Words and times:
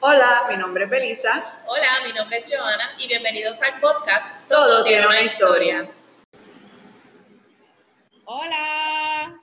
Hola, 0.00 0.46
mi 0.48 0.56
nombre 0.56 0.84
es 0.84 0.90
Belisa. 0.90 1.60
Hola, 1.66 1.88
mi 2.06 2.12
nombre 2.12 2.36
es 2.36 2.54
Joana 2.54 2.92
y 2.98 3.08
bienvenidos 3.08 3.60
al 3.62 3.80
podcast 3.80 4.48
Todo, 4.48 4.84
tiene 4.84 5.04
una 5.04 5.22
historia. 5.22 5.90
Hola, 8.24 9.40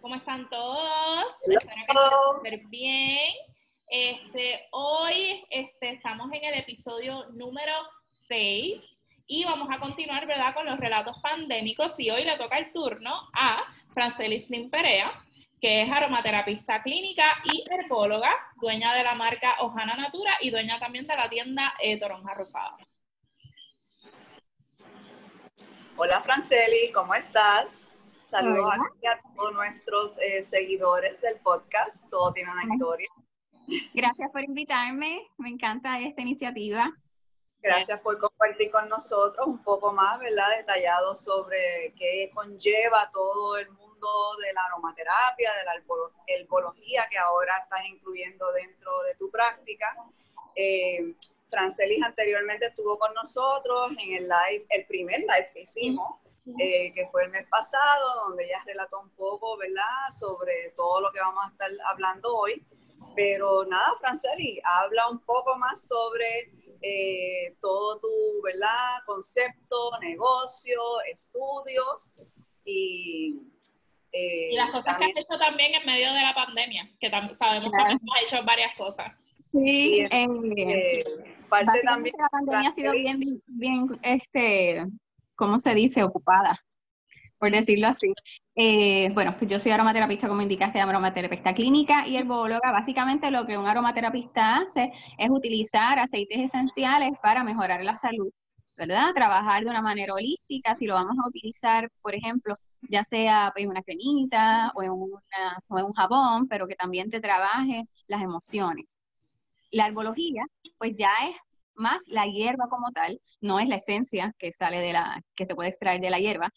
¿cómo 0.00 0.14
están 0.14 0.48
todos? 0.48 1.32
Hello. 1.44 1.58
Espero 1.58 1.74
que 1.74 1.80
estén 1.80 1.96
súper 2.36 2.60
bien. 2.68 3.34
Este, 3.88 4.68
hoy 4.70 5.44
este, 5.50 5.94
estamos 5.94 6.30
en 6.32 6.44
el 6.44 6.54
episodio 6.54 7.26
número 7.32 7.74
6 8.28 8.98
y 9.26 9.44
vamos 9.44 9.68
a 9.72 9.80
continuar, 9.80 10.28
¿verdad?, 10.28 10.54
con 10.54 10.64
los 10.64 10.78
relatos 10.78 11.16
pandémicos 11.20 11.98
y 11.98 12.10
hoy 12.10 12.22
le 12.22 12.36
toca 12.36 12.56
el 12.56 12.70
turno 12.72 13.28
a 13.32 13.64
Francelis 13.94 14.48
Limperea, 14.48 15.12
que 15.60 15.82
es 15.82 15.92
aromaterapista 15.92 16.82
clínica 16.82 17.24
y 17.44 17.64
herbóloga, 17.70 18.30
dueña 18.56 18.94
de 18.94 19.02
la 19.02 19.14
marca 19.14 19.56
Ojana 19.60 19.94
Natura 19.94 20.32
y 20.40 20.50
dueña 20.50 20.78
también 20.78 21.06
de 21.06 21.16
la 21.16 21.28
tienda 21.28 21.74
eh, 21.82 21.98
Toronja 22.00 22.34
Rosada. 22.34 22.76
Hola, 25.96 26.20
Franceli, 26.22 26.90
¿cómo 26.92 27.14
estás? 27.14 27.94
Saludos 28.24 28.64
Hola. 28.64 28.84
aquí 28.90 29.06
a 29.06 29.20
todos 29.34 29.52
nuestros 29.52 30.18
eh, 30.20 30.42
seguidores 30.42 31.20
del 31.20 31.36
podcast. 31.40 32.08
Todo 32.08 32.32
tiene 32.32 32.50
una 32.50 32.64
historia. 32.72 33.08
Gracias 33.92 34.30
por 34.30 34.42
invitarme, 34.42 35.28
me 35.36 35.50
encanta 35.50 36.00
esta 36.00 36.22
iniciativa. 36.22 36.90
Gracias 37.62 38.00
por 38.00 38.18
compartir 38.18 38.70
con 38.70 38.88
nosotros 38.88 39.46
un 39.46 39.62
poco 39.62 39.92
más, 39.92 40.18
¿verdad? 40.18 40.56
Detallado 40.56 41.14
sobre 41.14 41.92
qué 41.98 42.30
conlleva 42.32 43.10
todo 43.12 43.58
el 43.58 43.68
mundo 43.72 43.89
de 44.38 44.52
la 44.52 44.64
aromaterapia, 44.66 45.52
de 45.54 45.64
la 45.64 45.74
herbo- 45.76 46.12
herbología 46.26 47.08
que 47.10 47.18
ahora 47.18 47.56
estás 47.62 47.84
incluyendo 47.86 48.50
dentro 48.52 49.02
de 49.02 49.14
tu 49.16 49.30
práctica. 49.30 49.96
Eh, 50.56 51.14
Francelis 51.50 52.02
anteriormente 52.02 52.66
estuvo 52.66 52.98
con 52.98 53.12
nosotros 53.14 53.90
en 53.98 54.14
el 54.14 54.28
live, 54.28 54.66
el 54.70 54.86
primer 54.86 55.20
live 55.20 55.50
que 55.52 55.60
hicimos, 55.62 56.16
eh, 56.58 56.92
que 56.94 57.08
fue 57.10 57.24
el 57.24 57.30
mes 57.30 57.46
pasado, 57.48 58.26
donde 58.26 58.44
ella 58.44 58.62
relató 58.64 59.00
un 59.00 59.10
poco, 59.10 59.56
¿verdad?, 59.56 60.10
sobre 60.16 60.70
todo 60.76 61.00
lo 61.00 61.12
que 61.12 61.20
vamos 61.20 61.44
a 61.44 61.50
estar 61.50 61.70
hablando 61.86 62.36
hoy. 62.36 62.64
Pero 63.16 63.64
nada, 63.64 63.96
Franceli, 63.98 64.60
habla 64.64 65.08
un 65.08 65.18
poco 65.20 65.56
más 65.56 65.86
sobre 65.86 66.52
eh, 66.82 67.56
todo 67.60 67.98
tu, 67.98 68.42
¿verdad?, 68.42 69.02
concepto, 69.04 69.98
negocio, 70.00 70.80
estudios 71.12 72.22
y... 72.64 73.34
eh, 74.12 74.50
Y 74.52 74.56
las 74.56 74.70
cosas 74.70 74.96
también- 74.98 75.12
que 75.14 75.20
has 75.20 75.26
hecho 75.30 75.38
también 75.38 75.74
en 75.74 75.86
medio 75.86 76.12
de 76.12 76.22
la 76.22 76.34
pandemia, 76.34 76.90
que 76.98 77.08
sabemos 77.10 77.70
Claro. 77.70 77.98
que 77.98 78.26
has 78.26 78.32
hecho 78.32 78.44
varias 78.44 78.74
cosas. 78.76 79.12
Sí, 79.52 79.58
Y, 79.58 80.00
eh, 80.02 80.26
eh, 80.56 81.04
parte 81.48 81.80
también... 81.84 82.14
la 82.18 82.28
pandemia 82.28 82.68
ha 82.68 82.72
sido 82.72 82.92
bien, 82.92 83.42
bien, 83.46 83.86
este, 84.02 84.84
¿cómo 85.34 85.58
se 85.58 85.74
dice? 85.74 86.02
Ocupada, 86.04 86.58
por 87.38 87.50
decirlo 87.50 87.88
así. 87.88 88.12
Eh, 88.54 89.10
bueno, 89.14 89.34
pues 89.38 89.50
yo 89.50 89.58
soy 89.58 89.72
aromaterapista, 89.72 90.28
como 90.28 90.42
indicaste, 90.42 90.80
aromaterapista 90.80 91.54
clínica 91.54 92.06
y 92.06 92.16
herbóloga. 92.16 92.70
Básicamente 92.72 93.30
lo 93.30 93.44
que 93.46 93.56
un 93.58 93.66
aromaterapista 93.66 94.58
hace 94.58 94.92
es 95.18 95.30
utilizar 95.30 95.98
aceites 95.98 96.38
esenciales 96.38 97.12
para 97.22 97.42
mejorar 97.42 97.82
la 97.82 97.96
salud, 97.96 98.30
¿verdad? 98.76 99.12
Trabajar 99.14 99.64
de 99.64 99.70
una 99.70 99.82
manera 99.82 100.14
holística, 100.14 100.74
si 100.74 100.86
lo 100.86 100.94
vamos 100.94 101.16
a 101.18 101.26
utilizar, 101.28 101.88
por 102.02 102.14
ejemplo, 102.14 102.56
ya 102.88 103.04
sea 103.04 103.52
en 103.56 103.68
una 103.68 103.82
cremita 103.82 104.72
o 104.74 104.82
en, 104.82 104.90
o 104.90 105.18
un 105.68 105.92
jabón, 105.92 106.48
pero 106.48 106.66
que 106.66 106.76
también 106.76 107.10
te 107.10 107.20
trabaje 107.20 107.84
las 108.06 108.22
emociones. 108.22 108.96
La 109.70 109.86
herbología, 109.86 110.44
pues 110.78 110.94
ya 110.96 111.10
es 111.28 111.36
más 111.74 112.06
la 112.08 112.26
hierba 112.26 112.68
como 112.68 112.90
tal, 112.92 113.20
no 113.40 113.58
es 113.58 113.68
la 113.68 113.76
esencia 113.76 114.34
que 114.38 114.52
sale 114.52 114.80
de 114.80 114.92
la, 114.92 115.22
que 115.34 115.46
se 115.46 115.54
puede 115.54 115.70
extraer 115.70 116.00
de 116.00 116.10
la 116.10 116.18
hierba, 116.18 116.52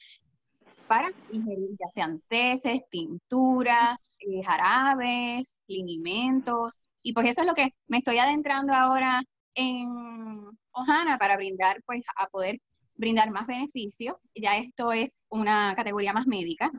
para 0.87 1.11
ingerir 1.31 1.69
ya 1.79 1.87
sean 1.89 2.21
teces, 2.27 2.81
tinturas, 2.89 4.09
eh, 4.19 4.43
jarabes, 4.43 5.55
linimentos, 5.67 6.81
y 7.01 7.13
pues 7.13 7.29
eso 7.29 7.41
es 7.41 7.47
lo 7.47 7.53
que 7.53 7.73
me 7.87 7.97
estoy 7.97 8.17
adentrando 8.17 8.73
ahora 8.73 9.21
en 9.55 9.87
Ojana 10.71 11.17
para 11.17 11.35
brindar, 11.37 11.81
pues 11.85 12.03
a 12.15 12.27
poder 12.27 12.59
brindar 12.95 13.31
más 13.31 13.47
beneficio. 13.47 14.19
Ya 14.35 14.57
esto 14.57 14.91
es 14.91 15.21
una 15.29 15.75
categoría 15.75 16.13
más 16.13 16.27
médica, 16.27 16.71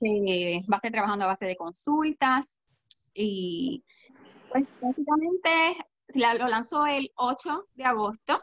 que 0.00 0.62
va 0.70 0.76
a 0.76 0.78
estar 0.78 0.92
trabajando 0.92 1.24
a 1.24 1.28
base 1.28 1.46
de 1.46 1.56
consultas 1.56 2.58
y 3.14 3.82
pues 4.50 4.64
básicamente 4.80 5.76
lo 6.14 6.48
lanzó 6.48 6.86
el 6.86 7.10
8 7.16 7.66
de 7.74 7.84
agosto. 7.84 8.40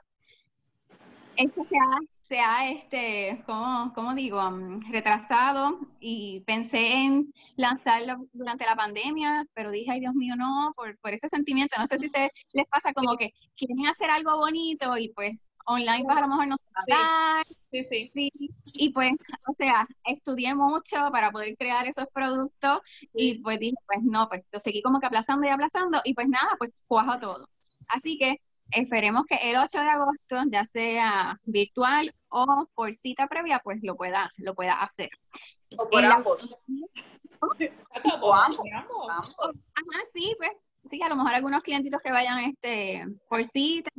Esto 1.37 1.65
se 1.65 1.77
ha, 1.77 1.99
se 2.21 2.39
este, 2.71 3.43
¿cómo, 3.45 3.91
cómo 3.93 4.15
digo? 4.15 4.41
Retrasado 4.89 5.79
y 5.99 6.41
pensé 6.41 6.93
en 6.93 7.33
lanzarlo 7.55 8.27
durante 8.31 8.65
la 8.65 8.75
pandemia, 8.75 9.45
pero 9.53 9.71
dije, 9.71 9.91
ay 9.91 9.99
Dios 9.99 10.13
mío, 10.13 10.35
no, 10.37 10.73
por, 10.75 10.97
por 10.99 11.13
ese 11.13 11.27
sentimiento. 11.27 11.75
No 11.77 11.87
sé 11.87 11.97
si 11.97 12.09
te, 12.09 12.31
les 12.53 12.67
pasa 12.67 12.93
como 12.93 13.17
que 13.17 13.33
quieren 13.57 13.85
hacer 13.87 14.09
algo 14.09 14.37
bonito 14.37 14.97
y 14.97 15.09
pues 15.09 15.33
online 15.65 16.03
pues 16.05 16.17
a 16.17 16.21
lo 16.21 16.27
mejor 16.27 16.47
no 16.47 16.57
se 16.57 16.71
va 16.71 16.79
a 16.81 16.83
Sí. 16.85 16.91
dar. 16.91 17.57
Sí, 17.71 17.83
sí. 17.83 18.11
Sí, 18.13 18.31
y 18.73 18.89
pues, 18.93 19.11
o 19.47 19.53
sea, 19.53 19.85
estudié 20.05 20.55
mucho 20.55 20.95
para 21.11 21.29
poder 21.31 21.57
crear 21.57 21.85
esos 21.87 22.05
productos 22.13 22.79
y 23.13 23.39
pues 23.39 23.59
dije, 23.59 23.75
pues 23.85 23.99
no, 24.03 24.29
pues 24.29 24.43
lo 24.51 24.59
seguí 24.59 24.81
como 24.81 24.99
que 24.99 25.07
aplazando 25.07 25.45
y 25.45 25.49
aplazando 25.49 26.01
y 26.05 26.13
pues 26.13 26.27
nada, 26.29 26.55
pues 26.57 26.71
cuajo 26.87 27.19
todo. 27.19 27.49
Así 27.89 28.17
que 28.17 28.41
esperemos 28.71 29.25
que 29.25 29.35
el 29.51 29.57
8 29.57 29.79
de 29.81 29.89
agosto, 29.89 30.37
ya 30.49 30.63
sea 30.65 31.39
virtual 31.43 32.13
o 32.29 32.67
por 32.73 32.93
cita 32.93 33.27
previa, 33.27 33.59
pues 33.63 33.79
lo 33.83 33.95
pueda, 33.97 34.31
lo 34.37 34.55
pueda 34.55 34.73
hacer. 34.81 35.09
o 35.77 35.89
por 35.89 36.01
la- 36.01 36.13
ambos, 36.15 36.41
O 38.21 38.33
ambos. 38.33 38.69
ambos. 38.71 39.55
Ajá, 39.75 40.03
sí, 40.13 40.33
pues 40.37 40.51
sí, 40.89 41.01
a 41.01 41.09
lo 41.09 41.15
mejor 41.15 41.33
algunos 41.33 41.63
clientitos 41.63 42.01
que 42.01 42.11
vayan 42.11 42.39
este 42.39 43.05
por 43.29 43.43
cita. 43.45 43.91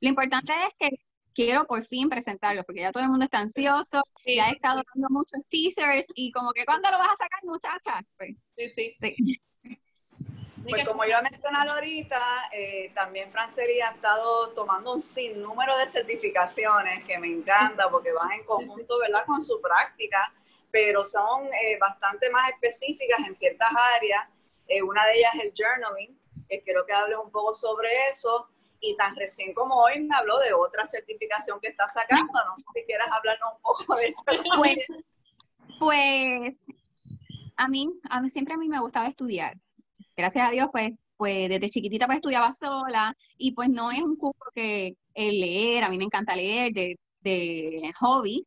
Lo 0.00 0.08
importante 0.08 0.52
es 0.66 0.74
que 0.78 0.96
quiero 1.34 1.66
por 1.66 1.84
fin 1.84 2.08
presentarlo, 2.08 2.64
porque 2.64 2.80
ya 2.80 2.92
todo 2.92 3.02
el 3.02 3.08
mundo 3.08 3.24
está 3.24 3.38
ansioso, 3.38 4.02
Sí, 4.24 4.36
ya 4.36 4.48
he 4.48 4.52
estado 4.52 4.82
dando 4.94 5.08
muchos 5.10 5.40
teasers 5.48 6.06
y 6.14 6.30
como 6.32 6.52
que 6.52 6.64
¿cuándo 6.64 6.90
lo 6.90 6.98
vas 6.98 7.12
a 7.12 7.16
sacar, 7.16 7.40
muchacha? 7.44 8.02
Pues 8.16 8.36
sí, 8.56 8.94
sí. 8.98 9.14
sí. 9.16 9.40
Pues 10.68 10.86
como 10.86 11.04
yo 11.04 11.16
he 11.16 11.22
mencionado 11.22 11.72
ahorita, 11.72 12.20
eh, 12.52 12.92
también 12.94 13.32
Franceli 13.32 13.80
ha 13.80 13.90
estado 13.90 14.50
tomando 14.50 14.92
un 14.92 15.00
sinnúmero 15.00 15.76
de 15.78 15.86
certificaciones 15.86 17.02
que 17.04 17.18
me 17.18 17.28
encanta 17.28 17.90
porque 17.90 18.12
van 18.12 18.32
en 18.32 18.44
conjunto, 18.44 18.98
¿verdad?, 18.98 19.24
con 19.26 19.40
su 19.40 19.60
práctica, 19.60 20.32
pero 20.70 21.04
son 21.04 21.46
eh, 21.46 21.78
bastante 21.80 22.30
más 22.30 22.50
específicas 22.50 23.20
en 23.26 23.34
ciertas 23.34 23.70
áreas. 23.96 24.28
Eh, 24.68 24.82
una 24.82 25.04
de 25.06 25.14
ellas 25.14 25.34
es 25.36 25.44
el 25.44 25.52
journaling, 25.56 26.19
que 26.50 26.60
quiero 26.62 26.84
que 26.84 26.92
hables 26.92 27.18
un 27.22 27.30
poco 27.30 27.54
sobre 27.54 27.88
eso. 28.10 28.48
Y 28.80 28.96
tan 28.96 29.14
recién 29.14 29.54
como 29.54 29.76
hoy 29.76 30.00
me 30.00 30.16
habló 30.16 30.38
de 30.38 30.52
otra 30.54 30.86
certificación 30.86 31.60
que 31.60 31.68
está 31.68 31.88
sacando. 31.88 32.32
No 32.32 32.54
sé 32.56 32.64
si 32.74 32.84
quieras 32.84 33.08
hablarnos 33.12 33.54
un 33.56 33.62
poco 33.62 33.96
de 33.96 34.06
eso. 34.08 34.22
Pues, 34.58 34.86
pues 35.78 36.66
a 37.56 37.68
mí, 37.68 37.90
a 38.08 38.20
mí 38.20 38.28
siempre 38.28 38.54
a 38.54 38.58
mí 38.58 38.68
me 38.68 38.80
gustaba 38.80 39.06
estudiar. 39.06 39.56
Gracias 40.16 40.48
a 40.48 40.50
Dios, 40.50 40.68
pues, 40.72 40.92
pues 41.16 41.48
desde 41.50 41.70
chiquitita 41.70 42.06
pues 42.06 42.16
estudiaba 42.16 42.52
sola 42.52 43.14
y 43.36 43.52
pues 43.52 43.68
no 43.68 43.90
es 43.90 44.00
un 44.00 44.16
curso 44.16 44.44
que 44.54 44.96
el 45.14 45.40
leer, 45.40 45.84
a 45.84 45.90
mí 45.90 45.98
me 45.98 46.04
encanta 46.04 46.36
leer 46.36 46.72
de, 46.72 46.98
de 47.20 47.92
hobby. 47.98 48.46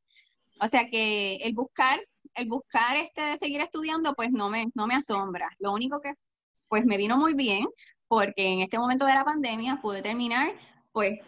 O 0.59 0.67
sea 0.67 0.87
que 0.89 1.35
el 1.37 1.53
buscar, 1.53 1.99
el 2.35 2.47
buscar 2.47 2.97
este 2.97 3.21
de 3.21 3.37
seguir 3.37 3.61
estudiando, 3.61 4.13
pues 4.15 4.31
no 4.31 4.49
me, 4.49 4.67
no 4.73 4.87
me 4.87 4.95
asombra. 4.95 5.49
Lo 5.59 5.73
único 5.73 5.99
que 6.01 6.13
pues 6.73 6.87
me 6.87 6.97
vino 6.97 7.17
muy 7.17 7.35
bien, 7.35 7.67
porque 8.07 8.47
en 8.47 8.61
este 8.61 8.79
momento 8.79 9.05
de 9.05 9.13
la 9.13 9.23
pandemia 9.23 9.77
pude 9.79 10.01
terminar 10.01 10.51
pues 10.91 11.19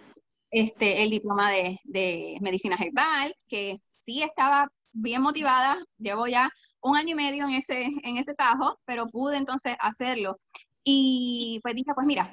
este 0.49 1.03
el 1.03 1.11
diploma 1.11 1.51
de, 1.51 1.79
de 1.83 2.37
medicina 2.41 2.75
herbal, 2.79 3.35
que 3.47 3.79
sí 4.03 4.23
estaba 4.23 4.67
bien 4.91 5.21
motivada, 5.21 5.77
llevo 5.99 6.25
ya 6.25 6.49
un 6.81 6.97
año 6.97 7.11
y 7.11 7.13
medio 7.13 7.47
en 7.47 7.53
ese, 7.53 7.83
en 7.83 8.17
ese 8.17 8.33
tajo, 8.33 8.79
pero 8.85 9.05
pude 9.05 9.37
entonces 9.37 9.75
hacerlo. 9.79 10.39
Y 10.83 11.59
pues 11.61 11.75
dije, 11.75 11.93
pues 11.93 12.07
mira, 12.07 12.31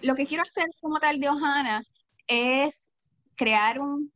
lo 0.00 0.14
que 0.14 0.26
quiero 0.26 0.42
hacer 0.42 0.64
como 0.80 0.98
tal 0.98 1.20
de 1.20 1.28
Ojana 1.28 1.82
es 2.26 2.90
crear 3.36 3.80
un, 3.80 4.10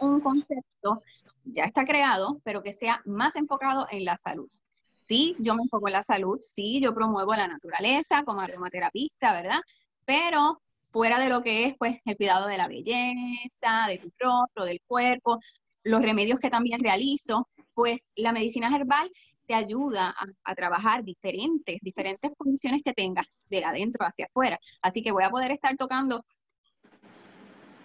un 0.00 0.20
concepto, 0.20 1.04
ya 1.44 1.62
está 1.66 1.84
creado, 1.84 2.40
pero 2.42 2.64
que 2.64 2.72
sea 2.72 3.00
más 3.04 3.36
enfocado 3.36 3.86
en 3.92 4.04
la 4.04 4.16
salud. 4.16 4.48
Sí, 4.94 5.36
yo 5.38 5.54
me 5.54 5.62
enfoco 5.62 5.88
en 5.88 5.92
la 5.94 6.02
salud, 6.02 6.38
sí, 6.40 6.80
yo 6.80 6.94
promuevo 6.94 7.34
la 7.34 7.48
naturaleza 7.48 8.22
como 8.24 8.40
aromaterapista, 8.40 9.32
¿verdad? 9.32 9.60
Pero 10.06 10.62
fuera 10.92 11.18
de 11.18 11.28
lo 11.28 11.42
que 11.42 11.66
es 11.66 11.74
pues 11.76 11.98
el 12.04 12.16
cuidado 12.16 12.46
de 12.46 12.56
la 12.56 12.68
belleza, 12.68 13.86
de 13.88 13.98
tu 13.98 14.10
rostro, 14.18 14.64
del 14.64 14.80
cuerpo, 14.86 15.40
los 15.82 16.00
remedios 16.00 16.40
que 16.40 16.50
también 16.50 16.80
realizo, 16.80 17.48
pues 17.74 18.10
la 18.14 18.32
medicina 18.32 18.74
herbal 18.74 19.10
te 19.46 19.54
ayuda 19.54 20.14
a, 20.44 20.54
trabajar 20.54 21.04
diferentes, 21.04 21.80
diferentes 21.82 22.30
condiciones 22.38 22.82
que 22.82 22.94
tengas 22.94 23.26
de 23.50 23.64
adentro 23.64 24.06
hacia 24.06 24.26
afuera. 24.26 24.58
Así 24.80 25.02
que 25.02 25.12
voy 25.12 25.24
a 25.24 25.30
poder 25.30 25.50
estar 25.50 25.76
tocando 25.76 26.24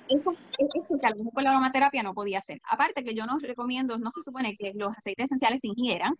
eso, 0.07 0.33
eso 0.57 0.97
que 0.99 1.07
a 1.07 1.09
lo 1.09 1.17
mejor 1.17 1.33
con 1.33 1.43
la 1.43 1.49
aromaterapia 1.51 2.03
no 2.03 2.13
podía 2.13 2.39
hacer. 2.39 2.61
Aparte 2.69 3.03
que 3.03 3.13
yo 3.13 3.25
no 3.25 3.37
recomiendo, 3.39 3.97
no 3.97 4.11
se 4.11 4.23
supone 4.23 4.55
que 4.55 4.71
los 4.75 4.95
aceites 4.95 5.25
esenciales 5.25 5.61
se 5.61 5.67
ingieran 5.67 6.15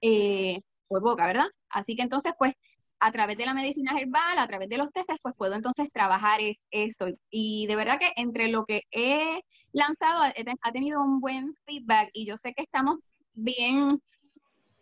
eh, 0.00 0.60
boca, 0.88 1.26
¿verdad? 1.26 1.46
Así 1.68 1.96
que 1.96 2.02
entonces, 2.02 2.32
pues, 2.38 2.54
a 2.98 3.12
través 3.12 3.38
de 3.38 3.46
la 3.46 3.54
medicina 3.54 3.98
herbal, 3.98 4.38
a 4.38 4.46
través 4.46 4.68
de 4.68 4.76
los 4.76 4.92
testes, 4.92 5.18
pues 5.22 5.34
puedo 5.36 5.54
entonces 5.54 5.90
trabajar 5.90 6.40
es, 6.40 6.66
eso. 6.70 7.06
Y 7.30 7.66
de 7.66 7.76
verdad 7.76 7.98
que 7.98 8.12
entre 8.16 8.48
lo 8.48 8.64
que 8.64 8.82
he 8.90 9.42
lanzado 9.72 10.22
ha 10.22 10.72
tenido 10.72 11.00
un 11.00 11.20
buen 11.20 11.54
feedback 11.64 12.10
y 12.12 12.26
yo 12.26 12.36
sé 12.36 12.52
que 12.52 12.62
estamos 12.62 12.98
bien 13.32 13.88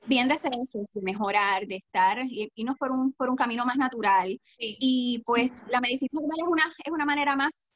bien 0.07 0.27
deseosos 0.27 0.93
de 0.95 1.03
mejorar, 1.03 1.67
de 1.67 1.77
estar, 1.77 2.25
y 2.25 2.51
irnos 2.55 2.79
por 2.79 2.91
un, 2.91 3.13
por 3.13 3.29
un 3.29 3.37
camino 3.37 3.67
más 3.67 3.77
natural. 3.77 4.41
Y 4.59 5.23
pues 5.27 5.53
la 5.69 5.81
medicina 5.81 6.11
herbal 6.21 6.39
es 6.39 6.49
una, 6.49 6.75
es 6.85 6.93
una 6.93 7.05
manera 7.05 7.37
más, 7.37 7.75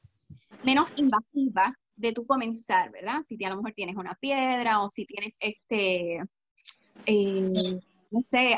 menos 0.63 0.93
invasiva 0.95 1.77
de 1.95 2.11
tú 2.11 2.25
comenzar, 2.25 2.91
¿verdad? 2.91 3.21
Si 3.21 3.41
a 3.43 3.49
lo 3.49 3.57
mejor 3.57 3.73
tienes 3.73 3.95
una 3.97 4.15
piedra 4.15 4.81
o 4.81 4.89
si 4.89 5.05
tienes 5.05 5.37
este, 5.39 6.23
eh, 7.05 7.79
no 8.11 8.21
sé, 8.21 8.55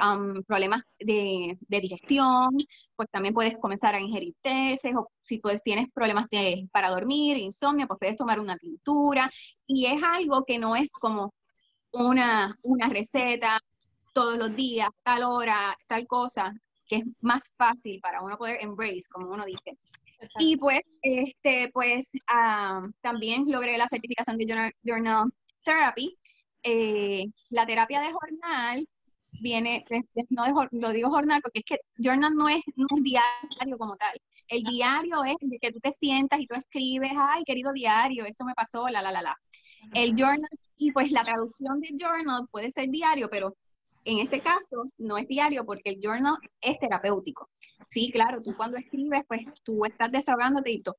problemas 0.47 0.83
de, 0.99 1.57
digestión, 1.69 2.49
pues 2.95 3.09
también 3.09 3.33
puedes 3.33 3.57
comenzar 3.57 3.95
a 3.95 4.01
ingerir 4.01 4.33
tesis, 4.41 4.93
o 4.95 5.09
si 5.21 5.37
pues 5.39 5.63
tienes 5.63 5.89
problemas 5.93 6.27
de, 6.29 6.67
para 6.71 6.89
dormir, 6.89 7.37
insomnio, 7.37 7.87
pues 7.87 7.99
puedes 7.99 8.17
tomar 8.17 8.39
una 8.39 8.57
tintura, 8.57 9.31
y 9.65 9.85
es 9.85 10.03
algo 10.03 10.43
que 10.43 10.59
no 10.59 10.75
es 10.75 10.91
como 10.91 11.33
una, 11.91 12.57
una 12.63 12.89
receta 12.89 13.59
todos 14.13 14.37
los 14.37 14.53
días, 14.55 14.89
tal 15.03 15.23
hora, 15.23 15.77
tal 15.87 16.05
cosa, 16.05 16.53
que 16.87 16.97
es 16.97 17.05
más 17.21 17.53
fácil 17.57 17.99
para 18.01 18.21
uno 18.21 18.37
poder 18.37 18.57
embrace, 18.61 19.07
como 19.09 19.29
uno 19.29 19.45
dice. 19.45 19.77
Y 20.39 20.57
pues, 20.57 20.81
este, 21.01 21.69
pues 21.73 22.11
también 23.01 23.49
logré 23.49 23.77
la 23.77 23.87
certificación 23.87 24.37
de 24.37 24.45
Journal, 24.45 24.73
journal 24.83 25.33
Therapy. 25.63 26.17
Eh, 26.67 27.27
la 27.49 27.65
terapia 27.67 28.01
de 28.01 28.11
jornal 28.11 28.87
viene, 29.39 29.85
no 30.29 30.45
lo 30.71 30.89
digo 30.89 31.09
jornal 31.11 31.39
porque 31.41 31.59
es 31.59 31.65
que 31.65 31.77
journal 31.97 32.33
no 32.35 32.49
es, 32.49 32.63
un 32.91 33.03
diario 33.03 33.77
como 33.77 33.95
tal. 33.97 34.19
El 34.47 34.63
diario 34.63 35.23
es 35.23 35.35
de 35.41 35.59
que 35.59 35.71
tú 35.71 35.79
te 35.79 35.91
sientas 35.91 36.39
y 36.39 36.45
tú 36.45 36.55
escribes, 36.55 37.11
ay, 37.15 37.43
querido 37.45 37.71
diario, 37.71 38.25
esto 38.25 38.45
me 38.45 38.53
pasó, 38.55 38.87
la, 38.89 39.01
la, 39.01 39.11
la, 39.11 39.21
la. 39.21 39.37
El 39.93 40.15
journal, 40.15 40.49
y 40.77 40.91
pues 40.91 41.11
la 41.11 41.23
traducción 41.23 41.79
de 41.79 41.89
journal 41.99 42.47
puede 42.51 42.71
ser 42.71 42.89
diario, 42.89 43.29
pero 43.29 43.55
en 44.03 44.19
este 44.19 44.41
caso 44.41 44.85
no 44.97 45.17
es 45.17 45.27
diario 45.27 45.65
porque 45.65 45.91
el 45.91 45.99
journal 46.01 46.37
es 46.61 46.79
terapéutico. 46.79 47.49
Sí, 47.85 48.09
claro, 48.11 48.41
tú 48.41 48.55
cuando 48.55 48.77
escribes, 48.77 49.23
pues 49.27 49.41
tú 49.63 49.85
estás 49.85 50.11
desahogándote 50.11 50.71
y 50.71 50.81
todo, 50.81 50.97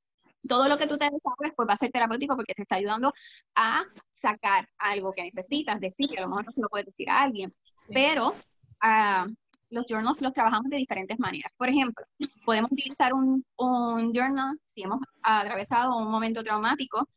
todo 0.49 0.69
lo 0.69 0.79
que 0.79 0.87
tú 0.87 0.99
te 0.99 1.11
desahogues, 1.11 1.53
pues 1.57 1.69
va 1.69 1.75
a 1.75 1.77
ser 1.77 1.91
terapéutico 1.91 2.37
porque 2.37 2.55
te 2.55 2.63
está 2.63 2.77
ayudando 2.77 3.13
a 3.55 3.85
sacar 4.11 4.69
algo 4.79 5.13
que 5.13 5.23
necesitas 5.23 5.81
decir, 5.81 6.09
que 6.09 6.19
a 6.19 6.23
lo 6.23 6.29
mejor 6.29 6.47
no 6.47 6.53
se 6.53 6.61
lo 6.61 6.69
puedes 6.69 6.87
decir 6.87 7.11
a 7.11 7.23
alguien 7.23 7.53
pero 7.93 8.31
uh, 8.31 9.33
los 9.71 9.87
journals 9.87 10.21
los 10.21 10.33
trabajamos 10.33 10.71
de 10.71 10.77
diferentes 10.77 11.19
maneras. 11.19 11.53
Por 11.57 11.69
ejemplo, 11.69 12.05
podemos 12.45 12.71
utilizar 12.73 13.13
un, 13.13 13.45
un 13.57 14.13
journal 14.13 14.59
si 14.65 14.83
hemos 14.83 15.01
atravesado 15.23 15.97
un 15.97 16.11
momento 16.11 16.43
traumático, 16.43 17.09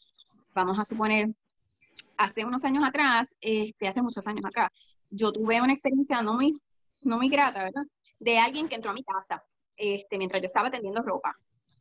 vamos 0.53 0.79
a 0.79 0.85
suponer, 0.85 1.29
hace 2.17 2.45
unos 2.45 2.63
años 2.65 2.83
atrás, 2.85 3.35
este, 3.41 3.87
hace 3.87 4.01
muchos 4.01 4.25
años 4.27 4.45
atrás, 4.45 4.69
yo 5.09 5.31
tuve 5.31 5.61
una 5.61 5.73
experiencia 5.73 6.21
no 6.21 6.33
muy, 6.33 6.59
no 7.01 7.17
muy 7.17 7.29
grata, 7.29 7.63
¿verdad? 7.63 7.83
De 8.19 8.37
alguien 8.37 8.67
que 8.67 8.75
entró 8.75 8.91
a 8.91 8.93
mi 8.93 9.03
casa 9.03 9.43
este, 9.77 10.17
mientras 10.17 10.41
yo 10.41 10.47
estaba 10.47 10.69
tendiendo 10.69 11.01
ropa. 11.01 11.35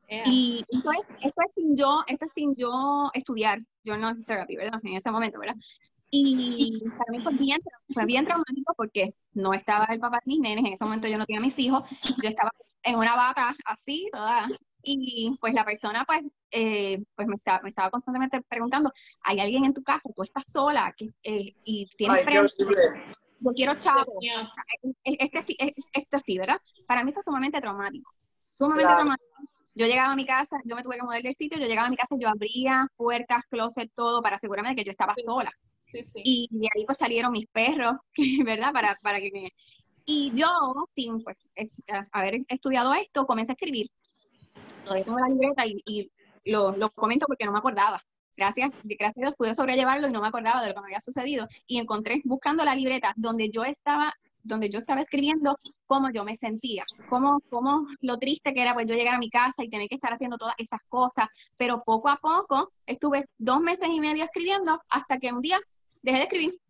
Y 0.08 0.64
eso 0.70 0.90
es, 0.92 1.00
esto 1.22 1.42
es 1.46 1.54
sin 1.54 1.76
yo, 1.76 2.02
esto 2.06 2.24
es 2.24 2.32
sin 2.32 2.54
yo 2.56 3.10
estudiar 3.12 3.60
journal 3.84 4.24
therapy, 4.26 4.56
¿verdad? 4.56 4.80
En 4.82 4.94
ese 4.94 5.10
momento, 5.10 5.38
¿verdad? 5.38 5.56
Y 6.10 6.82
para 6.96 7.10
mí 7.10 7.20
fue 7.20 7.32
bien, 7.34 7.60
fue 7.92 8.06
bien 8.06 8.24
traumático 8.24 8.72
porque 8.74 9.10
no 9.34 9.52
estaba 9.52 9.84
el 9.86 10.00
papá 10.00 10.20
de 10.24 10.32
mis 10.32 10.40
nenes, 10.40 10.64
en 10.64 10.72
ese 10.72 10.84
momento 10.84 11.06
yo 11.06 11.18
no 11.18 11.26
tenía 11.26 11.40
mis 11.40 11.58
hijos, 11.58 11.82
yo 12.22 12.28
estaba 12.28 12.50
en 12.82 12.96
una 12.96 13.14
vaca 13.14 13.54
así, 13.66 14.08
toda, 14.10 14.48
y 14.82 15.36
pues 15.40 15.52
la 15.52 15.66
persona 15.66 16.04
pues, 16.06 16.22
eh, 16.50 17.02
pues 17.14 17.28
me, 17.28 17.34
estaba, 17.34 17.60
me 17.62 17.68
estaba 17.68 17.90
constantemente 17.90 18.40
preguntando, 18.48 18.90
¿hay 19.22 19.40
alguien 19.40 19.66
en 19.66 19.74
tu 19.74 19.82
casa? 19.82 20.08
¿Tú 20.14 20.22
estás 20.22 20.46
sola? 20.46 20.94
Eh, 21.22 21.54
y 21.64 21.86
tienes 21.96 22.22
frente, 22.22 22.54
yo 23.40 23.52
quiero 23.52 23.74
chavo. 23.74 24.04
Este, 25.04 25.38
este, 25.38 25.74
esto 25.92 26.18
sí, 26.18 26.38
¿verdad? 26.38 26.60
Para 26.86 27.04
mí 27.04 27.12
fue 27.12 27.22
sumamente 27.22 27.60
traumático, 27.60 28.10
sumamente 28.44 28.92
traumático. 28.94 29.28
Yo 29.78 29.86
llegaba 29.86 30.10
a 30.10 30.16
mi 30.16 30.26
casa, 30.26 30.58
yo 30.64 30.74
me 30.74 30.82
tuve 30.82 30.96
que 30.96 31.04
mover 31.04 31.22
del 31.22 31.34
sitio, 31.34 31.56
yo 31.56 31.66
llegaba 31.66 31.86
a 31.86 31.90
mi 31.90 31.96
casa, 31.96 32.16
yo 32.18 32.28
abría 32.28 32.88
puertas, 32.96 33.44
closet, 33.48 33.88
todo, 33.94 34.20
para 34.20 34.34
asegurarme 34.34 34.70
de 34.70 34.74
que 34.74 34.82
yo 34.82 34.90
estaba 34.90 35.14
sola. 35.24 35.52
Y 36.16 36.48
de 36.50 36.68
ahí 36.74 36.84
pues 36.84 36.98
salieron 36.98 37.30
mis 37.30 37.46
perros, 37.46 37.94
¿verdad? 38.44 38.72
Para, 38.72 38.98
para 39.00 39.20
que 39.20 39.52
Y 40.04 40.32
yo, 40.34 40.48
sin 40.96 41.22
pues 41.22 41.36
haber 42.10 42.40
estudiado 42.48 42.92
esto, 42.92 43.24
comencé 43.24 43.52
a 43.52 43.54
escribir. 43.54 43.88
Todavía 44.82 45.04
tengo 45.04 45.20
la 45.20 45.28
libreta 45.28 45.64
y, 45.64 46.10
lo, 46.44 46.72
lo, 46.72 46.90
comento 46.90 47.26
porque 47.28 47.44
no 47.44 47.52
me 47.52 47.58
acordaba. 47.58 48.02
Gracias, 48.36 48.70
gracias 48.82 49.18
a 49.18 49.20
Dios 49.20 49.34
pude 49.36 49.54
sobrellevarlo 49.54 50.08
y 50.08 50.12
no 50.12 50.20
me 50.20 50.26
acordaba 50.26 50.60
de 50.60 50.68
lo 50.68 50.74
que 50.74 50.80
me 50.80 50.86
había 50.86 51.00
sucedido. 51.00 51.46
Y 51.68 51.78
encontré, 51.78 52.20
buscando 52.24 52.64
la 52.64 52.74
libreta, 52.74 53.12
donde 53.16 53.48
yo 53.48 53.64
estaba 53.64 54.12
donde 54.48 54.70
yo 54.70 54.78
estaba 54.78 55.00
escribiendo 55.00 55.58
cómo 55.86 56.10
yo 56.10 56.24
me 56.24 56.34
sentía, 56.34 56.84
cómo, 57.08 57.40
cómo 57.50 57.86
lo 58.00 58.18
triste 58.18 58.52
que 58.52 58.62
era 58.62 58.74
pues 58.74 58.86
yo 58.86 58.94
llegar 58.94 59.14
a 59.14 59.18
mi 59.18 59.30
casa 59.30 59.62
y 59.62 59.68
tener 59.68 59.88
que 59.88 59.94
estar 59.94 60.12
haciendo 60.12 60.38
todas 60.38 60.54
esas 60.58 60.80
cosas, 60.88 61.28
pero 61.56 61.82
poco 61.84 62.08
a 62.08 62.16
poco 62.16 62.68
estuve 62.86 63.26
dos 63.38 63.60
meses 63.60 63.88
y 63.88 64.00
medio 64.00 64.24
escribiendo 64.24 64.80
hasta 64.88 65.18
que 65.18 65.32
un 65.32 65.42
día 65.42 65.58
dejé 66.02 66.18
de 66.18 66.24
escribir. 66.24 66.60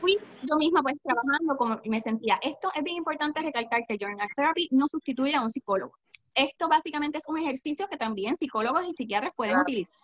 Fui 0.00 0.16
yo 0.42 0.56
misma 0.56 0.82
pues 0.82 0.94
trabajando 1.02 1.56
como 1.56 1.80
me 1.84 2.00
sentía. 2.00 2.38
Esto 2.42 2.70
es 2.74 2.82
bien 2.82 2.96
importante 2.96 3.40
recalcar 3.40 3.82
que 3.86 3.98
Journal 3.98 4.28
Therapy 4.34 4.68
no 4.70 4.86
sustituye 4.86 5.34
a 5.34 5.42
un 5.42 5.50
psicólogo. 5.50 5.94
Esto 6.34 6.68
básicamente 6.68 7.18
es 7.18 7.24
un 7.26 7.38
ejercicio 7.38 7.88
que 7.88 7.96
también 7.96 8.36
psicólogos 8.36 8.84
y 8.86 8.92
psiquiatras 8.92 9.32
pueden 9.34 9.58
utilizar, 9.58 9.98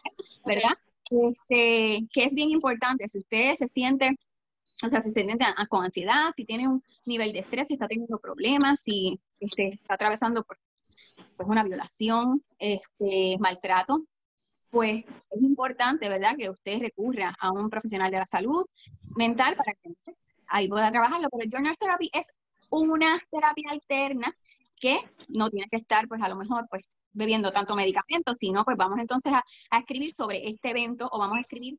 ¿verdad? 0.44 0.76
Este, 1.10 2.06
que 2.12 2.24
es 2.24 2.34
bien 2.34 2.50
importante. 2.50 3.08
Si 3.08 3.20
ustedes 3.20 3.58
se 3.58 3.68
sienten, 3.68 4.18
o 4.82 4.88
sea, 4.88 5.00
si 5.00 5.10
se 5.10 5.22
sienten 5.22 5.38
con 5.68 5.84
ansiedad, 5.84 6.32
si 6.34 6.44
tienen 6.44 6.68
un 6.68 6.84
nivel 7.06 7.32
de 7.32 7.38
estrés, 7.38 7.68
si 7.68 7.74
está 7.74 7.88
teniendo 7.88 8.18
problemas, 8.18 8.80
si 8.80 9.18
este, 9.40 9.68
está 9.68 9.94
atravesando 9.94 10.44
pues, 10.44 10.58
una 11.48 11.62
violación, 11.62 12.42
este, 12.58 13.38
maltrato, 13.38 14.02
pues 14.70 15.04
es 15.30 15.42
importante, 15.42 16.08
¿verdad?, 16.08 16.36
que 16.36 16.50
usted 16.50 16.80
recurra 16.80 17.34
a 17.40 17.52
un 17.52 17.70
profesional 17.70 18.10
de 18.10 18.18
la 18.18 18.26
salud 18.26 18.66
mental 19.16 19.56
para 19.56 19.72
que 19.72 19.94
ahí 20.48 20.68
pueda 20.68 20.90
trabajarlo. 20.90 21.28
Pero 21.30 21.44
el 21.44 21.50
Journal 21.50 21.76
Therapy 21.78 22.10
es 22.12 22.32
una 22.68 23.18
terapia 23.30 23.70
alterna 23.70 24.34
que 24.78 24.98
no 25.28 25.48
tiene 25.48 25.68
que 25.70 25.78
estar, 25.78 26.06
pues 26.06 26.20
a 26.20 26.28
lo 26.28 26.36
mejor, 26.36 26.66
pues 26.68 26.82
bebiendo 27.12 27.50
tanto 27.50 27.74
medicamento, 27.74 28.34
sino 28.34 28.62
pues 28.64 28.76
vamos 28.76 28.98
entonces 28.98 29.32
a, 29.32 29.42
a 29.70 29.78
escribir 29.78 30.12
sobre 30.12 30.46
este 30.50 30.70
evento 30.70 31.08
o 31.10 31.18
vamos 31.18 31.38
a 31.38 31.40
escribir. 31.40 31.78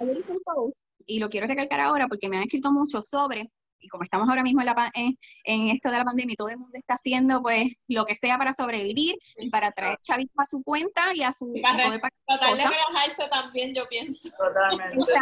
Ayer 0.00 0.18
hice 0.18 0.32
un 0.32 0.40
post 0.44 0.78
y 1.06 1.18
lo 1.18 1.28
quiero 1.28 1.46
recalcar 1.46 1.80
ahora 1.80 2.08
porque 2.08 2.28
me 2.28 2.36
han 2.36 2.44
escrito 2.44 2.72
mucho 2.72 3.02
sobre 3.02 3.50
y 3.80 3.88
como 3.88 4.04
estamos 4.04 4.28
ahora 4.28 4.42
mismo 4.42 4.60
en, 4.60 4.66
la, 4.66 4.92
en, 4.94 5.68
esto 5.70 5.90
de 5.90 5.98
la 5.98 6.04
pandemia 6.04 6.34
y 6.34 6.36
todo 6.36 6.48
el 6.48 6.58
mundo 6.58 6.76
está 6.78 6.94
haciendo 6.94 7.42
pues 7.42 7.76
lo 7.88 8.04
que 8.04 8.14
sea 8.14 8.36
para 8.38 8.52
sobrevivir 8.52 9.16
y 9.38 9.50
para 9.50 9.72
traer 9.72 9.98
chavitos 10.02 10.36
a 10.38 10.44
su 10.44 10.62
cuenta 10.62 11.14
y 11.14 11.22
a 11.22 11.32
su 11.32 11.52
para 11.62 11.90
tratar 12.26 12.56
de 12.56 12.64
relajarse 12.64 13.28
también 13.30 13.74
yo 13.74 13.88
pienso. 13.88 14.28
Totalmente. 14.30 15.12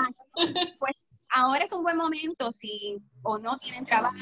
Pues 0.78 0.92
ahora 1.30 1.64
es 1.64 1.73
un 1.73 1.82
buen 1.82 1.97
momento 1.97 2.52
si 2.52 2.97
o 3.23 3.38
no 3.38 3.58
tienen 3.58 3.87
trabajo 3.87 4.16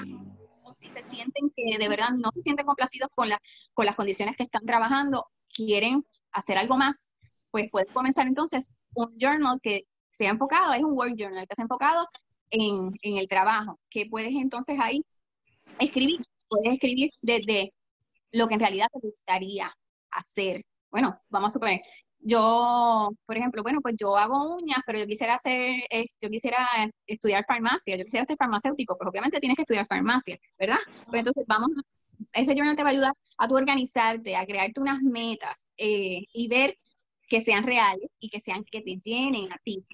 o 0.65 0.75
si 0.75 0.91
se 0.91 1.03
sienten 1.05 1.51
que 1.57 1.79
de 1.79 1.89
verdad 1.89 2.11
no 2.11 2.31
se 2.33 2.43
sienten 2.43 2.67
complacidos 2.67 3.09
con, 3.15 3.29
la, 3.29 3.41
con 3.73 3.87
las 3.87 3.97
condiciones 3.97 4.37
que 4.37 4.43
están 4.43 4.67
trabajando 4.67 5.27
quieren 5.55 6.05
hacer 6.33 6.59
algo 6.59 6.77
más 6.77 7.11
pues 7.51 7.71
puedes 7.71 7.91
comenzar 7.93 8.27
entonces 8.27 8.75
un 8.95 9.17
journal 9.19 9.59
que 9.63 9.85
sea 10.17 10.31
enfocado, 10.31 10.73
es 10.73 10.83
un 10.83 10.93
work 10.93 11.15
journal 11.17 11.47
que 11.47 11.55
sea 11.55 11.65
enfocado 11.65 12.09
en, 12.51 12.93
el 13.03 13.29
trabajo, 13.29 13.79
que 13.91 14.07
puedes 14.07 14.31
entonces 14.31 14.79
ahí 14.81 15.03
escribir, 15.79 16.25
puedes 16.49 16.73
escribir 16.75 17.11
desde 17.21 17.73
lo 18.33 18.49
que 18.49 18.55
en 18.55 18.61
realidad 18.61 18.89
te 18.93 19.01
gustaría 19.01 19.73
hacer. 20.11 20.63
Bueno, 20.91 21.21
vamos 21.29 21.49
a 21.49 21.51
suponer, 21.53 21.81
yo, 22.21 23.11
por 23.27 23.37
ejemplo, 23.37 23.63
bueno, 23.63 23.81
pues 23.83 23.95
yo 23.99 24.17
hago 24.17 24.57
uñas, 24.57 24.79
pero 24.87 24.99
yo 24.99 25.07
quisiera 25.07 25.35
hacer, 25.35 25.77
yo 26.21 26.31
quisiera 26.31 26.67
estudiar 27.07 27.45
farmacia, 27.47 27.97
yo 27.97 28.05
quisiera 28.05 28.25
ser 28.25 28.37
farmacéutico, 28.37 28.97
pues 28.97 29.09
obviamente 29.09 29.41
tienes 29.41 29.57
que 29.57 29.63
estudiar 29.63 29.87
farmacia, 29.87 30.39
¿verdad? 30.59 30.79
Pues 31.09 31.21
entonces 31.21 31.45
vamos, 31.47 31.71
ese 32.33 32.55
journal 32.55 32.77
te 32.77 32.83
va 32.83 32.89
a 32.91 32.93
ayudar 32.93 33.13
a 33.39 33.49
tu 33.49 33.55
organizarte, 33.55 34.37
a 34.37 34.47
crearte 34.47 34.81
unas 34.81 35.03
metas 35.03 35.69
eh, 35.77 36.25
y 36.33 36.49
ver 36.49 36.77
que 37.29 37.41
sean 37.41 37.65
reales 37.65 38.09
y 38.21 38.29
que 38.29 38.41
sean 38.41 38.65
que 38.65 38.81
te 38.81 38.99
llenen 38.99 39.53
a 39.53 39.59
ti. 39.59 39.85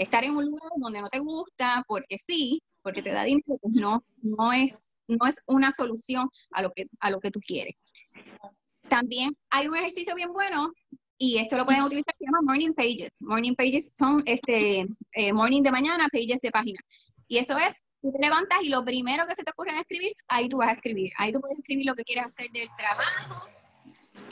Estar 0.00 0.24
en 0.24 0.34
un 0.34 0.46
lugar 0.46 0.70
donde 0.76 1.02
no 1.02 1.08
te 1.10 1.18
gusta, 1.18 1.84
porque 1.86 2.16
sí, 2.18 2.62
porque 2.82 3.02
te 3.02 3.12
da 3.12 3.24
dinero, 3.24 3.58
pues 3.60 3.74
no, 3.74 4.02
no 4.22 4.52
es, 4.52 4.94
no 5.06 5.26
es 5.26 5.42
una 5.46 5.70
solución 5.72 6.30
a 6.52 6.62
lo 6.62 6.70
que, 6.70 6.86
a 7.00 7.10
lo 7.10 7.20
que 7.20 7.30
tú 7.30 7.38
quieres. 7.40 7.74
También 8.88 9.30
hay 9.50 9.68
un 9.68 9.76
ejercicio 9.76 10.14
bien 10.14 10.32
bueno 10.32 10.72
y 11.18 11.36
esto 11.36 11.58
lo 11.58 11.66
pueden 11.66 11.82
utilizar, 11.82 12.14
se 12.18 12.24
llama 12.24 12.40
Morning 12.42 12.72
Pages. 12.72 13.20
Morning 13.20 13.54
Pages 13.54 13.92
son 13.94 14.22
este, 14.24 14.86
eh, 15.12 15.32
morning 15.34 15.62
de 15.62 15.70
mañana, 15.70 16.08
pages 16.10 16.40
de 16.40 16.50
página. 16.50 16.80
Y 17.28 17.36
eso 17.36 17.58
es, 17.58 17.74
tú 18.00 18.10
te 18.10 18.22
levantas 18.22 18.62
y 18.62 18.70
lo 18.70 18.82
primero 18.82 19.26
que 19.26 19.34
se 19.34 19.44
te 19.44 19.50
ocurre 19.50 19.72
es 19.74 19.80
escribir, 19.82 20.12
ahí 20.28 20.48
tú 20.48 20.56
vas 20.56 20.70
a 20.70 20.72
escribir. 20.72 21.12
Ahí 21.18 21.30
tú 21.30 21.40
puedes 21.42 21.58
escribir 21.58 21.84
lo 21.84 21.94
que 21.94 22.04
quieres 22.04 22.24
hacer 22.24 22.50
del 22.52 22.68
trabajo, 22.78 23.48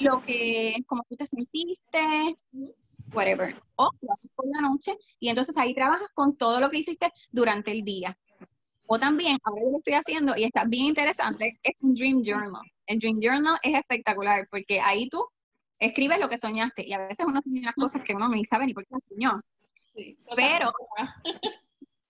lo 0.00 0.20
que, 0.22 0.76
como 0.86 1.02
tú 1.08 1.16
te 1.16 1.26
sentiste, 1.26 2.36
whatever. 3.12 3.60
O 3.76 3.90
por 4.34 4.46
la 4.46 4.60
noche 4.60 4.96
y 5.18 5.28
entonces 5.28 5.56
ahí 5.56 5.74
trabajas 5.74 6.08
con 6.14 6.36
todo 6.36 6.60
lo 6.60 6.70
que 6.70 6.78
hiciste 6.78 7.12
durante 7.30 7.70
el 7.70 7.84
día. 7.84 8.16
O 8.86 8.98
también, 8.98 9.38
ahora 9.44 9.62
yo 9.62 9.70
lo 9.70 9.78
estoy 9.78 9.94
haciendo 9.94 10.34
y 10.36 10.44
está 10.44 10.64
bien 10.64 10.86
interesante, 10.86 11.58
es 11.62 11.74
un 11.80 11.94
Dream 11.94 12.22
Journal. 12.22 12.62
El 12.86 12.98
Dream 12.98 13.20
Journal 13.20 13.58
es 13.62 13.74
espectacular 13.74 14.48
porque 14.50 14.80
ahí 14.80 15.08
tú 15.10 15.26
escribes 15.78 16.18
lo 16.18 16.28
que 16.28 16.38
soñaste 16.38 16.86
y 16.86 16.92
a 16.92 17.06
veces 17.06 17.26
uno 17.26 17.42
tiene 17.42 17.60
unas 17.60 17.74
cosas 17.74 18.02
que 18.02 18.14
uno 18.14 18.28
ni 18.28 18.44
sabe 18.44 18.66
ni 18.66 18.74
por 18.74 18.86
qué 18.86 18.94
soñó. 19.06 19.40
pero, 20.34 20.72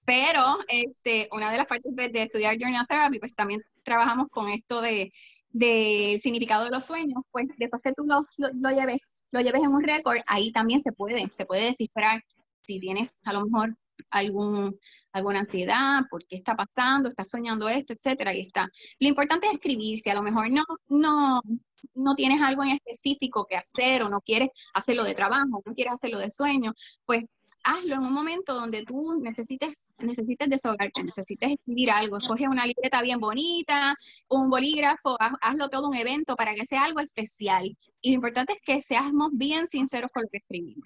pero 0.05 0.59
este, 0.69 1.29
una 1.33 1.51
de 1.51 1.59
las 1.59 1.67
partes 1.67 1.95
de 1.95 2.23
estudiar 2.23 2.57
Journal 2.57 2.87
Therapy, 2.87 3.19
pues 3.19 3.35
también 3.35 3.61
trabajamos 3.83 4.29
con 4.29 4.49
esto 4.49 4.81
de 4.81 5.13
del 5.51 6.21
significado 6.21 6.65
de 6.65 6.71
los 6.71 6.85
sueños, 6.85 7.23
pues 7.31 7.47
después 7.57 7.83
que 7.83 7.93
tú 7.93 8.05
lo, 8.05 8.21
lo, 8.37 8.71
lleves, 8.71 9.09
lo 9.31 9.41
lleves 9.41 9.63
en 9.63 9.73
un 9.73 9.83
récord, 9.83 10.19
ahí 10.27 10.53
también 10.53 10.81
se 10.81 10.93
puede, 10.93 11.29
se 11.31 11.47
puede 11.47 11.67
descifrar 11.67 12.23
si 12.63 12.79
tienes 12.81 13.19
a 13.25 13.33
lo 13.33 13.47
mejor 13.47 13.77
algún, 14.11 14.79
alguna 15.13 15.41
ansiedad, 15.41 16.03
por 16.11 16.27
qué 16.27 16.37
está 16.37 16.55
pasando, 16.55 17.09
estás 17.09 17.29
soñando 17.29 17.69
esto, 17.69 17.93
etcétera, 17.93 18.31
ahí 18.33 18.41
está. 18.41 18.69
Lo 19.01 19.09
importante 19.09 19.47
es 19.47 19.55
escribir, 19.55 19.99
si 19.99 20.11
a 20.11 20.15
lo 20.15 20.23
mejor 20.23 20.51
no, 20.51 20.65
no, 20.89 21.41
no 21.95 22.15
tienes 22.15 22.41
algo 22.43 22.63
en 22.63 22.71
específico 22.71 23.47
que 23.47 23.57
hacer 23.57 24.03
o 24.03 24.09
no 24.09 24.21
quieres 24.21 24.51
hacerlo 24.75 25.05
de 25.05 25.15
trabajo, 25.15 25.63
no 25.65 25.75
quieres 25.75 25.95
hacerlo 25.95 26.19
de 26.19 26.31
sueño, 26.31 26.73
pues 27.07 27.25
hazlo 27.69 27.97
en 27.97 28.03
un 28.03 28.13
momento 28.13 28.55
donde 28.55 28.83
tú 28.83 29.21
necesites, 29.21 29.89
necesites 29.99 30.49
desahogarte, 30.49 31.05
necesites 31.05 31.53
escribir 31.53 31.91
algo, 31.91 32.17
escoge 32.17 32.49
una 32.49 32.65
libreta 32.65 33.03
bien 33.03 33.21
bonita, 33.21 33.95
un 34.29 34.49
bolígrafo, 34.49 35.17
hazlo 35.19 35.69
todo 35.69 35.89
un 35.89 35.97
evento 35.97 36.35
para 36.35 36.55
que 36.55 36.65
sea 36.65 36.85
algo 36.85 37.01
especial. 37.01 37.77
Y 38.01 38.11
lo 38.11 38.15
importante 38.15 38.55
es 38.55 38.61
que 38.65 38.81
seamos 38.81 39.31
bien 39.33 39.67
sinceros 39.67 40.11
con 40.13 40.23
lo 40.23 40.29
que 40.31 40.39
escribimos. 40.39 40.83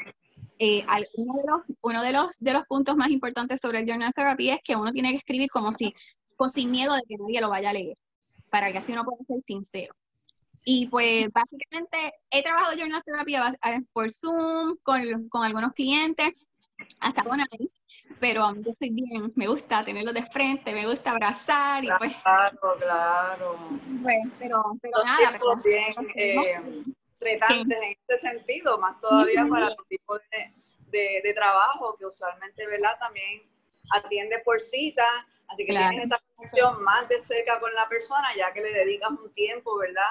Eh, 0.59 0.85
uno, 1.17 1.35
de 1.35 1.45
los, 1.47 1.61
uno 1.83 2.03
de, 2.03 2.13
los, 2.13 2.39
de 2.39 2.53
los 2.53 2.65
puntos 2.67 2.97
más 2.97 3.11
importantes 3.11 3.61
sobre 3.61 3.81
el 3.81 3.87
journal 3.87 4.13
therapy 4.13 4.51
es 4.51 4.61
que 4.65 4.77
uno 4.77 4.91
tiene 4.91 5.11
que 5.11 5.19
escribir 5.19 5.51
como 5.51 5.73
si, 5.73 5.95
con 6.37 6.51
sin 6.51 6.71
miedo 6.71 6.95
de 6.95 7.03
que 7.09 7.17
nadie 7.17 7.41
lo 7.41 7.51
vaya 7.51 7.71
a 7.71 7.75
leer, 7.75 7.97
para 8.51 8.73
que 8.73 8.79
así 8.79 8.93
uno 8.93 9.05
pueda 9.05 9.19
ser 9.27 9.43
sincero. 9.45 9.95
Y 10.65 10.87
pues 10.87 11.27
básicamente 11.33 12.15
he 12.31 12.43
trabajado 12.43 12.77
journal 12.77 13.03
therapy 13.05 13.35
por 13.93 14.11
Zoom 14.11 14.77
con, 14.83 15.29
con 15.29 15.45
algunos 15.45 15.73
clientes 15.73 16.35
hasta 17.01 17.25
con 17.25 17.39
nariz, 17.39 17.79
pero 18.21 18.45
a 18.45 18.53
mí 18.53 18.63
yo 18.63 18.71
estoy 18.71 18.91
bien, 18.91 19.33
me 19.35 19.47
gusta 19.47 19.85
tenerlo 19.85 20.13
de 20.13 20.23
frente, 20.23 20.73
me 20.73 20.87
gusta 20.87 21.11
abrazar 21.11 21.85
y 21.85 21.89
pues... 21.99 22.15
Claro, 22.23 22.77
claro. 22.79 23.59
Pues, 24.03 24.19
pero, 24.39 24.63
pero 24.81 24.99
nada. 25.05 25.33
Pero, 25.33 25.57
bien 25.57 25.93
eh, 26.15 26.83
tretantes 27.19 27.79
en 27.81 27.93
este 27.93 28.19
sentido, 28.21 28.79
más 28.79 29.01
todavía 29.01 29.47
para 29.49 29.71
los 29.71 29.87
tipos 29.89 30.21
de, 30.91 31.21
de, 31.23 31.35
trabajo 31.35 31.97
que 31.97 32.07
usualmente, 32.07 32.67
¿verdad? 32.67 32.99
También 32.99 33.43
atiende 33.91 34.41
por 34.45 34.61
cita, 34.61 35.05
así 35.49 35.65
que 35.65 35.73
tienes 35.73 36.05
esa 36.05 36.21
conexión 36.35 36.83
más 36.83 37.09
de 37.09 37.21
cerca 37.21 37.61
con 37.61 37.73
la 37.75 37.89
persona, 37.89 38.29
ya 38.37 38.53
que 38.53 38.61
le 38.61 38.73
dedicas 38.73 39.11
un 39.11 39.33
tiempo, 39.35 39.79
¿verdad? 39.79 40.05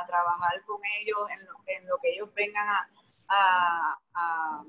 A, 0.00 0.06
trabajar 0.06 0.62
con 0.66 0.80
ellos 1.00 1.18
en 1.30 1.46
lo, 1.46 1.52
en 1.66 1.86
lo 1.86 1.98
que 1.98 2.10
ellos 2.12 2.32
vengan 2.34 2.68
a 2.68 2.88
a, 3.28 3.98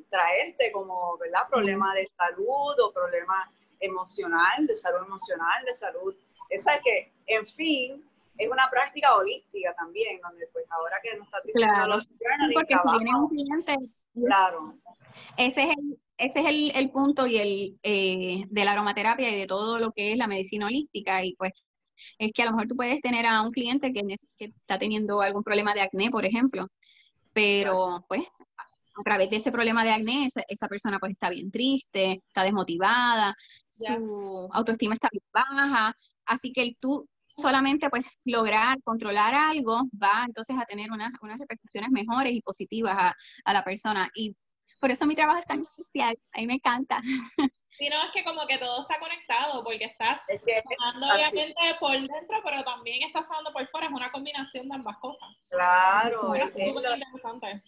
traerte 0.09 0.71
como, 0.71 1.17
¿verdad? 1.17 1.47
Problema 1.49 1.93
de 1.95 2.07
salud 2.17 2.79
o 2.79 2.91
problema 2.93 3.49
emocional, 3.79 4.67
de 4.67 4.75
salud 4.75 5.05
emocional, 5.05 5.65
de 5.65 5.73
salud. 5.73 6.15
Esa 6.49 6.75
es 6.75 6.81
que, 6.83 7.11
en 7.27 7.47
fin, 7.47 8.03
es 8.37 8.49
una 8.49 8.69
práctica 8.69 9.15
holística 9.15 9.73
también, 9.75 10.19
donde 10.21 10.47
pues 10.53 10.65
ahora 10.71 10.97
que 11.03 11.17
nos 11.17 11.27
estás 11.27 11.43
diciendo 11.43 11.73
claro. 11.73 11.95
los 11.95 12.07
porque 12.53 12.75
si 12.75 12.97
viene 12.97 13.17
un 13.17 13.29
cliente, 13.29 13.77
claro. 14.13 14.75
Ese 15.37 15.63
es 15.63 15.77
el, 15.77 15.99
ese 16.17 16.39
es 16.39 16.45
el, 16.47 16.71
el 16.75 16.89
punto 16.91 17.27
y 17.27 17.37
el 17.37 17.79
eh, 17.83 18.43
de 18.49 18.65
la 18.65 18.73
aromaterapia 18.73 19.29
y 19.29 19.39
de 19.39 19.47
todo 19.47 19.79
lo 19.79 19.91
que 19.91 20.11
es 20.11 20.17
la 20.17 20.27
medicina 20.27 20.67
holística 20.67 21.23
y 21.23 21.35
pues 21.35 21.51
es 22.17 22.31
que 22.31 22.41
a 22.41 22.45
lo 22.45 22.51
mejor 22.51 22.67
tú 22.67 22.75
puedes 22.75 23.01
tener 23.01 23.25
a 23.25 23.41
un 23.41 23.51
cliente 23.51 23.91
que, 23.91 24.01
que 24.37 24.45
está 24.45 24.79
teniendo 24.79 25.21
algún 25.21 25.43
problema 25.43 25.73
de 25.73 25.81
acné, 25.81 26.09
por 26.09 26.25
ejemplo, 26.25 26.67
pero 27.33 28.05
pues 28.07 28.23
a 28.99 29.03
través 29.03 29.29
de 29.29 29.37
ese 29.37 29.51
problema 29.51 29.83
de 29.83 29.91
acné, 29.91 30.27
esa, 30.47 30.67
persona 30.67 30.99
pues 30.99 31.13
está 31.13 31.29
bien 31.29 31.49
triste, 31.51 32.21
está 32.27 32.43
desmotivada, 32.43 33.33
su 33.69 34.49
autoestima 34.51 34.93
está 34.93 35.07
bien 35.11 35.23
baja, 35.33 35.95
así 36.25 36.51
que 36.51 36.61
el 36.61 36.77
tú 36.79 37.07
solamente 37.29 37.89
pues 37.89 38.05
lograr 38.25 38.77
controlar 38.83 39.33
algo 39.33 39.83
va 40.01 40.25
entonces 40.25 40.57
a 40.59 40.65
tener 40.65 40.91
unas, 40.91 41.11
unas 41.21 41.39
repercusiones 41.39 41.91
mejores 41.91 42.33
y 42.33 42.41
positivas 42.41 42.95
a, 42.97 43.15
a, 43.45 43.53
la 43.53 43.63
persona. 43.63 44.09
Y 44.13 44.35
por 44.81 44.91
eso 44.91 45.05
mi 45.05 45.15
trabajo 45.15 45.39
es 45.39 45.47
tan 45.47 45.61
especial, 45.61 46.17
a 46.33 46.39
mí 46.39 46.47
me 46.47 46.55
encanta. 46.55 47.01
Sí, 47.79 47.87
no, 47.87 47.95
es 48.03 48.11
que 48.11 48.25
como 48.25 48.45
que 48.45 48.57
todo 48.57 48.81
está 48.81 48.99
conectado, 48.99 49.63
porque 49.63 49.85
estás 49.85 50.25
sanando 50.77 51.15
obviamente 51.15 51.55
por 51.79 51.93
dentro, 51.93 52.41
pero 52.43 52.61
también 52.65 53.03
estás 53.03 53.25
sanando 53.25 53.53
por 53.53 53.65
fuera, 53.69 53.87
es 53.87 53.93
una 53.93 54.11
combinación 54.11 54.67
de 54.67 54.75
ambas 54.75 54.97
cosas. 54.97 55.29
Claro, 55.49 56.35
es, 56.35 56.51
es, 56.57 56.75
interesante 56.75 57.63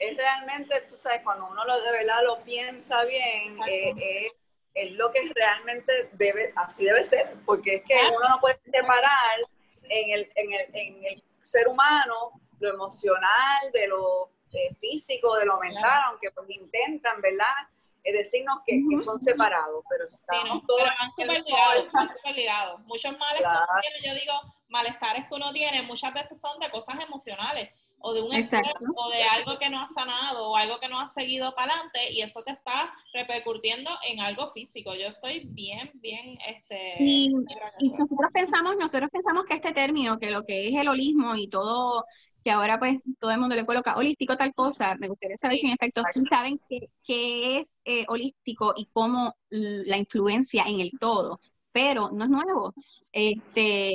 es 0.00 0.16
realmente, 0.16 0.80
tú 0.88 0.96
sabes, 0.96 1.20
cuando 1.22 1.46
uno 1.46 1.62
lo 1.64 1.80
de 1.82 1.92
verdad 1.92 2.24
lo 2.24 2.42
piensa 2.42 3.04
bien, 3.04 3.58
eh, 3.68 4.28
es 4.72 4.92
lo 4.92 5.12
que 5.12 5.20
realmente 5.34 6.08
debe, 6.12 6.52
así 6.56 6.86
debe 6.86 7.04
ser, 7.04 7.36
porque 7.44 7.76
es 7.76 7.82
que 7.84 7.94
uno 8.16 8.28
no 8.30 8.40
puede 8.40 8.58
separar 8.64 9.38
en 9.82 10.10
el, 10.14 10.32
en 10.36 10.52
el, 10.54 10.74
en 10.74 11.04
el 11.04 11.24
ser 11.40 11.68
humano 11.68 12.32
lo 12.60 12.70
emocional 12.70 13.70
de 13.74 13.88
lo 13.88 14.30
eh, 14.52 14.74
físico, 14.80 15.36
de 15.36 15.44
lo 15.44 15.58
mental, 15.58 16.02
aunque 16.06 16.30
pues 16.30 16.48
intentan, 16.48 17.20
¿verdad? 17.20 17.68
Es 18.02 18.14
decirnos 18.16 18.60
que, 18.64 18.80
que, 18.88 18.96
son 19.04 19.20
separados, 19.20 19.84
pero 19.90 20.06
estamos 20.06 20.64
todos. 20.66 20.80
Pero 20.82 20.94
van 20.98 21.10
súper 21.10 21.44
ligados, 21.44 21.92
van 21.92 22.08
súper 22.08 22.34
ligados. 22.34 22.80
Muchos 22.86 23.18
males 23.18 23.42
que 23.42 23.46
uno 23.46 23.80
tiene, 23.82 24.08
yo 24.08 24.14
digo, 24.18 24.54
malestares 24.68 25.28
que 25.28 25.34
uno 25.34 25.52
tiene, 25.52 25.82
muchas 25.82 26.14
veces 26.14 26.40
son 26.40 26.58
de 26.58 26.70
cosas 26.70 26.98
emocionales 27.00 27.68
o 28.00 28.14
de 28.14 28.22
un 28.22 28.32
estrés 28.32 28.62
o 28.94 29.10
de 29.10 29.22
algo 29.22 29.58
que 29.58 29.68
no 29.68 29.80
has 29.80 29.92
sanado 29.92 30.48
o 30.48 30.56
algo 30.56 30.80
que 30.80 30.88
no 30.88 30.98
has 30.98 31.12
seguido 31.12 31.54
para 31.54 31.72
adelante 31.72 32.12
y 32.12 32.22
eso 32.22 32.42
te 32.42 32.52
está 32.52 32.92
repercutiendo 33.12 33.90
en 34.08 34.20
algo 34.20 34.50
físico. 34.50 34.94
Yo 34.94 35.08
estoy 35.08 35.46
bien, 35.50 35.90
bien, 35.94 36.38
este... 36.46 36.96
Y, 36.98 37.32
nosotros 37.32 38.30
pensamos, 38.32 38.76
nosotros 38.76 39.10
pensamos 39.12 39.44
que 39.44 39.54
este 39.54 39.72
término, 39.72 40.18
que 40.18 40.30
lo 40.30 40.44
que 40.44 40.68
es 40.68 40.74
el 40.80 40.88
holismo 40.88 41.34
y 41.36 41.48
todo, 41.48 42.06
que 42.42 42.50
ahora 42.50 42.78
pues 42.78 43.00
todo 43.18 43.30
el 43.30 43.38
mundo 43.38 43.54
le 43.54 43.66
coloca 43.66 43.96
holístico 43.96 44.36
tal 44.36 44.52
cosa, 44.54 44.96
me 44.98 45.08
gustaría 45.08 45.36
saber 45.36 45.58
si 45.58 45.66
en 45.66 45.72
efecto 45.72 46.02
sí 46.12 46.24
saben 46.24 46.58
qué, 46.68 47.58
es 47.58 47.80
eh, 47.84 48.06
holístico 48.08 48.72
y 48.76 48.86
cómo 48.92 49.36
la 49.50 49.98
influencia 49.98 50.64
en 50.64 50.80
el 50.80 50.90
todo, 50.98 51.40
pero 51.70 52.10
no 52.10 52.24
es 52.24 52.30
nuevo. 52.30 52.74
Este, 53.12 53.92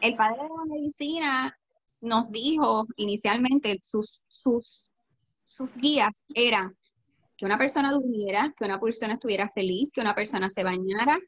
el 0.00 0.16
padre 0.16 0.42
de 0.42 0.48
la 0.48 0.64
medicina 0.66 1.58
nos 2.06 2.30
dijo 2.30 2.86
inicialmente, 2.96 3.78
sus, 3.82 4.22
sus, 4.28 4.90
sus 5.44 5.76
guías 5.76 6.24
eran 6.34 6.76
que 7.36 7.44
una 7.44 7.58
persona 7.58 7.92
durmiera, 7.92 8.54
que 8.56 8.64
una 8.64 8.80
persona 8.80 9.14
estuviera 9.14 9.50
feliz, 9.50 9.90
que 9.92 10.00
una 10.00 10.14
persona 10.14 10.48
se 10.48 10.64
bañara. 10.64 11.18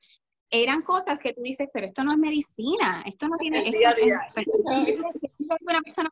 Eran 0.50 0.80
cosas 0.80 1.20
que 1.20 1.34
tú 1.34 1.42
dices, 1.42 1.68
pero 1.72 1.86
esto 1.86 2.02
no 2.02 2.12
es 2.12 2.18
medicina, 2.18 3.02
esto 3.04 3.28
no 3.28 3.36
tiene... 3.36 3.68
Esto, 3.68 3.88
una 5.60 5.82
persona 5.82 6.10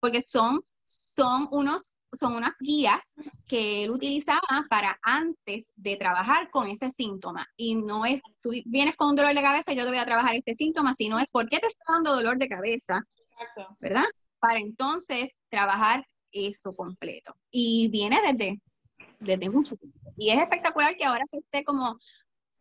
porque 0.00 0.20
son, 0.20 0.60
son, 0.82 1.46
unos, 1.52 1.92
son 2.12 2.34
unas 2.34 2.54
guías 2.58 3.14
que 3.46 3.84
él 3.84 3.90
utilizaba 3.90 4.66
para 4.68 4.98
antes 5.02 5.72
de 5.76 5.96
trabajar 5.96 6.50
con 6.50 6.68
ese 6.68 6.90
síntoma. 6.90 7.46
Y 7.56 7.76
no 7.76 8.06
es, 8.06 8.20
tú 8.40 8.50
vienes 8.64 8.96
con 8.96 9.10
un 9.10 9.16
dolor 9.16 9.34
de 9.34 9.42
cabeza, 9.42 9.72
yo 9.72 9.84
te 9.84 9.90
voy 9.90 9.98
a 9.98 10.06
trabajar 10.06 10.34
este 10.34 10.54
síntoma, 10.54 10.94
sino 10.94 11.20
es, 11.20 11.30
¿por 11.30 11.48
qué 11.48 11.58
te 11.58 11.68
está 11.68 11.84
dando 11.92 12.16
dolor 12.16 12.38
de 12.38 12.48
cabeza? 12.48 13.04
¿Verdad? 13.80 14.04
Para 14.38 14.60
entonces 14.60 15.30
trabajar 15.48 16.04
eso 16.32 16.74
completo. 16.74 17.34
Y 17.50 17.88
viene 17.88 18.20
desde, 18.22 18.60
desde 19.18 19.50
mucho 19.50 19.76
tiempo. 19.76 19.98
Y 20.16 20.30
es 20.30 20.38
espectacular 20.38 20.96
que 20.96 21.04
ahora 21.04 21.24
se 21.26 21.38
esté 21.38 21.64
como, 21.64 21.98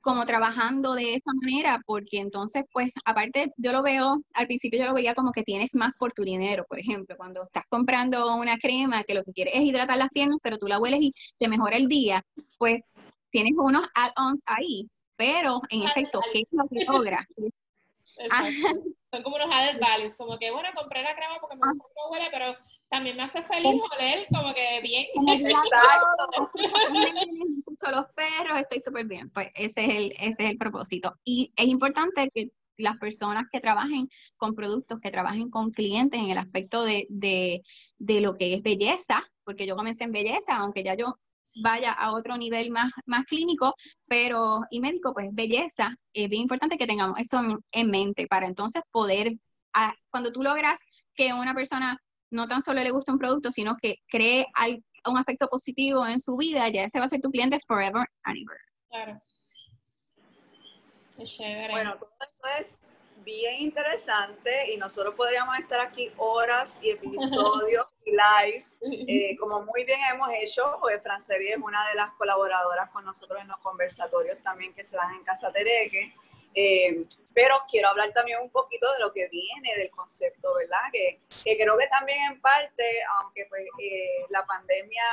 como 0.02 0.26
trabajando 0.26 0.94
de 0.94 1.16
esa 1.16 1.32
manera, 1.42 1.82
porque 1.86 2.18
entonces, 2.18 2.64
pues, 2.72 2.90
aparte, 3.06 3.52
yo 3.58 3.72
lo 3.72 3.84
veo, 3.84 4.22
al 4.34 4.48
principio 4.48 4.80
yo 4.80 4.86
lo 4.86 4.94
veía 4.94 5.14
como 5.14 5.32
que 5.32 5.44
tienes 5.44 5.76
más 5.76 5.98
por 5.98 6.14
tu 6.14 6.24
dinero, 6.24 6.66
por 6.68 6.80
ejemplo, 6.80 7.16
cuando 7.18 7.44
estás 7.44 7.66
comprando 7.70 8.36
una 8.36 8.58
crema 8.58 9.04
que 9.04 9.14
lo 9.14 9.24
que 9.24 9.34
quieres 9.34 9.56
es 9.56 9.62
hidratar 9.62 9.98
las 9.98 10.10
piernas, 10.10 10.40
pero 10.42 10.58
tú 10.58 10.68
la 10.68 10.80
hueles 10.80 11.02
y 11.02 11.14
te 11.38 11.48
mejora 11.48 11.78
el 11.78 11.88
día, 11.88 12.24
pues 12.58 12.82
tienes 13.30 13.54
unos 13.56 13.88
add-ons 13.94 14.42
ahí, 14.46 14.90
pero 15.16 15.62
en 15.70 15.84
efecto, 15.84 16.22
¿qué 16.32 16.40
es 16.40 16.48
lo 16.52 16.68
que 16.68 16.86
logra? 16.86 17.28
Son 19.12 19.24
como 19.24 19.38
unos 19.38 19.50
added 19.52 19.80
values, 19.80 20.16
como 20.16 20.38
que 20.38 20.52
bueno, 20.52 20.70
compré 20.76 21.02
la 21.02 21.16
crema 21.16 21.40
porque 21.42 21.56
me 21.56 21.72
gusta 21.72 21.86
cómo 21.96 22.12
huele, 22.12 22.28
pero 22.32 22.56
también 22.90 23.18
me 23.18 23.24
hace 23.24 23.42
feliz 23.44 23.82
oler 23.96 24.28
como 24.34 24.54
que 24.54 24.82
bien. 24.82 25.08
Escucho 27.58 27.92
los 27.92 28.06
perros, 28.14 28.60
estoy 28.60 28.80
súper 28.80 29.06
bien. 29.06 29.30
Pues 29.32 29.48
ese 29.56 29.86
es, 29.86 29.96
el, 29.96 30.12
ese 30.20 30.44
es 30.44 30.52
el 30.52 30.58
propósito. 30.58 31.16
Y 31.24 31.52
es 31.56 31.66
importante 31.66 32.30
que 32.34 32.52
las 32.78 32.98
personas 32.98 33.46
que 33.52 33.60
trabajen 33.60 34.10
con 34.38 34.56
productos, 34.56 35.00
que 35.00 35.12
trabajen 35.12 35.50
con 35.50 35.72
clientes 35.72 36.20
en 36.20 36.30
el 36.30 36.38
aspecto 36.38 36.84
de, 36.84 37.08
de, 37.10 37.62
de 37.98 38.22
lo 38.22 38.34
que 38.34 38.54
es 38.54 38.64
belleza, 38.64 39.24
porque 39.44 39.68
yo 39.68 39.76
comencé 39.76 40.06
en 40.06 40.12
belleza, 40.12 40.56
aunque 40.58 40.84
ya 40.84 40.96
yo 40.96 41.20
vaya 41.62 41.92
a 41.92 42.12
otro 42.12 42.38
nivel 42.38 42.72
más, 42.72 42.92
más 43.06 43.26
clínico, 43.26 43.76
pero 44.08 44.62
y 44.70 44.80
médico, 44.80 45.14
pues 45.14 45.28
belleza, 45.32 45.96
es 46.14 46.30
bien 46.30 46.44
importante 46.44 46.78
que 46.78 46.88
tengamos 46.88 47.20
eso 47.20 47.42
en, 47.72 47.90
mente 47.90 48.28
para 48.28 48.48
entonces 48.48 48.82
poder, 48.92 49.34
cuando 50.10 50.32
tú 50.32 50.44
logras 50.44 50.80
que 51.16 51.34
una 51.34 51.54
persona 51.54 51.98
no 52.32 52.48
tan 52.48 52.62
solo 52.62 52.82
le 52.82 52.92
guste 52.92 53.12
un 53.12 53.18
producto, 53.18 53.52
sino 53.52 53.76
que 53.76 53.96
cree 54.08 54.46
un 55.06 55.18
aspecto 55.18 55.48
positivo 55.48 56.06
en 56.06 56.20
su 56.20 56.36
vida, 56.36 56.68
ya 56.70 56.84
ese 56.84 57.00
va 57.00 57.06
a 57.06 57.10
ser 57.10 57.22
tu 57.22 57.32
cliente 57.32 57.60
forever 57.68 58.06
and 58.24 58.38
ever. 58.38 58.60
Claro. 58.90 59.22
Bueno, 61.72 61.98
todo 61.98 62.12
esto 62.22 62.48
es 62.60 62.78
bien 63.24 63.56
interesante 63.56 64.72
y 64.72 64.78
nosotros 64.78 65.16
podríamos 65.16 65.58
estar 65.60 65.80
aquí 65.80 66.12
horas 66.18 66.80
y 66.82 66.92
episodios 66.92 67.88
y 68.06 68.12
lives, 68.12 68.78
eh, 68.82 69.38
como 69.38 69.64
muy 69.64 69.84
bien 69.84 70.00
hemos 70.12 70.30
hecho, 70.34 70.78
pues 70.80 71.02
Francevi 71.02 71.50
es 71.50 71.58
una 71.58 71.88
de 71.90 71.96
las 71.96 72.12
colaboradoras 72.14 72.90
con 72.92 73.06
nosotros 73.06 73.40
en 73.42 73.48
los 73.48 73.58
conversatorios 73.60 74.42
también 74.44 74.74
que 74.74 74.84
se 74.84 74.98
dan 74.98 75.14
en 75.16 75.24
Casa 75.24 75.52
Tereque. 75.52 76.14
Eh, 76.56 77.06
pero 77.34 77.56
quiero 77.70 77.90
hablar 77.90 78.12
también 78.12 78.40
un 78.42 78.50
poquito 78.50 78.92
de 78.94 79.00
lo 79.00 79.14
que 79.14 79.28
viene 79.28 79.76
del 79.78 79.92
concepto, 79.92 80.56
¿verdad? 80.56 80.82
Que, 80.92 81.20
que 81.44 81.56
creo 81.56 81.78
que 81.78 81.88
también 81.88 82.32
en 82.32 82.42
parte, 82.42 82.84
aunque 83.20 83.46
pues 83.50 83.64
eh, 83.80 84.26
la 84.30 84.46
pandemia 84.46 85.04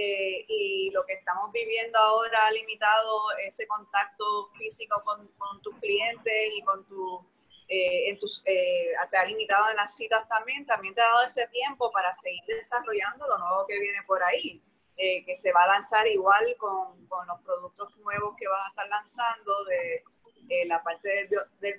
y 0.00 0.92
lo 0.92 1.04
que 1.04 1.14
estamos 1.14 1.50
viviendo 1.50 1.98
ahora 1.98 2.46
ha 2.46 2.52
limitado 2.52 3.20
ese 3.44 3.66
contacto 3.66 4.48
físico 4.56 5.02
con, 5.04 5.26
con 5.38 5.60
tus 5.60 5.74
clientes 5.80 6.52
y 6.56 6.62
con 6.62 6.84
tu 6.84 7.20
eh, 7.68 8.08
en 8.08 8.18
tus, 8.18 8.42
eh, 8.46 8.92
te 9.10 9.16
ha 9.18 9.24
limitado 9.26 9.68
en 9.70 9.76
las 9.76 9.94
citas 9.94 10.26
también, 10.26 10.64
también 10.64 10.94
te 10.94 11.02
ha 11.02 11.04
dado 11.04 11.24
ese 11.24 11.46
tiempo 11.48 11.90
para 11.90 12.12
seguir 12.14 12.42
desarrollando 12.46 13.28
lo 13.28 13.36
nuevo 13.38 13.66
que 13.66 13.78
viene 13.78 14.02
por 14.06 14.22
ahí, 14.22 14.62
eh, 14.96 15.24
que 15.26 15.36
se 15.36 15.52
va 15.52 15.64
a 15.64 15.68
lanzar 15.68 16.06
igual 16.06 16.56
con, 16.56 17.06
con, 17.08 17.26
los 17.26 17.40
productos 17.42 17.94
nuevos 17.98 18.34
que 18.38 18.48
vas 18.48 18.64
a 18.64 18.68
estar 18.68 18.88
lanzando 18.88 19.52
de 19.64 20.64
la 20.66 20.82
parte 20.82 21.28
de, 21.28 21.28
de 21.60 21.78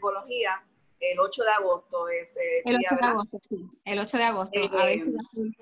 el 1.00 1.20
8 1.20 1.44
de 1.44 1.50
agosto 1.50 2.10
es 2.10 2.38
el 2.66 2.76
8 2.76 2.96
de 3.02 3.08
agosto, 3.08 3.40
sí, 3.48 3.70
el 3.86 4.00
8 4.00 4.18
de 4.18 4.24
agosto. 4.24 4.60
a 4.78 4.86
ver 4.86 5.04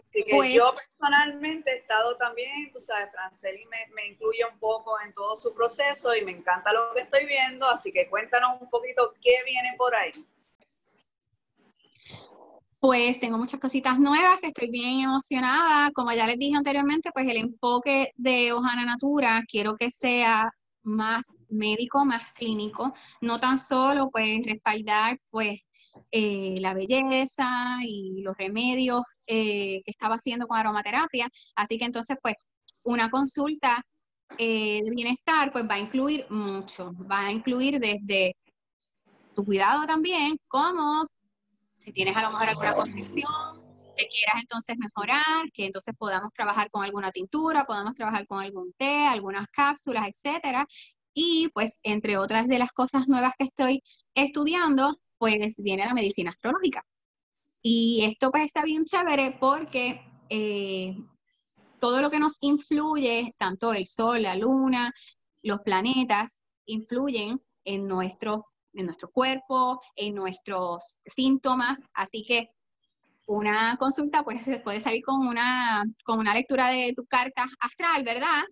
así 0.04 0.24
que 0.24 0.36
pues 0.36 0.54
yo 0.54 0.74
personalmente 0.76 1.72
he 1.72 1.78
estado 1.78 2.18
también, 2.18 2.72
tú 2.74 2.80
sabes, 2.80 3.12
Franceli 3.12 3.66
me, 3.66 3.78
me, 3.96 4.08
incluye 4.08 4.44
un 4.52 4.60
poco 4.60 5.00
en 5.06 5.14
todo 5.14 5.36
su 5.36 5.54
proceso 5.54 6.16
y 6.16 6.26
me 6.26 6.32
encanta 6.32 6.74
lo 6.74 6.94
que 6.94 7.02
estoy 7.02 7.26
viendo, 7.26 7.68
así 7.68 7.92
que 7.92 8.08
cuéntanos 8.10 8.62
un 8.62 8.70
poquito 8.70 9.14
qué 9.22 9.36
viene 9.46 9.76
por 9.78 9.96
ahí. 9.96 10.12
Pues 12.80 13.20
tengo 13.20 13.40
muchas 13.40 13.60
cositas 13.60 14.00
nuevas 14.00 14.40
que 14.40 14.48
estoy 14.48 14.70
bien 14.70 15.02
emocionada. 15.02 15.92
Como 15.92 16.12
ya 16.12 16.28
les 16.28 16.38
dije 16.38 16.56
anteriormente, 16.56 17.10
pues 17.12 17.28
el 17.28 17.38
enfoque 17.38 18.12
de 18.16 18.54
Ojana 18.54 18.86
Natura 18.86 19.44
quiero 19.48 19.76
que 19.76 19.90
sea 19.90 20.52
más 20.88 21.38
médico, 21.50 22.06
más 22.06 22.32
clínico, 22.34 22.94
no 23.22 23.40
tan 23.40 23.58
solo 23.58 24.10
pues 24.10 24.46
respaldar 24.46 25.20
pues 25.30 25.62
eh, 26.12 26.56
la 26.60 26.74
belleza 26.74 27.78
y 27.84 28.22
los 28.22 28.36
remedios 28.38 29.02
eh, 29.26 29.82
que 29.84 29.92
estaba 29.92 30.16
haciendo 30.16 30.48
con 30.48 30.58
aromaterapia. 30.58 31.30
Así 31.56 31.78
que 31.78 31.86
entonces 31.86 32.18
pues 32.22 32.36
una 32.84 33.10
consulta 33.10 33.84
eh, 34.38 34.82
de 34.84 34.92
bienestar 34.92 35.52
pues 35.52 35.66
va 35.70 35.76
a 35.76 35.80
incluir 35.80 36.26
mucho, 36.30 36.94
va 37.10 37.28
a 37.28 37.32
incluir 37.32 37.80
desde 37.80 38.36
tu 39.36 39.46
cuidado 39.46 39.86
también, 39.86 40.38
como 40.48 41.06
si 41.78 41.92
tienes 41.92 42.16
a 42.16 42.24
lo 42.24 42.32
mejor 42.32 42.50
alguna 42.50 42.74
condición 42.74 43.57
que 43.98 44.08
quieras 44.08 44.36
entonces 44.42 44.78
mejorar, 44.78 45.52
que 45.52 45.66
entonces 45.66 45.94
podamos 45.98 46.32
trabajar 46.34 46.70
con 46.70 46.84
alguna 46.84 47.12
tintura, 47.12 47.66
podamos 47.66 47.96
trabajar 47.96 48.26
con 48.28 48.40
algún 48.40 48.74
té, 48.74 49.06
algunas 49.06 49.48
cápsulas, 49.50 50.08
etcétera. 50.08 50.68
Y 51.14 51.50
pues 51.54 51.80
entre 51.84 52.18
otras 52.18 52.48
de 52.48 52.60
las 52.60 52.72
cosas 52.72 53.08
nuevas 53.08 53.34
que 53.38 53.46
estoy 53.46 53.84
estudiando, 54.14 55.00
pues 55.18 55.58
viene 55.64 55.86
la 55.86 55.94
medicina 55.94 56.30
astrológica. 56.32 56.86
Y 57.62 58.04
esto 58.04 58.32
pues 58.32 58.46
está 58.46 58.64
bien 58.64 58.86
chévere 58.86 59.36
porque 59.40 60.00
eh, 60.30 60.96
todo 61.80 62.02
lo 62.02 62.10
que 62.10 62.20
nos 62.20 62.38
influye, 62.42 63.34
tanto 63.38 63.74
el 63.74 63.88
sol, 63.88 64.22
la 64.22 64.36
luna, 64.36 64.94
los 65.42 65.62
planetas, 65.62 66.40
influyen 66.66 67.42
en 67.66 67.86
nuestro, 67.86 68.46
en 68.74 68.86
nuestro 68.86 69.10
cuerpo, 69.10 69.82
en 69.96 70.16
nuestros 70.16 71.00
síntomas. 71.06 71.82
Así 71.94 72.24
que 72.24 72.52
una 73.28 73.78
consulta 73.78 74.24
pues 74.24 74.42
puede 74.64 74.80
salir 74.80 75.04
con 75.04 75.28
una, 75.28 75.84
con 76.04 76.20
una 76.20 76.34
lectura 76.34 76.70
de 76.70 76.94
tu 76.96 77.06
carta 77.06 77.46
astral, 77.60 78.04
¿verdad? 78.04 78.44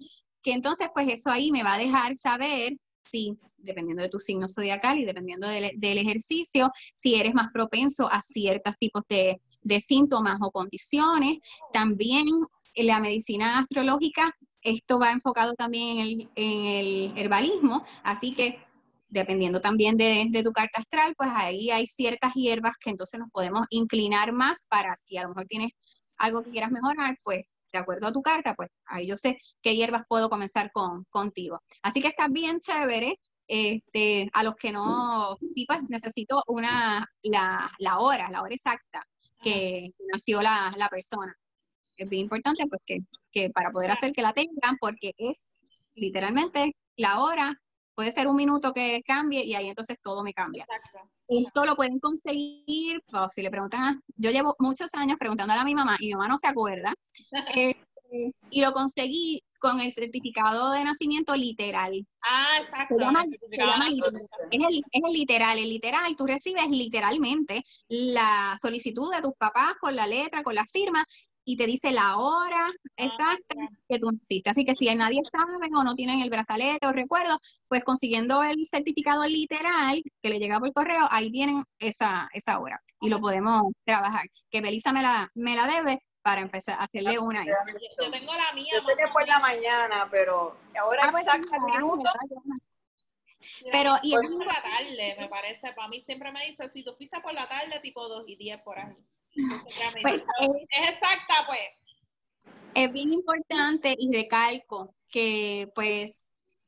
Que 0.44 0.54
entonces 0.54 0.90
pues 0.94 1.08
eso 1.08 1.32
ahí 1.32 1.52
me 1.52 1.64
va 1.64 1.74
a 1.74 1.80
dejar 1.80 2.16
saber 2.16 2.74
si, 3.04 3.38
dependiendo 3.58 4.04
de 4.04 4.10
tu 4.10 4.20
signo 4.20 4.48
zodiacal 4.48 5.00
y 5.00 5.06
dependiendo 5.06 5.48
del, 5.48 5.98
ejercicio, 5.98 6.72
si 6.94 7.16
eres 7.16 7.34
más 7.34 7.48
propenso 7.54 8.12
a 8.12 8.22
ciertos 8.22 8.78
tipos 8.78 9.04
de, 9.10 9.40
síntomas 9.80 10.38
o 10.42 10.52
condiciones. 10.52 11.40
También 11.74 12.28
en 12.76 12.88
la 12.88 13.00
medicina 13.00 13.60
astrológica, 13.60 14.36
esto 14.62 15.00
va 15.00 15.12
enfocado 15.12 15.54
también 15.54 15.98
en 15.98 16.00
el, 16.00 16.30
en 16.36 16.66
el 16.66 17.14
herbalismo, 17.18 17.86
así 18.04 18.34
que 18.34 18.65
dependiendo 19.08 19.62
también 19.62 19.98
de, 19.98 20.42
tu 20.44 20.52
carta 20.52 20.80
astral, 20.80 21.14
pues 21.18 21.30
ahí 21.34 21.70
hay 21.72 21.88
ciertas 21.88 22.34
hierbas 22.34 22.76
que 22.80 22.90
entonces 22.90 23.20
nos 23.20 23.30
podemos 23.32 23.66
inclinar 23.70 24.34
más 24.34 24.66
para 24.70 24.96
si 24.96 25.18
a 25.18 25.24
lo 25.24 25.30
mejor 25.30 25.46
tienes 25.48 25.72
algo 26.18 26.42
que 26.44 26.52
quieras 26.52 26.72
mejorar, 26.72 27.18
pues 27.24 27.46
de 27.72 27.80
acuerdo 27.80 28.08
a 28.08 28.14
tu 28.14 28.22
carta, 28.22 28.56
pues 28.56 28.70
ahí 28.86 29.08
yo 29.08 29.18
sé 29.18 29.38
qué 29.62 29.76
hierbas 29.76 30.04
puedo 30.08 30.30
comenzar 30.30 30.72
con, 30.72 31.06
contigo. 31.10 31.62
Así 31.82 32.02
que 32.02 32.08
está 32.08 32.28
bien 32.28 32.60
chévere. 32.60 33.20
Este, 33.48 34.28
a 34.34 34.42
los 34.42 34.56
que 34.56 34.72
no, 34.72 35.38
sí, 35.54 35.66
pues 35.68 35.80
necesito 35.88 36.42
una, 36.48 37.06
la, 37.22 37.72
la 37.78 38.00
hora, 38.00 38.28
la 38.32 38.42
hora 38.42 38.56
exacta 38.56 39.06
que 39.40 39.92
nació 40.12 40.42
la, 40.42 40.74
la 40.78 40.90
persona. 40.90 41.32
Es 41.96 42.10
bien 42.10 42.24
importante 42.24 42.66
pues 42.68 42.82
que, 42.86 43.00
que 43.32 43.52
para 43.52 43.70
poder 43.70 43.92
hacer 43.92 44.14
que 44.14 44.24
la 44.24 44.34
tengan, 44.34 44.78
porque 44.80 45.14
es 45.18 45.52
literalmente 45.94 46.76
la 46.96 47.20
hora 47.20 47.62
puede 47.96 48.12
ser 48.12 48.28
un 48.28 48.36
minuto 48.36 48.74
que 48.74 49.02
cambie 49.04 49.44
y 49.44 49.56
ahí 49.56 49.68
entonces 49.68 49.98
todo 50.02 50.24
me 50.24 50.34
cambia. 50.34 50.64
Exacto. 50.64 51.10
Esto 51.28 51.66
lo 51.66 51.76
pueden 51.76 52.00
conseguir, 52.00 53.02
si 53.32 53.42
le 53.42 53.50
preguntan, 53.50 54.02
yo 54.16 54.32
llevo 54.32 54.56
muchos 54.60 54.94
años 54.94 55.18
preguntándole 55.18 55.60
a 55.60 55.66
mi 55.66 55.74
mamá 55.74 55.98
y 56.00 56.08
mi 56.08 56.14
mamá 56.14 56.28
no 56.28 56.38
se 56.38 56.48
acuerda, 56.48 56.94
eh, 57.58 57.76
y 58.52 58.62
lo 58.62 58.72
conseguí 58.74 59.42
con 59.60 59.80
el 59.82 59.92
certificado 59.92 60.72
de 60.72 60.84
nacimiento 60.84 61.36
literal. 61.36 62.06
Ah, 62.22 62.60
exacto. 62.60 62.96
Es, 64.52 64.66
el, 64.66 64.84
es 64.92 65.02
el 65.04 65.14
literal. 65.14 65.58
El 65.58 65.70
literal, 65.70 66.16
tú 66.16 66.28
recibes 66.28 66.70
literalmente 66.70 67.64
la 67.88 68.56
solicitud 68.62 69.12
de 69.12 69.22
tus 69.22 69.34
papás 69.34 69.74
con 69.82 69.96
la 69.96 70.06
letra, 70.06 70.44
con 70.44 70.54
la 70.54 70.66
firma, 70.66 71.04
y 71.46 71.56
te 71.56 71.68
dice 71.68 71.92
la 71.92 72.18
hora 72.18 72.72
exacta 72.98 73.56
que 73.88 74.00
tú 74.00 74.12
naciste. 74.12 74.50
Así 74.50 74.66
que 74.66 74.74
si 74.74 74.94
nadie 74.96 75.22
sabe 75.32 75.54
o 75.74 75.84
no 75.84 75.96
tienen 75.96 76.22
el 76.22 76.30
brazalete 76.30 76.88
o 76.88 76.92
recuerdo, 76.92 77.40
pues 77.68 77.84
consiguiendo 77.84 78.44
el 78.44 78.66
certificado 78.66 79.24
literal 79.26 80.02
que 80.22 80.30
le 80.30 80.40
llega 80.40 80.60
por 80.60 80.74
correo, 80.74 81.08
ahí 81.12 81.32
tienen 81.32 81.64
esa, 81.80 82.28
esa 82.34 82.60
hora 82.60 82.82
y 83.00 83.10
lo 83.10 83.22
podemos 83.22 83.64
trabajar. 83.86 84.26
Que 84.50 84.62
Belisa 84.62 84.92
me 84.92 85.04
la, 85.04 85.30
me 85.36 85.56
la 85.56 85.68
debe 85.68 86.02
para 86.24 86.42
empezar 86.42 86.80
a 86.80 86.86
hacerle 86.86 87.20
una. 87.20 87.46
Yo 87.46 88.12
tengo 88.12 88.34
la 88.34 88.52
mía. 88.54 88.74
Yo 88.74 88.82
sé 88.82 88.96
que 88.98 89.08
fue 89.12 89.28
la 89.28 89.40
mañana, 89.40 90.08
pero 90.10 90.58
ahora 90.80 91.04
ah, 91.06 91.10
pues 91.12 91.28
el 91.28 91.62
minuto. 91.62 92.10
Pero 93.72 93.96
y 94.02 94.16
es 94.16 94.20
por 94.20 94.46
la 94.46 94.62
tarde, 94.62 95.16
me 95.20 95.28
parece. 95.28 95.72
Para 95.74 95.88
mí 95.88 96.02
siempre 96.02 96.32
me 96.32 96.44
dice, 96.48 96.68
si 96.70 96.84
tú 96.84 96.96
fuiste 96.96 97.22
por 97.22 97.34
la 97.34 97.48
tarde, 97.48 97.80
tipo 97.80 98.08
2 98.08 98.24
y 98.28 98.36
10 98.38 98.62
por 98.64 98.80
ahí. 98.80 98.96
Pues, 100.02 100.16
es, 100.16 100.90
exacta, 100.90 101.34
pues. 101.48 102.54
Es 102.74 102.92
bien 102.92 103.14
importante 103.14 103.96
y 103.98 104.12
recalco 104.12 104.94
que, 105.10 105.70
pues, 105.76 106.28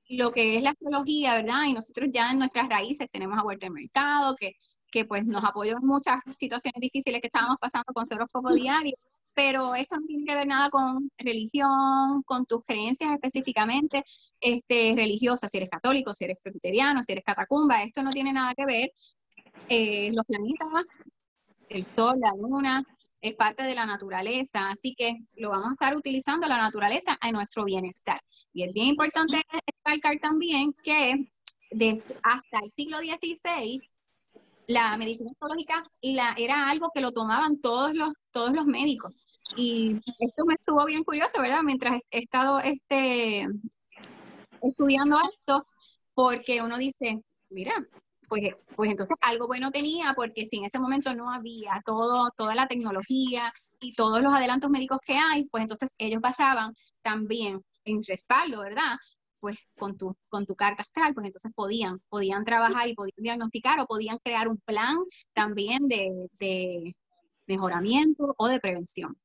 lo 0.10 0.32
que 0.32 0.56
es 0.56 0.64
la 0.64 0.72
astrología, 0.72 1.36
¿verdad? 1.36 1.64
Y 1.66 1.74
nosotros 1.74 2.10
ya 2.12 2.32
en 2.32 2.40
nuestras 2.40 2.70
raíces 2.70 3.10
tenemos 3.12 3.38
a 3.38 3.44
Huerta 3.44 3.70
Mercado, 3.70 4.36
que, 4.36 4.54
que 4.92 5.06
pues 5.06 5.26
nos 5.26 5.44
apoyó 5.44 5.78
en 5.78 5.86
muchas 5.86 6.22
situaciones 6.36 6.80
difíciles 6.80 7.20
que 7.22 7.28
estábamos 7.28 7.58
pasando 7.60 7.92
con 7.94 8.06
poco 8.32 8.54
Diario, 8.54 8.96
pero 9.34 9.76
esto 9.76 9.98
no 9.98 10.08
tiene 10.08 10.26
que 10.26 10.36
ver 10.36 10.48
nada 10.48 10.70
con 10.70 11.12
religión, 11.18 12.24
con 12.24 12.46
tus 12.46 12.66
creencias 12.66 13.14
específicamente 13.14 14.04
este, 14.40 14.94
religiosas, 14.96 15.52
si 15.52 15.58
eres 15.58 15.70
católico, 15.70 16.14
si 16.14 16.26
eres 16.26 16.40
presbiteriano, 16.42 17.04
si 17.04 17.12
eres 17.12 17.24
catacumba, 17.24 17.84
esto 17.84 18.02
no 18.02 18.12
tiene 18.12 18.34
nada 18.34 18.54
que 18.56 18.66
ver. 18.66 18.92
Eh, 19.70 20.12
los 20.14 20.26
planetas, 20.26 20.86
el 21.70 21.84
sol, 21.84 22.16
la 22.20 22.32
luna, 22.32 22.84
es 23.22 23.36
parte 23.36 23.64
de 23.64 23.76
la 23.76 23.86
naturaleza, 23.86 24.70
así 24.70 24.94
que 24.96 25.18
lo 25.38 25.50
vamos 25.50 25.68
a 25.68 25.74
estar 25.74 25.96
utilizando 25.96 26.48
la 26.48 26.58
naturaleza 26.58 27.18
a 27.20 27.32
nuestro 27.32 27.66
bienestar. 27.66 28.22
Y 28.54 28.64
es 28.64 28.74
bien 28.74 28.88
importante 28.88 29.42
recalcar 29.84 30.20
también 30.20 30.72
que 30.84 31.32
desde 31.72 32.04
hasta 32.24 32.60
el 32.64 32.72
siglo 32.72 32.98
XVI 33.00 33.82
la 34.68 34.98
medicina 34.98 35.32
astrológica 35.32 35.84
y 36.02 36.14
la, 36.14 36.36
era 36.38 36.70
algo 36.70 36.92
que 36.94 37.02
lo 37.02 37.12
tomaban 37.12 37.60
todos 37.60 37.94
los, 37.94 38.10
todos 38.32 38.52
los 38.52 38.66
médicos. 38.66 39.14
Y 39.56 39.96
esto 40.20 40.46
me 40.46 40.56
estuvo 40.56 40.86
bien 40.86 41.04
curioso, 41.04 41.42
¿verdad? 41.42 41.62
Mientras 41.64 42.02
he 42.12 42.20
estado 42.20 42.60
este, 42.60 43.48
estudiando 44.62 45.18
esto, 45.30 45.66
porque 46.14 46.62
uno 46.62 46.78
dice, 46.78 47.22
mira, 47.50 47.74
pues, 48.28 48.68
pues 48.76 48.92
entonces 48.92 49.16
algo 49.22 49.48
bueno 49.48 49.72
tenía, 49.72 50.14
porque 50.16 50.46
si 50.46 50.58
en 50.58 50.66
ese 50.66 50.80
momento 50.80 51.14
no 51.16 51.32
había 51.32 51.82
todo, 51.86 52.30
toda 52.36 52.56
la 52.56 52.68
tecnología 52.68 53.54
y 53.80 53.94
todos 53.94 54.22
los 54.22 54.34
adelantos 54.34 54.70
médicos 54.70 55.00
que 55.06 55.14
hay, 55.14 55.46
pues 55.46 55.64
entonces 55.64 55.96
ellos 55.98 56.22
basaban 56.22 56.74
también 57.02 57.64
en 57.86 58.04
respaldo, 58.04 58.60
¿verdad? 58.62 58.98
Pues 59.40 59.58
con 59.78 59.98
tu, 59.98 60.16
con 60.30 60.46
tu 60.46 60.56
carta 60.56 60.82
astral, 60.82 61.14
pues 61.14 61.28
entonces 61.28 61.52
podían, 61.56 62.00
podían 62.10 62.44
trabajar 62.44 62.88
y 62.90 62.96
podían 62.96 63.16
diagnosticar 63.18 63.80
o 63.80 63.86
podían 63.86 64.18
crear 64.18 64.48
un 64.48 64.58
plan 64.58 64.98
también 65.34 65.88
de, 65.88 66.12
de 66.40 66.96
mejoramiento 67.46 68.36
o 68.38 68.48
de 68.48 68.60
prevención. 68.60 69.16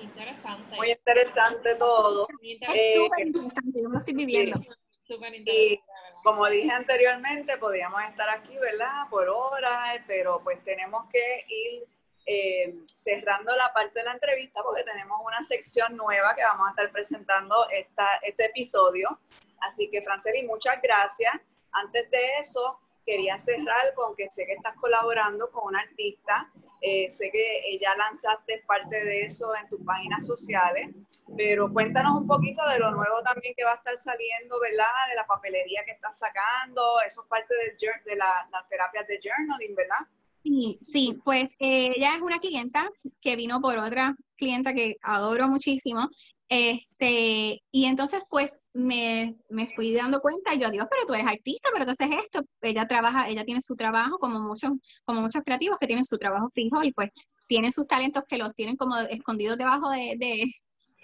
Interesante. 0.00 0.76
Muy 0.76 0.92
interesante 0.92 1.74
todo. 1.76 2.26
Es 2.40 2.96
súper 2.96 3.26
interesante, 3.26 3.82
yo 3.82 3.88
lo 3.88 3.98
estoy 3.98 4.14
viviendo. 4.14 4.56
Súper 5.04 5.34
interesante 5.34 5.91
como 6.22 6.46
dije 6.46 6.70
anteriormente, 6.70 7.58
podríamos 7.58 8.02
estar 8.04 8.28
aquí, 8.30 8.56
¿verdad? 8.58 9.08
Por 9.10 9.28
horas, 9.28 9.98
pero 10.06 10.40
pues 10.42 10.62
tenemos 10.64 11.08
que 11.10 11.44
ir 11.48 11.84
eh, 12.24 12.74
cerrando 12.86 13.54
la 13.56 13.72
parte 13.72 13.98
de 13.98 14.04
la 14.04 14.12
entrevista 14.12 14.62
porque 14.62 14.84
tenemos 14.84 15.18
una 15.24 15.42
sección 15.42 15.96
nueva 15.96 16.34
que 16.36 16.42
vamos 16.42 16.68
a 16.68 16.70
estar 16.70 16.92
presentando 16.92 17.68
esta, 17.70 18.06
este 18.22 18.46
episodio. 18.46 19.18
Así 19.60 19.90
que, 19.90 20.02
Franceli, 20.02 20.44
muchas 20.44 20.80
gracias. 20.80 21.32
Antes 21.72 22.10
de 22.10 22.34
eso, 22.38 22.78
quería 23.04 23.38
cerrar 23.38 23.94
con 23.94 24.14
que 24.16 24.28
sé 24.30 24.46
que 24.46 24.52
estás 24.52 24.74
colaborando 24.76 25.50
con 25.50 25.68
una 25.68 25.80
artista, 25.80 26.50
eh, 26.80 27.08
sé 27.10 27.30
que 27.30 27.78
ya 27.80 27.94
lanzaste 27.96 28.62
parte 28.66 28.96
de 29.04 29.22
eso 29.22 29.54
en 29.56 29.68
tus 29.68 29.80
páginas 29.84 30.26
sociales, 30.26 30.90
pero 31.36 31.72
cuéntanos 31.72 32.20
un 32.20 32.26
poquito 32.26 32.62
de 32.68 32.78
lo 32.78 32.90
nuevo 32.90 33.22
también 33.24 33.54
que 33.56 33.64
va 33.64 33.72
a 33.72 33.76
estar 33.76 33.96
saliendo, 33.96 34.60
¿verdad? 34.60 35.08
De 35.08 35.14
la 35.16 35.26
papelería 35.26 35.84
que 35.84 35.92
estás 35.92 36.18
sacando, 36.18 37.00
eso 37.06 37.22
es 37.22 37.28
parte 37.28 37.54
de, 37.54 38.16
la, 38.16 38.48
las 38.50 38.68
terapias 38.68 39.06
de 39.06 39.20
journaling, 39.22 39.74
¿verdad? 39.74 40.06
Sí, 40.42 40.78
sí, 40.80 41.20
pues 41.24 41.52
eh, 41.60 41.92
ella 41.96 42.16
es 42.16 42.20
una 42.20 42.40
clienta 42.40 42.90
que 43.20 43.36
vino 43.36 43.60
por 43.60 43.78
otra 43.78 44.16
clienta 44.36 44.74
que 44.74 44.96
adoro 45.02 45.46
muchísimo 45.46 46.10
este, 46.48 47.62
y 47.70 47.84
entonces, 47.86 48.26
pues, 48.30 48.58
me, 48.72 49.36
fui 49.74 49.94
dando 49.94 50.20
cuenta, 50.20 50.54
yo, 50.54 50.70
digo, 50.70 50.86
pero 50.90 51.06
tú 51.06 51.14
eres 51.14 51.26
artista, 51.26 51.70
pero 51.72 51.84
tú 51.84 51.92
haces 51.92 52.10
esto. 52.24 52.42
Ella 52.60 52.86
trabaja, 52.86 53.28
ella 53.28 53.44
tiene 53.44 53.60
su 53.60 53.74
trabajo, 53.76 54.18
como 54.18 54.40
muchos, 54.40 54.72
como 55.04 55.22
muchos 55.22 55.42
creativos 55.44 55.78
que 55.78 55.86
tienen 55.86 56.04
su 56.04 56.18
trabajo 56.18 56.50
fijo 56.54 56.82
y 56.82 56.92
pues 56.92 57.10
tienen 57.48 57.72
sus 57.72 57.86
talentos 57.86 58.24
que 58.28 58.38
los 58.38 58.54
tienen 58.54 58.76
como 58.76 58.96
escondidos 58.98 59.58
debajo 59.58 59.90
de, 59.90 60.16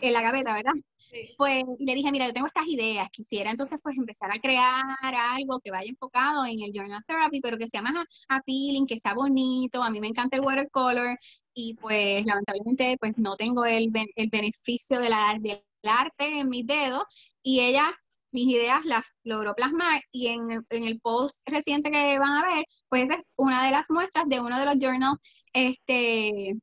de 0.01 0.11
la 0.11 0.23
gaveta, 0.23 0.55
¿verdad? 0.55 0.73
Pues 1.37 1.65
le 1.79 1.95
dije, 1.95 2.13
mira, 2.13 2.27
yo 2.27 2.33
tengo 2.33 2.47
estas 2.47 2.67
ideas, 2.67 3.09
quisiera 3.11 3.51
entonces 3.51 3.79
pues 3.83 3.97
empezar 3.97 4.31
a 4.31 4.39
crear 4.39 4.85
algo 5.03 5.59
que 5.59 5.71
vaya 5.71 5.89
enfocado 5.89 6.45
en 6.45 6.61
el 6.61 6.73
journal 6.73 7.03
therapy, 7.07 7.41
pero 7.41 7.57
que 7.57 7.67
sea 7.67 7.83
más 7.83 7.95
appealing, 8.29 8.87
que 8.87 8.99
sea 8.99 9.15
bonito, 9.15 9.83
a 9.83 9.91
mí 9.91 10.01
me 10.01 10.09
encanta 10.09 10.37
el 10.37 10.43
watercolor 10.43 11.19
y 11.59 11.75
pues 11.75 12.25
lamentablemente 12.25 12.97
pues 13.01 13.19
no 13.19 13.37
tengo 13.37 13.65
el, 13.65 13.91
el 14.15 14.29
beneficio 14.31 15.01
de 15.01 15.09
la, 15.09 15.37
del 15.41 15.61
arte 15.83 16.39
en 16.39 16.49
mis 16.49 16.65
dedos 16.65 17.03
y 17.43 17.61
ella 17.61 17.93
mis 18.31 18.47
ideas 18.47 18.85
las 18.85 19.03
logró 19.25 19.55
plasmar 19.57 20.03
y 20.13 20.29
en, 20.29 20.65
en, 20.71 20.85
el 20.85 21.01
post 21.01 21.43
reciente 21.47 21.91
que 21.91 22.17
van 22.21 22.45
a 22.45 22.47
ver, 22.47 22.65
pues 22.89 23.05
esa 23.05 23.15
es 23.15 23.33
una 23.37 23.65
de 23.65 23.73
las 23.73 23.91
muestras 23.91 24.29
de 24.29 24.39
uno 24.41 24.57
de 24.57 24.67
los 24.67 24.77
journals, 24.79 25.19
este, 25.53 26.55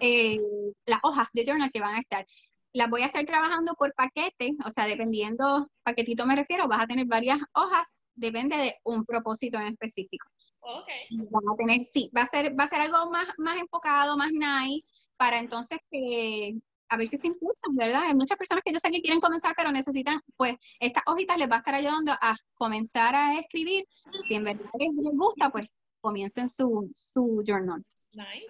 eh, 0.00 0.40
las 0.86 1.00
hojas 1.02 1.28
de 1.34 1.44
journal 1.44 1.70
que 1.70 1.80
van 1.80 1.96
a 1.96 2.00
estar 2.00 2.24
las 2.72 2.88
voy 2.88 3.02
a 3.02 3.06
estar 3.06 3.26
trabajando 3.26 3.74
por 3.74 3.92
paquete, 3.92 4.54
o 4.64 4.70
sea, 4.70 4.86
dependiendo, 4.86 5.68
paquetito 5.82 6.24
me 6.24 6.36
refiero, 6.36 6.68
vas 6.68 6.80
a 6.80 6.86
tener 6.86 7.04
varias 7.04 7.38
hojas, 7.52 8.00
depende 8.14 8.56
de 8.56 8.76
un 8.84 9.04
propósito 9.04 9.58
en 9.58 9.66
específico. 9.66 10.26
Ok. 10.62 10.88
Van 11.30 11.42
a 11.52 11.56
tener, 11.56 11.84
sí, 11.84 12.10
va 12.16 12.22
a 12.22 12.26
ser, 12.26 12.58
va 12.58 12.64
a 12.64 12.68
ser 12.68 12.80
algo 12.80 13.10
más, 13.10 13.26
más 13.36 13.60
enfocado, 13.60 14.16
más 14.16 14.30
nice, 14.32 14.88
para 15.16 15.38
entonces 15.38 15.78
que 15.90 16.54
a 16.88 16.96
ver 16.98 17.08
si 17.08 17.16
se 17.16 17.26
impulsan, 17.26 17.74
¿verdad? 17.74 18.02
Hay 18.06 18.14
muchas 18.14 18.36
personas 18.36 18.62
que 18.62 18.72
yo 18.72 18.78
sé 18.78 18.90
que 18.90 19.00
quieren 19.00 19.20
comenzar, 19.20 19.54
pero 19.56 19.72
necesitan, 19.72 20.20
pues, 20.36 20.56
estas 20.78 21.02
hojitas 21.06 21.38
les 21.38 21.50
va 21.50 21.56
a 21.56 21.58
estar 21.58 21.74
ayudando 21.74 22.12
a 22.12 22.36
comenzar 22.54 23.14
a 23.14 23.38
escribir. 23.38 23.86
Si 24.28 24.34
en 24.34 24.44
verdad 24.44 24.70
les, 24.78 24.90
gusta, 24.92 25.48
pues, 25.48 25.68
comiencen 26.02 26.48
su, 26.48 26.92
su 26.94 27.42
journal. 27.46 27.82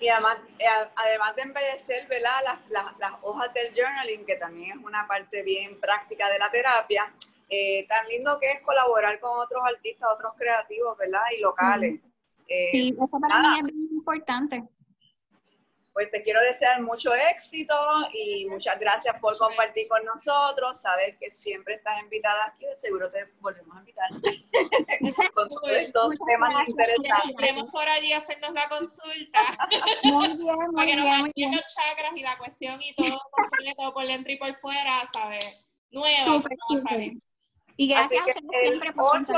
Y 0.01 0.09
además, 0.09 0.43
eh, 0.59 0.67
además 0.97 1.37
de 1.37 1.43
embellecer 1.43 2.09
¿verdad? 2.09 2.33
Las, 2.69 2.99
las, 2.99 3.13
hojas 3.23 3.55
del 3.55 3.73
journaling, 3.77 4.27
que 4.27 4.35
también 4.35 4.77
es 4.77 4.85
una 4.85 5.07
parte 5.07 5.43
bien 5.43 5.79
práctica 5.79 6.29
de 6.29 6.39
la 6.41 6.51
terapia, 6.51 7.15
eh, 7.53 7.87
tan 7.87 8.09
lindo 8.09 8.39
que 8.41 8.51
es 8.51 8.61
colaborar 8.61 9.21
con 9.21 9.39
otros 9.39 9.63
artistas, 9.65 10.09
otros 10.15 10.33
creativos, 10.39 10.97
¿verdad? 10.97 11.23
Y 11.37 11.41
locales. 11.41 12.01
Eh, 12.49 12.69
sí, 12.73 12.97
eso 12.97 13.09
para 13.09 13.39
mí 13.41 13.61
es 13.61 13.75
muy 13.75 13.89
importante 13.93 14.63
pues 15.93 16.11
te 16.11 16.23
quiero 16.23 16.41
desear 16.41 16.81
mucho 16.81 17.15
éxito 17.15 17.75
y 18.13 18.47
muchas 18.51 18.79
gracias 18.79 19.19
por 19.21 19.37
compartir 19.37 19.89
con 19.89 20.05
nosotros. 20.05 20.81
Sabes 20.81 21.17
que 21.19 21.31
siempre 21.31 21.75
estás 21.75 22.01
invitada 22.01 22.47
aquí, 22.47 22.65
seguro 22.75 23.11
te 23.11 23.27
volvemos 23.41 23.77
a 23.77 23.81
invitar 23.81 24.09
con 25.35 25.49
estos 25.71 26.15
temas 26.27 26.69
interesantes. 26.69 27.37
Queremos 27.39 27.71
por 27.71 27.87
allí 27.89 28.13
hacernos 28.13 28.53
la 28.53 28.69
consulta. 28.69 29.41
Muy 30.05 30.29
bien, 30.29 30.57
muy 30.57 30.75
Para 30.75 30.87
que 30.87 30.97
nos 30.97 31.33
bien. 31.35 31.53
los 31.53 31.75
chakras 31.75 32.13
y 32.17 32.23
la 32.23 32.39
cuestión 32.39 32.81
y 32.83 32.95
todo 32.95 33.21
completo 33.31 33.93
por 33.93 34.07
dentro 34.07 34.33
y 34.33 34.37
por 34.37 34.59
fuera, 34.61 35.03
¿sabes? 35.13 35.65
Nueva. 35.91 36.25
Súper, 36.25 37.13
Y 37.77 37.89
gracias 37.89 38.23
a 38.29 38.61
siempre 38.65 38.93
por 38.93 39.21
8, 39.21 39.35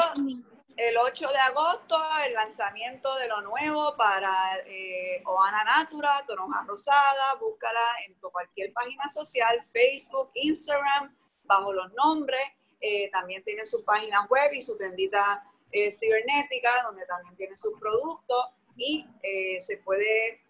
el 0.77 0.97
8 0.97 1.29
de 1.29 1.39
agosto 1.39 2.03
el 2.27 2.35
lanzamiento 2.35 3.15
de 3.17 3.29
lo 3.29 3.43
nuevo 3.43 3.97
para 3.97 4.59
eh, 4.67 5.23
Oana 5.25 5.65
Natura, 5.65 6.25
Tonoja 6.27 6.65
Rosada, 6.67 7.35
búscala 7.41 7.81
en 8.07 8.15
cualquier 8.21 8.73
página 8.73 9.09
social, 9.09 9.65
Facebook, 9.73 10.31
Instagram, 10.35 11.15
bajo 11.45 11.73
los 11.73 11.93
nombres. 11.95 12.43
Eh, 12.81 13.09
también 13.11 13.43
tiene 13.45 13.65
su 13.65 13.83
página 13.85 14.27
web 14.27 14.53
y 14.53 14.61
su 14.61 14.77
tendita 14.77 15.43
eh, 15.73 15.91
cibernética, 15.91 16.83
donde 16.83 17.07
también 17.07 17.37
tiene 17.37 17.57
sus 17.57 17.79
productos 17.79 18.47
y 18.77 19.07
eh, 19.23 19.61
se 19.61 19.79
puede 19.79 20.43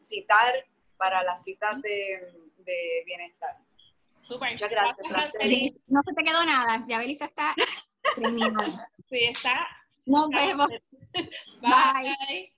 citar 0.00 0.52
para 0.98 1.22
las 1.22 1.42
citas 1.42 1.80
de, 1.80 3.02
bienestar. 3.06 3.56
Super. 4.24 4.52
Muchas 4.52 4.70
gracias, 4.70 5.06
No 5.86 6.00
se 6.02 6.14
te 6.14 6.24
quedó 6.24 6.44
nada, 6.46 6.82
ya 6.88 6.98
Belisa 6.98 7.26
está 7.26 7.54
Sí, 9.10 9.24
está. 9.24 9.66
Nos 10.06 10.28
vemos. 10.30 10.70
Bye. 11.60 12.54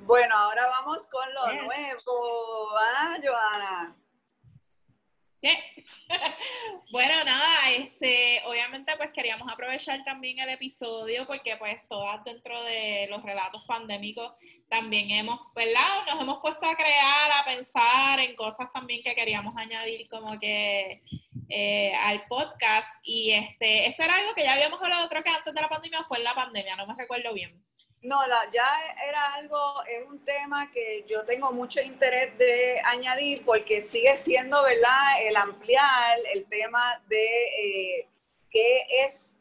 Bueno, 0.00 0.34
ahora 0.36 0.66
vamos 0.68 1.08
con 1.08 1.26
lo 1.32 1.64
nuevo, 1.64 2.78
¿ah, 2.78 3.16
Joana? 3.22 3.96
¿Qué? 5.40 5.84
bueno, 6.90 7.24
nada, 7.24 7.70
este, 7.76 8.42
obviamente 8.46 8.92
pues 8.96 9.10
queríamos 9.12 9.50
aprovechar 9.50 10.02
también 10.04 10.38
el 10.40 10.48
episodio 10.48 11.26
porque 11.26 11.56
pues 11.56 11.86
todas 11.88 12.24
dentro 12.24 12.60
de 12.64 13.06
los 13.08 13.22
relatos 13.22 13.64
pandémicos 13.66 14.32
también 14.68 15.10
hemos, 15.10 15.40
¿verdad? 15.54 16.04
Nos 16.06 16.20
hemos 16.20 16.38
puesto 16.40 16.66
a 16.66 16.74
crear, 16.74 17.30
a 17.40 17.44
pensar 17.44 18.18
en 18.20 18.34
cosas 18.34 18.72
también 18.72 19.02
que 19.02 19.14
queríamos 19.14 19.56
añadir 19.56 20.08
como 20.08 20.38
que 20.40 21.02
eh, 21.48 21.94
al 21.94 22.24
podcast 22.24 22.90
y 23.04 23.30
este, 23.30 23.88
esto 23.88 24.02
era 24.02 24.16
algo 24.16 24.34
que 24.34 24.42
ya 24.42 24.54
habíamos 24.54 24.82
hablado 24.82 25.08
creo 25.08 25.22
que 25.22 25.30
antes 25.30 25.54
de 25.54 25.60
la 25.60 25.68
pandemia 25.68 26.04
fue 26.08 26.18
en 26.18 26.24
la 26.24 26.34
pandemia, 26.34 26.76
no 26.76 26.86
me 26.86 26.94
recuerdo 26.94 27.32
bien. 27.32 27.62
No, 28.02 28.20
ya 28.52 28.68
era 29.08 29.34
algo, 29.34 29.82
es 29.84 30.06
un 30.06 30.24
tema 30.24 30.70
que 30.70 31.04
yo 31.08 31.24
tengo 31.24 31.52
mucho 31.52 31.80
interés 31.80 32.36
de 32.38 32.80
añadir 32.84 33.44
porque 33.44 33.82
sigue 33.82 34.16
siendo, 34.16 34.62
¿verdad?, 34.62 35.20
el 35.22 35.36
ampliar 35.36 36.18
el 36.32 36.46
tema 36.48 37.02
de 37.08 37.26
eh, 37.26 38.08
qué 38.50 38.86
es 39.04 39.40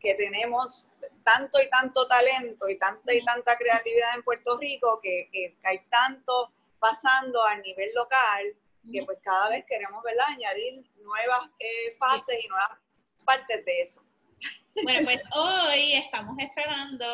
que 0.00 0.14
tenemos 0.14 0.88
tanto 1.24 1.60
y 1.62 1.68
tanto 1.70 2.06
talento 2.06 2.68
y 2.68 2.78
tanta 2.78 3.14
y 3.14 3.24
tanta 3.24 3.56
creatividad 3.56 4.14
en 4.14 4.22
Puerto 4.22 4.58
Rico 4.58 5.00
que, 5.02 5.28
que 5.32 5.56
hay 5.64 5.78
tanto 5.90 6.52
pasando 6.78 7.42
a 7.42 7.56
nivel 7.56 7.92
local, 7.94 8.54
que 8.92 9.02
pues 9.02 9.18
cada 9.22 9.50
vez 9.50 9.64
queremos 9.66 10.02
¿verdad? 10.02 10.26
añadir 10.28 10.84
nuevas 10.96 11.50
eh, 11.58 11.96
fases 11.98 12.38
y 12.44 12.48
nuevas 12.48 12.70
partes 13.24 13.64
de 13.64 13.80
eso. 13.80 14.07
Bueno, 14.84 15.00
pues 15.04 15.22
hoy 15.34 15.92
estamos 15.92 16.36
estrenando 16.38 17.06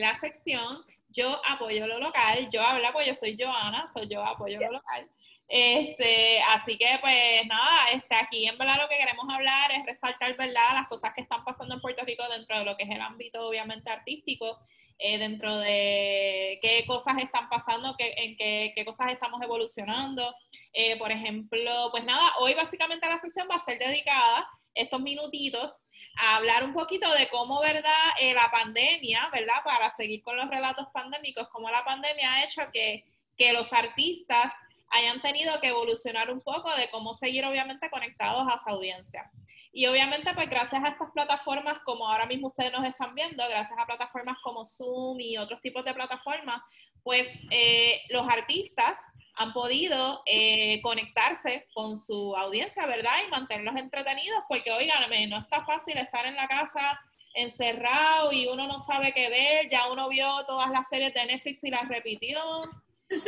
la 0.00 0.16
sección 0.16 0.84
Yo 1.08 1.40
apoyo 1.46 1.86
lo 1.86 1.98
local. 1.98 2.48
Yo 2.50 2.62
hablo, 2.62 2.88
pues 2.92 3.06
yo 3.06 3.14
soy 3.14 3.36
Joana, 3.38 3.88
soy 3.88 4.08
yo 4.08 4.22
apoyo 4.24 4.60
lo 4.60 4.72
local. 4.72 5.08
Este, 5.48 6.42
así 6.42 6.76
que 6.76 6.98
pues 7.00 7.46
nada, 7.46 7.90
este, 7.92 8.16
aquí 8.16 8.46
en 8.46 8.58
verdad 8.58 8.78
lo 8.80 8.88
que 8.88 8.98
queremos 8.98 9.26
hablar 9.32 9.70
es 9.72 9.86
resaltar, 9.86 10.36
¿verdad? 10.36 10.74
Las 10.74 10.88
cosas 10.88 11.12
que 11.14 11.20
están 11.20 11.44
pasando 11.44 11.74
en 11.74 11.80
Puerto 11.80 12.04
Rico 12.04 12.24
dentro 12.28 12.58
de 12.58 12.64
lo 12.64 12.76
que 12.76 12.82
es 12.82 12.90
el 12.90 13.00
ámbito 13.00 13.46
obviamente 13.46 13.88
artístico, 13.88 14.58
eh, 14.98 15.18
dentro 15.18 15.56
de 15.58 16.58
qué 16.62 16.84
cosas 16.86 17.18
están 17.18 17.48
pasando, 17.48 17.94
qué, 17.98 18.14
en 18.16 18.36
qué, 18.36 18.72
qué, 18.74 18.84
cosas 18.84 19.12
estamos 19.12 19.42
evolucionando. 19.42 20.34
Eh, 20.72 20.96
por 20.98 21.12
ejemplo, 21.12 21.88
pues 21.90 22.04
nada, 22.04 22.32
hoy 22.40 22.54
básicamente 22.54 23.08
la 23.08 23.18
sesión 23.18 23.46
va 23.50 23.56
a 23.56 23.60
ser 23.60 23.78
dedicada 23.78 24.48
estos 24.74 25.00
minutitos 25.00 25.86
a 26.16 26.36
hablar 26.36 26.64
un 26.64 26.72
poquito 26.72 27.10
de 27.12 27.28
cómo, 27.28 27.60
¿verdad? 27.60 28.10
Eh, 28.20 28.34
la 28.34 28.50
pandemia, 28.50 29.28
¿verdad? 29.32 29.62
Para 29.64 29.90
seguir 29.90 30.22
con 30.22 30.36
los 30.36 30.48
relatos 30.48 30.86
pandémicos, 30.92 31.48
cómo 31.50 31.70
la 31.70 31.84
pandemia 31.84 32.32
ha 32.32 32.44
hecho 32.44 32.62
que, 32.72 33.04
que 33.36 33.52
los 33.52 33.72
artistas 33.72 34.52
hayan 34.90 35.20
tenido 35.20 35.60
que 35.60 35.68
evolucionar 35.68 36.30
un 36.30 36.40
poco 36.40 36.74
de 36.74 36.88
cómo 36.90 37.14
seguir 37.14 37.44
obviamente 37.44 37.90
conectados 37.90 38.46
a 38.50 38.58
su 38.58 38.70
audiencia. 38.70 39.30
Y 39.72 39.86
obviamente 39.86 40.32
pues 40.34 40.48
gracias 40.48 40.82
a 40.82 40.88
estas 40.88 41.10
plataformas 41.12 41.78
como 41.84 42.08
ahora 42.08 42.26
mismo 42.26 42.46
ustedes 42.46 42.72
nos 42.72 42.84
están 42.86 43.14
viendo, 43.14 43.46
gracias 43.48 43.78
a 43.78 43.84
plataformas 43.84 44.38
como 44.42 44.64
Zoom 44.64 45.20
y 45.20 45.36
otros 45.36 45.60
tipos 45.60 45.84
de 45.84 45.92
plataformas, 45.92 46.62
pues 47.02 47.38
eh, 47.50 48.00
los 48.08 48.28
artistas 48.28 48.98
han 49.34 49.52
podido 49.52 50.22
eh, 50.24 50.80
conectarse 50.80 51.68
con 51.74 51.96
su 51.96 52.34
audiencia, 52.34 52.86
¿verdad? 52.86 53.12
Y 53.26 53.30
mantenerlos 53.30 53.76
entretenidos, 53.76 54.42
porque 54.48 54.72
oiganme, 54.72 55.26
no 55.26 55.38
está 55.38 55.58
fácil 55.60 55.98
estar 55.98 56.26
en 56.26 56.36
la 56.36 56.48
casa 56.48 56.98
encerrado 57.34 58.32
y 58.32 58.46
uno 58.46 58.66
no 58.66 58.78
sabe 58.78 59.12
qué 59.12 59.28
ver, 59.28 59.68
ya 59.68 59.92
uno 59.92 60.08
vio 60.08 60.26
todas 60.46 60.70
las 60.70 60.88
series 60.88 61.12
de 61.12 61.26
Netflix 61.26 61.62
y 61.64 61.70
las 61.70 61.86
repitió, 61.86 62.40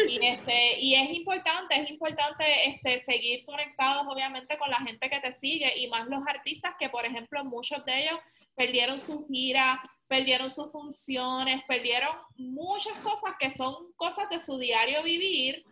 y, 0.09 0.25
este, 0.25 0.81
y 0.81 0.95
es 0.95 1.11
importante, 1.11 1.81
es 1.81 1.91
importante 1.91 2.45
este, 2.69 2.99
seguir 2.99 3.45
conectados 3.45 4.07
obviamente 4.09 4.59
con 4.59 4.71
la 4.71 4.79
gente 4.79 5.09
que 5.09 5.21
te 5.21 5.33
sigue 5.33 5.79
y 5.79 5.89
más 5.89 6.07
los 6.09 6.27
artistas 6.27 6.75
que, 6.79 6.89
por 6.89 7.05
ejemplo, 7.05 7.45
muchos 7.45 7.85
de 7.85 8.05
ellos 8.05 8.19
perdieron 8.57 8.99
su 8.99 9.27
gira, 9.29 9.81
perdieron 10.09 10.51
sus 10.51 10.73
funciones, 10.73 11.63
perdieron 11.67 12.17
muchas 12.37 12.95
cosas 12.99 13.35
que 13.39 13.51
son 13.51 13.93
cosas 13.95 14.29
de 14.31 14.41
su 14.41 14.59
diario 14.59 15.03
vivir, 15.03 15.65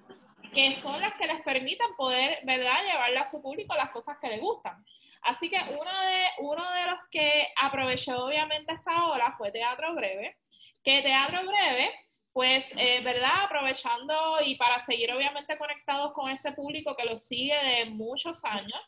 que 0.53 0.75
son 0.75 1.01
las 1.01 1.15
que 1.15 1.27
les 1.27 1.43
permiten 1.43 1.89
poder, 1.97 2.39
¿verdad?, 2.45 2.85
llevarle 2.85 3.19
a 3.19 3.25
su 3.25 3.43
público 3.43 3.75
las 3.75 3.91
cosas 3.91 4.17
que 4.21 4.29
les 4.29 4.41
gustan. 4.41 4.85
Así 5.23 5.51
que 5.51 5.57
uno 5.57 6.01
de, 6.03 6.25
uno 6.39 6.73
de 6.73 6.87
los 6.87 6.99
que 7.11 7.49
aprovechó 7.61 8.25
obviamente 8.25 8.73
esta 8.73 9.07
hora 9.07 9.35
fue 9.37 9.51
Teatro 9.51 9.95
Breve, 9.95 10.37
que 10.85 11.03
Teatro 11.03 11.41
Breve 11.45 11.93
pues, 12.37 12.71
eh, 12.77 13.01
¿verdad? 13.03 13.45
Aprovechando 13.45 14.15
y 14.45 14.57
para 14.57 14.79
seguir 14.79 15.11
obviamente 15.11 15.57
conectados 15.57 16.13
con 16.13 16.31
ese 16.31 16.53
público 16.53 16.95
que 16.95 17.07
los 17.07 17.23
sigue 17.23 17.55
de 17.55 17.87
muchos 17.87 18.45
años, 18.45 18.79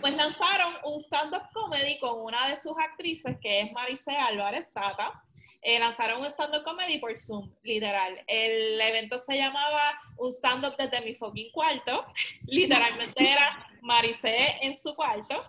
pues 0.00 0.12
lanzaron 0.16 0.74
un 0.82 0.98
stand-up 0.98 1.44
comedy 1.54 2.00
con 2.00 2.20
una 2.20 2.48
de 2.48 2.56
sus 2.56 2.72
actrices, 2.76 3.36
que 3.40 3.60
es 3.60 3.70
Marice 3.70 4.16
Álvarez 4.16 4.72
Tata. 4.72 5.22
Eh, 5.62 5.78
lanzaron 5.78 6.20
un 6.20 6.26
stand-up 6.26 6.64
comedy 6.64 6.98
por 6.98 7.16
Zoom, 7.16 7.54
literal. 7.62 8.20
El 8.26 8.80
evento 8.80 9.20
se 9.20 9.36
llamaba 9.36 9.96
un 10.16 10.32
stand-up 10.32 10.74
desde 10.76 11.00
mi 11.02 11.14
fucking 11.14 11.52
cuarto. 11.52 12.04
Literalmente 12.48 13.22
era 13.22 13.70
Marice 13.82 14.58
en 14.62 14.76
su 14.76 14.96
cuarto 14.96 15.48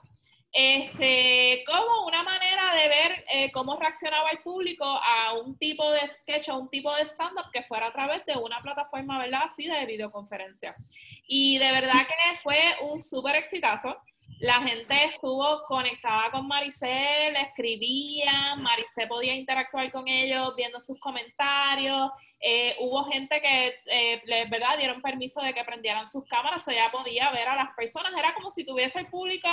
este, 0.56 1.64
como 1.66 2.06
una 2.06 2.22
manera 2.22 2.76
de 2.76 2.88
ver 2.88 3.26
eh, 3.34 3.52
cómo 3.52 3.76
reaccionaba 3.76 4.30
el 4.30 4.38
público 4.40 4.86
a 4.86 5.34
un 5.44 5.58
tipo 5.58 5.92
de 5.92 6.08
sketch 6.08 6.50
o 6.50 6.60
un 6.60 6.70
tipo 6.70 6.96
de 6.96 7.02
stand-up 7.08 7.50
que 7.52 7.64
fuera 7.64 7.88
a 7.88 7.92
través 7.92 8.24
de 8.28 8.36
una 8.38 8.62
plataforma, 8.62 9.18
¿verdad? 9.18 9.42
Así 9.46 9.66
de 9.66 9.86
videoconferencia. 9.88 10.76
Y 11.26 11.58
de 11.58 11.72
verdad 11.72 12.06
que 12.08 12.40
fue 12.44 12.60
un 12.82 13.00
súper 13.00 13.36
exitazo. 13.36 13.98
La 14.40 14.62
gente 14.62 15.06
estuvo 15.06 15.64
conectada 15.64 16.30
con 16.30 16.48
Maricel, 16.48 17.36
escribían, 17.36 18.62
Maricel 18.62 19.08
podía 19.08 19.34
interactuar 19.34 19.92
con 19.92 20.08
ellos 20.08 20.54
viendo 20.56 20.80
sus 20.80 21.00
comentarios. 21.00 22.12
Eh, 22.40 22.76
hubo 22.80 23.06
gente 23.06 23.42
que, 23.42 23.76
eh, 23.86 24.22
¿verdad?, 24.50 24.78
dieron 24.78 25.02
permiso 25.02 25.42
de 25.42 25.54
que 25.54 25.64
prendieran 25.64 26.10
sus 26.10 26.26
cámaras, 26.26 26.68
o 26.68 26.72
ya 26.72 26.92
podía 26.92 27.32
ver 27.32 27.48
a 27.48 27.56
las 27.56 27.74
personas. 27.76 28.14
Era 28.18 28.34
como 28.34 28.52
si 28.52 28.66
tuviese 28.66 29.00
el 29.00 29.08
público 29.08 29.50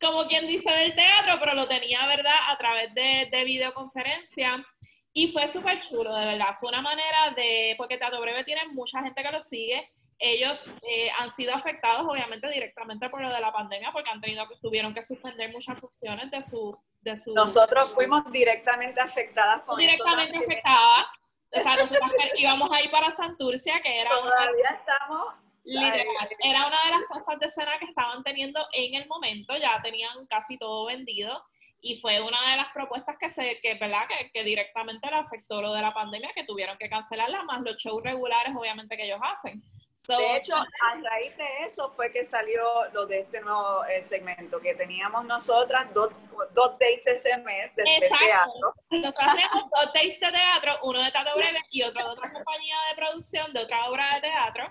como 0.00 0.26
quien 0.26 0.46
dice 0.46 0.70
del 0.72 0.94
teatro, 0.94 1.34
pero 1.38 1.54
lo 1.54 1.68
tenía, 1.68 2.06
¿verdad?, 2.06 2.36
a 2.48 2.56
través 2.56 2.94
de, 2.94 3.28
de 3.30 3.44
videoconferencia. 3.44 4.64
Y 5.12 5.32
fue 5.32 5.46
súper 5.48 5.80
chulo, 5.80 6.14
de 6.14 6.24
verdad. 6.24 6.56
Fue 6.58 6.68
una 6.68 6.82
manera 6.82 7.32
de, 7.36 7.74
porque 7.76 7.98
Teatro 7.98 8.20
Breve 8.20 8.44
tiene 8.44 8.66
mucha 8.68 9.02
gente 9.02 9.22
que 9.22 9.30
lo 9.30 9.40
sigue. 9.40 9.86
Ellos 10.18 10.70
eh, 10.82 11.10
han 11.18 11.30
sido 11.30 11.54
afectados, 11.54 12.06
obviamente, 12.06 12.48
directamente 12.48 13.08
por 13.08 13.22
lo 13.22 13.30
de 13.30 13.40
la 13.40 13.52
pandemia, 13.52 13.90
porque 13.90 14.10
han 14.10 14.20
tenido, 14.20 14.46
tuvieron 14.60 14.94
que 14.94 15.02
suspender 15.02 15.50
muchas 15.50 15.78
funciones 15.78 16.30
de 16.30 16.42
su... 16.42 16.76
De 17.00 17.16
su 17.16 17.34
Nosotros 17.34 17.94
fuimos 17.94 18.30
directamente 18.30 19.00
afectadas 19.00 19.62
con 19.62 19.78
Directamente 19.78 20.36
afectadas. 20.36 21.06
O 21.52 21.60
sea, 21.60 21.76
nosotros 21.76 22.10
íbamos 22.36 22.70
ahí 22.72 22.88
para 22.88 23.10
Santurcia, 23.10 23.80
que 23.82 24.00
era... 24.00 24.10
Todavía 24.10 24.78
estamos 24.78 25.34
Literal, 25.64 26.06
era 26.42 26.66
una 26.66 26.82
de 26.84 26.90
las 26.90 27.02
puestas 27.08 27.38
de 27.38 27.46
escena 27.46 27.78
que 27.78 27.84
estaban 27.84 28.22
teniendo 28.22 28.60
en 28.72 28.94
el 28.94 29.06
momento, 29.06 29.56
ya 29.56 29.80
tenían 29.82 30.26
casi 30.26 30.56
todo 30.56 30.86
vendido 30.86 31.44
y 31.82 31.98
fue 32.00 32.20
una 32.20 32.50
de 32.50 32.56
las 32.56 32.72
propuestas 32.72 33.16
que 33.18 33.30
se 33.30 33.58
que 33.60 33.74
verdad 33.74 34.06
que, 34.08 34.30
que, 34.30 34.44
directamente 34.44 35.08
le 35.08 35.16
afectó 35.16 35.62
lo 35.62 35.72
de 35.72 35.80
la 35.80 35.94
pandemia 35.94 36.30
que 36.34 36.44
tuvieron 36.44 36.76
que 36.78 36.90
cancelarla 36.90 37.42
más 37.44 37.62
los 37.62 37.76
shows 37.76 38.02
regulares 38.02 38.54
obviamente 38.56 38.96
que 38.96 39.04
ellos 39.04 39.20
hacen. 39.22 39.62
De 40.08 40.36
hecho 40.36 40.56
a 40.56 40.94
raíz 40.94 41.36
de 41.36 41.64
eso 41.64 41.92
fue 41.94 42.10
que 42.10 42.24
salió 42.24 42.62
lo 42.92 43.06
de 43.06 43.20
este 43.20 43.40
nuevo 43.40 43.84
eh, 43.84 44.02
segmento 44.02 44.58
que 44.58 44.74
teníamos 44.74 45.26
nosotras 45.26 45.92
dos, 45.92 46.10
dos 46.54 46.78
dates 46.78 47.06
ese 47.06 47.36
mes 47.38 47.74
de, 47.76 47.84
teatro. 47.84 48.74
Nosotros 48.90 49.26
tenemos 49.34 49.70
dos 49.70 49.92
dates 49.92 50.20
de 50.20 50.32
teatro 50.32 50.78
uno 50.84 51.02
de 51.02 51.10
teatro 51.10 51.34
breve 51.36 51.60
y 51.70 51.82
otro 51.82 52.02
de 52.02 52.10
otra 52.10 52.32
compañía 52.32 52.76
de 52.88 52.96
producción 52.96 53.52
de 53.52 53.60
otra 53.60 53.88
obra 53.90 54.14
de 54.14 54.20
teatro 54.22 54.70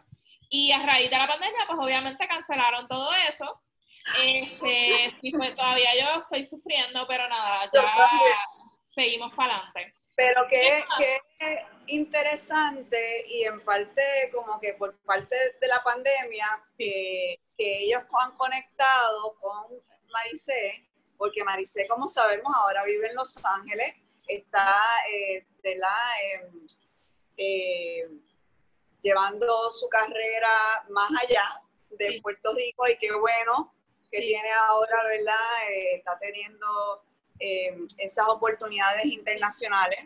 y 0.50 0.72
a 0.72 0.86
raíz 0.86 1.10
de 1.10 1.18
la 1.18 1.28
pandemia, 1.28 1.60
pues 1.68 1.80
obviamente 1.80 2.28
cancelaron 2.28 2.88
todo 2.88 3.10
eso. 3.28 3.62
Este, 4.18 5.16
sí, 5.22 5.32
pues 5.32 5.54
todavía 5.54 5.90
yo 6.00 6.22
estoy 6.22 6.44
sufriendo, 6.44 7.06
pero 7.08 7.28
nada, 7.28 7.70
ya 7.72 7.84
seguimos 8.84 9.34
para 9.36 9.56
adelante. 9.56 9.96
Pero 10.16 10.48
qué, 10.50 10.84
qué 10.98 11.66
interesante 11.88 13.26
y 13.28 13.44
en 13.44 13.64
parte 13.64 14.02
como 14.34 14.60
que 14.60 14.74
por 14.74 14.98
parte 15.04 15.36
de 15.62 15.68
la 15.68 15.82
pandemia 15.84 16.62
que, 16.78 17.40
que 17.58 17.84
ellos 17.84 18.02
han 18.22 18.36
conectado 18.36 19.36
con 19.40 19.80
Maricé, 20.12 20.90
porque 21.18 21.44
Maricé, 21.44 21.88
como 21.88 22.08
sabemos, 22.08 22.54
ahora 22.56 22.84
vive 22.84 23.08
en 23.08 23.16
Los 23.16 23.44
Ángeles, 23.46 23.94
está 24.28 24.74
eh, 25.14 25.46
de 25.64 25.76
la... 25.76 25.96
Em, 26.24 26.68
eh, 27.38 28.10
llevando 29.02 29.70
su 29.72 29.88
carrera 29.90 30.86
más 30.90 31.10
allá 31.24 31.62
de 31.92 32.20
Puerto 32.22 32.54
Rico 32.54 32.88
y 32.88 32.98
qué 32.98 33.12
bueno 33.14 33.74
que 34.10 34.20
tiene 34.20 34.50
ahora, 34.68 35.04
¿verdad? 35.08 35.70
Eh, 35.70 35.96
está 35.98 36.18
teniendo 36.20 37.04
eh, 37.40 37.78
esas 37.98 38.28
oportunidades 38.28 39.06
internacionales. 39.06 40.00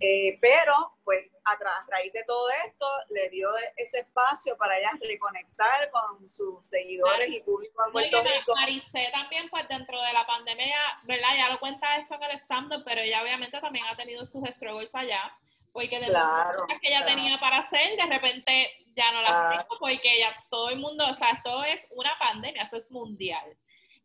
Eh, 0.00 0.38
pero, 0.40 0.96
pues, 1.04 1.24
a, 1.44 1.56
raíz 1.88 2.12
de 2.12 2.24
todo 2.24 2.48
esto, 2.66 2.86
le 3.10 3.28
dio 3.30 3.48
ese 3.76 4.00
espacio 4.00 4.56
para 4.56 4.76
ella 4.76 4.90
reconectar 5.00 5.90
con 5.90 6.28
sus 6.28 6.66
seguidores 6.66 7.32
y 7.32 7.40
público 7.40 7.84
en 7.86 7.92
Puerto 7.92 8.22
Rico. 8.22 8.54
Maricé 8.56 9.08
también, 9.12 9.48
pues, 9.50 9.68
dentro 9.68 10.00
de 10.02 10.12
la 10.12 10.26
pandemia, 10.26 10.76
¿verdad? 11.04 11.28
Ya 11.36 11.50
lo 11.50 11.60
cuenta 11.60 11.96
esto 11.98 12.16
en 12.16 12.22
el 12.24 12.38
stand-up, 12.38 12.82
pero 12.84 13.02
ella 13.02 13.22
obviamente 13.22 13.60
también 13.60 13.86
ha 13.86 13.96
tenido 13.96 14.26
sus 14.26 14.42
struggles 14.48 14.94
allá 14.96 15.32
porque 15.74 15.98
de 15.98 16.08
las 16.08 16.54
cosas 16.54 16.78
que 16.80 16.88
ella 16.88 17.04
tenía 17.04 17.38
para 17.40 17.58
hacer, 17.58 17.96
de 17.96 18.06
repente 18.06 18.70
ya 18.94 19.10
no 19.10 19.22
las 19.22 19.32
ah. 19.32 19.48
tengo 19.50 19.76
porque 19.80 20.20
ya 20.20 20.32
todo 20.48 20.70
el 20.70 20.78
mundo, 20.78 21.04
o 21.10 21.14
sea, 21.16 21.30
esto 21.30 21.64
es 21.64 21.88
una 21.90 22.16
pandemia, 22.16 22.62
esto 22.62 22.76
es 22.76 22.92
mundial. 22.92 23.44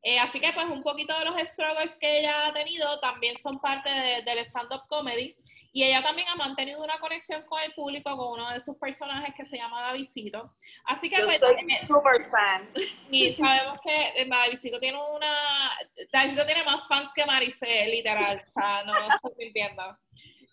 Eh, 0.01 0.17
así 0.17 0.39
que 0.39 0.51
pues 0.53 0.65
un 0.65 0.81
poquito 0.81 1.17
de 1.19 1.25
los 1.25 1.35
struggles 1.47 1.97
que 1.99 2.21
ella 2.21 2.47
ha 2.47 2.53
tenido 2.53 2.99
también 3.01 3.35
son 3.37 3.59
parte 3.59 3.89
del 4.25 4.39
stand-up 4.39 4.87
comedy 4.87 5.35
y 5.73 5.83
ella 5.83 6.01
también 6.01 6.27
ha 6.29 6.35
mantenido 6.35 6.81
una 6.81 6.97
conexión 6.99 7.43
con 7.43 7.61
el 7.61 7.73
público 7.73 8.15
con 8.15 8.39
uno 8.39 8.49
de 8.49 8.61
sus 8.61 8.77
personajes 8.77 9.35
que 9.35 9.43
se 9.43 9.57
llama 9.57 9.81
Davidito. 9.81 10.49
Así 10.85 11.09
que 11.09 11.17
Yo 11.17 11.25
pues, 11.25 11.41
soy 11.41 11.53
eh, 11.55 11.85
super 11.85 12.29
fan. 12.31 12.67
Y 13.11 13.33
sabemos 13.33 13.79
que 13.81 14.21
eh, 14.21 14.25
Davidito 14.25 14.79
tiene 14.79 14.97
una 14.97 15.69
Davidito 16.11 16.45
tiene 16.47 16.63
más 16.63 16.87
fans 16.87 17.11
que 17.13 17.25
Maricel, 17.25 17.91
literal, 17.91 18.43
o 18.47 18.51
sea, 18.51 18.83
no 18.85 18.93
estoy 18.97 19.33
mintiendo. 19.37 19.83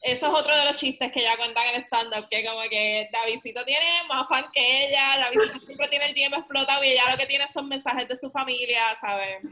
Eso 0.02 0.26
es 0.26 0.32
otro 0.32 0.56
de 0.56 0.66
los 0.66 0.76
chistes 0.76 1.10
que 1.10 1.20
ella 1.20 1.36
cuenta 1.36 1.66
en 1.68 1.76
el 1.76 1.82
stand-up, 1.82 2.28
que 2.28 2.44
como 2.44 2.62
que 2.68 3.08
Davidito 3.10 3.64
tiene 3.64 3.86
más 4.08 4.28
fan 4.28 4.44
que 4.52 4.86
ella, 4.86 5.18
Davidito 5.18 5.58
siempre 5.58 5.88
tiene 5.88 6.06
el 6.06 6.14
tiempo 6.14 6.36
explotado 6.38 6.84
y 6.84 6.88
ella 6.88 7.10
lo 7.10 7.16
que 7.16 7.26
tiene 7.26 7.48
son 7.48 7.68
mensajes 7.68 8.06
de 8.06 8.16
su 8.16 8.30
familia, 8.30 8.94
¿sabes? 9.00 9.42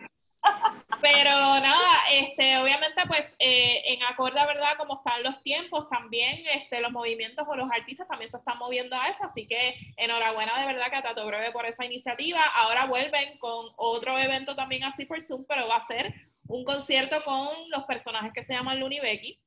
Pero 1.00 1.30
nada, 1.30 1.90
este, 2.12 2.56
obviamente, 2.58 3.02
pues 3.06 3.36
eh, 3.38 3.82
en 3.86 4.02
acorde, 4.04 4.40
¿verdad? 4.46 4.76
Como 4.78 4.94
están 4.94 5.22
los 5.22 5.42
tiempos, 5.42 5.88
también 5.88 6.42
este, 6.46 6.80
los 6.80 6.92
movimientos 6.92 7.46
o 7.48 7.56
los 7.56 7.70
artistas 7.70 8.08
también 8.08 8.30
se 8.30 8.38
están 8.38 8.58
moviendo 8.58 8.96
a 8.96 9.08
eso, 9.08 9.24
así 9.24 9.46
que 9.46 9.76
enhorabuena 9.96 10.58
de 10.60 10.66
verdad 10.66 10.90
que 10.90 10.96
a 10.96 11.02
Tato 11.02 11.26
Breve 11.26 11.52
por 11.52 11.66
esa 11.66 11.84
iniciativa. 11.84 12.40
Ahora 12.54 12.86
vuelven 12.86 13.38
con 13.38 13.66
otro 13.76 14.18
evento 14.18 14.54
también 14.54 14.84
así 14.84 15.04
por 15.04 15.20
Zoom, 15.20 15.44
pero 15.46 15.68
va 15.68 15.76
a 15.76 15.82
ser 15.82 16.14
un 16.48 16.64
concierto 16.64 17.22
con 17.24 17.48
los 17.70 17.84
personajes 17.84 18.32
que 18.32 18.42
se 18.42 18.54
llaman 18.54 18.80
Luni 18.80 19.00
Becky 19.00 19.40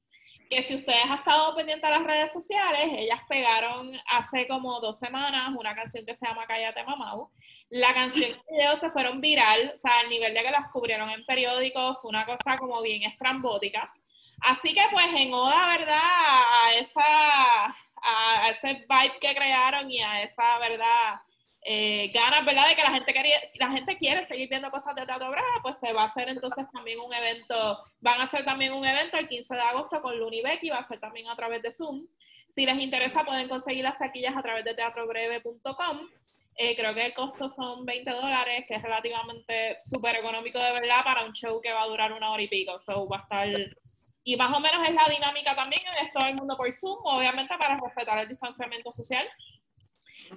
que 0.49 0.63
si 0.63 0.75
ustedes 0.75 1.05
han 1.05 1.17
estado 1.17 1.55
pendientes 1.55 1.89
a 1.89 1.97
las 1.97 2.03
redes 2.03 2.31
sociales, 2.31 2.83
ellas 2.95 3.21
pegaron 3.27 3.91
hace 4.12 4.47
como 4.47 4.79
dos 4.79 4.97
semanas 4.97 5.51
una 5.57 5.75
canción 5.75 6.05
que 6.05 6.13
se 6.13 6.25
llama 6.25 6.45
Cállate 6.47 6.83
Mamau. 6.83 7.29
La 7.69 7.93
canción 7.93 8.29
y 8.29 8.33
el 8.33 8.38
video 8.49 8.75
se 8.75 8.91
fueron 8.91 9.19
viral, 9.19 9.71
o 9.73 9.77
sea, 9.77 9.99
al 9.99 10.10
nivel 10.10 10.33
de 10.33 10.41
que 10.41 10.51
las 10.51 10.69
cubrieron 10.69 11.10
en 11.10 11.25
periódicos, 11.25 11.97
fue 12.01 12.10
una 12.10 12.25
cosa 12.25 12.57
como 12.57 12.81
bien 12.81 13.03
estrambótica. 13.03 13.93
Así 14.41 14.73
que 14.73 14.83
pues 14.91 15.07
en 15.15 15.33
Oda, 15.33 15.67
¿verdad? 15.77 15.97
A 15.99 16.73
esa, 16.75 17.65
a 18.01 18.49
ese 18.49 18.86
vibe 18.88 19.19
que 19.19 19.36
crearon 19.36 19.91
y 19.91 20.01
a 20.01 20.23
esa, 20.23 20.57
¿verdad? 20.60 21.21
Eh, 21.69 22.12
ganas, 22.13 22.45
¿verdad? 22.45 22.69
De 22.69 22.75
que 22.77 22.82
la 22.82 22.91
gente, 22.91 23.13
quería, 23.13 23.36
la 23.60 23.69
gente 23.69 23.97
quiere 23.97 24.23
seguir 24.23 24.47
viendo 24.47 24.71
cosas 24.71 24.95
de 24.95 25.06
Teatro 25.06 25.30
Breve, 25.30 25.45
pues 25.62 25.77
se 25.77 25.91
va 25.91 26.03
a 26.03 26.06
hacer 26.06 26.30
entonces 26.30 26.65
también 26.71 26.97
un 26.97 27.13
evento, 27.13 27.84
van 27.99 28.21
a 28.21 28.23
hacer 28.23 28.45
también 28.45 28.71
un 28.71 28.86
evento 28.86 29.17
el 29.17 29.27
15 29.27 29.53
de 29.53 29.60
agosto 29.60 30.01
con 30.01 30.17
Luni 30.17 30.41
Becky, 30.41 30.69
va 30.69 30.77
a 30.77 30.84
ser 30.86 30.97
también 30.97 31.27
a 31.27 31.36
través 31.36 31.62
de 31.62 31.69
Zoom. 31.69 32.08
Si 32.47 32.65
les 32.65 32.80
interesa, 32.80 33.25
pueden 33.25 33.49
conseguir 33.49 33.84
las 33.84 33.97
taquillas 33.97 34.38
a 34.38 34.41
través 34.41 34.63
de 34.63 34.75
teatrobreve.com. 34.75 36.10
Eh, 36.56 36.73
creo 36.77 36.95
que 36.95 37.06
el 37.08 37.13
costo 37.13 37.49
son 37.49 37.86
20 37.86 38.12
dólares, 38.12 38.63
que 38.65 38.75
es 38.75 38.82
relativamente 38.82 39.75
súper 39.82 40.15
económico 40.15 40.60
de 40.60 40.71
verdad 40.71 41.03
para 41.03 41.25
un 41.25 41.34
show 41.34 41.60
que 41.60 41.73
va 41.73 41.84
a 41.84 41.88
durar 41.88 42.13
una 42.13 42.32
hora 42.32 42.43
y 42.43 42.47
pico. 42.47 42.80
So, 42.80 43.10
va 43.10 43.17
a 43.17 43.21
estar... 43.23 43.49
Y 44.23 44.38
más 44.38 44.56
o 44.56 44.62
menos 44.62 44.88
es 44.88 44.95
la 44.95 45.06
dinámica 45.10 45.53
también, 45.53 45.82
es 46.01 46.13
todo 46.13 46.25
el 46.27 46.36
mundo 46.36 46.56
por 46.56 46.71
Zoom, 46.71 46.97
obviamente 47.03 47.58
para 47.58 47.77
respetar 47.77 48.19
el 48.19 48.30
distanciamiento 48.30 48.89
social. 48.89 49.27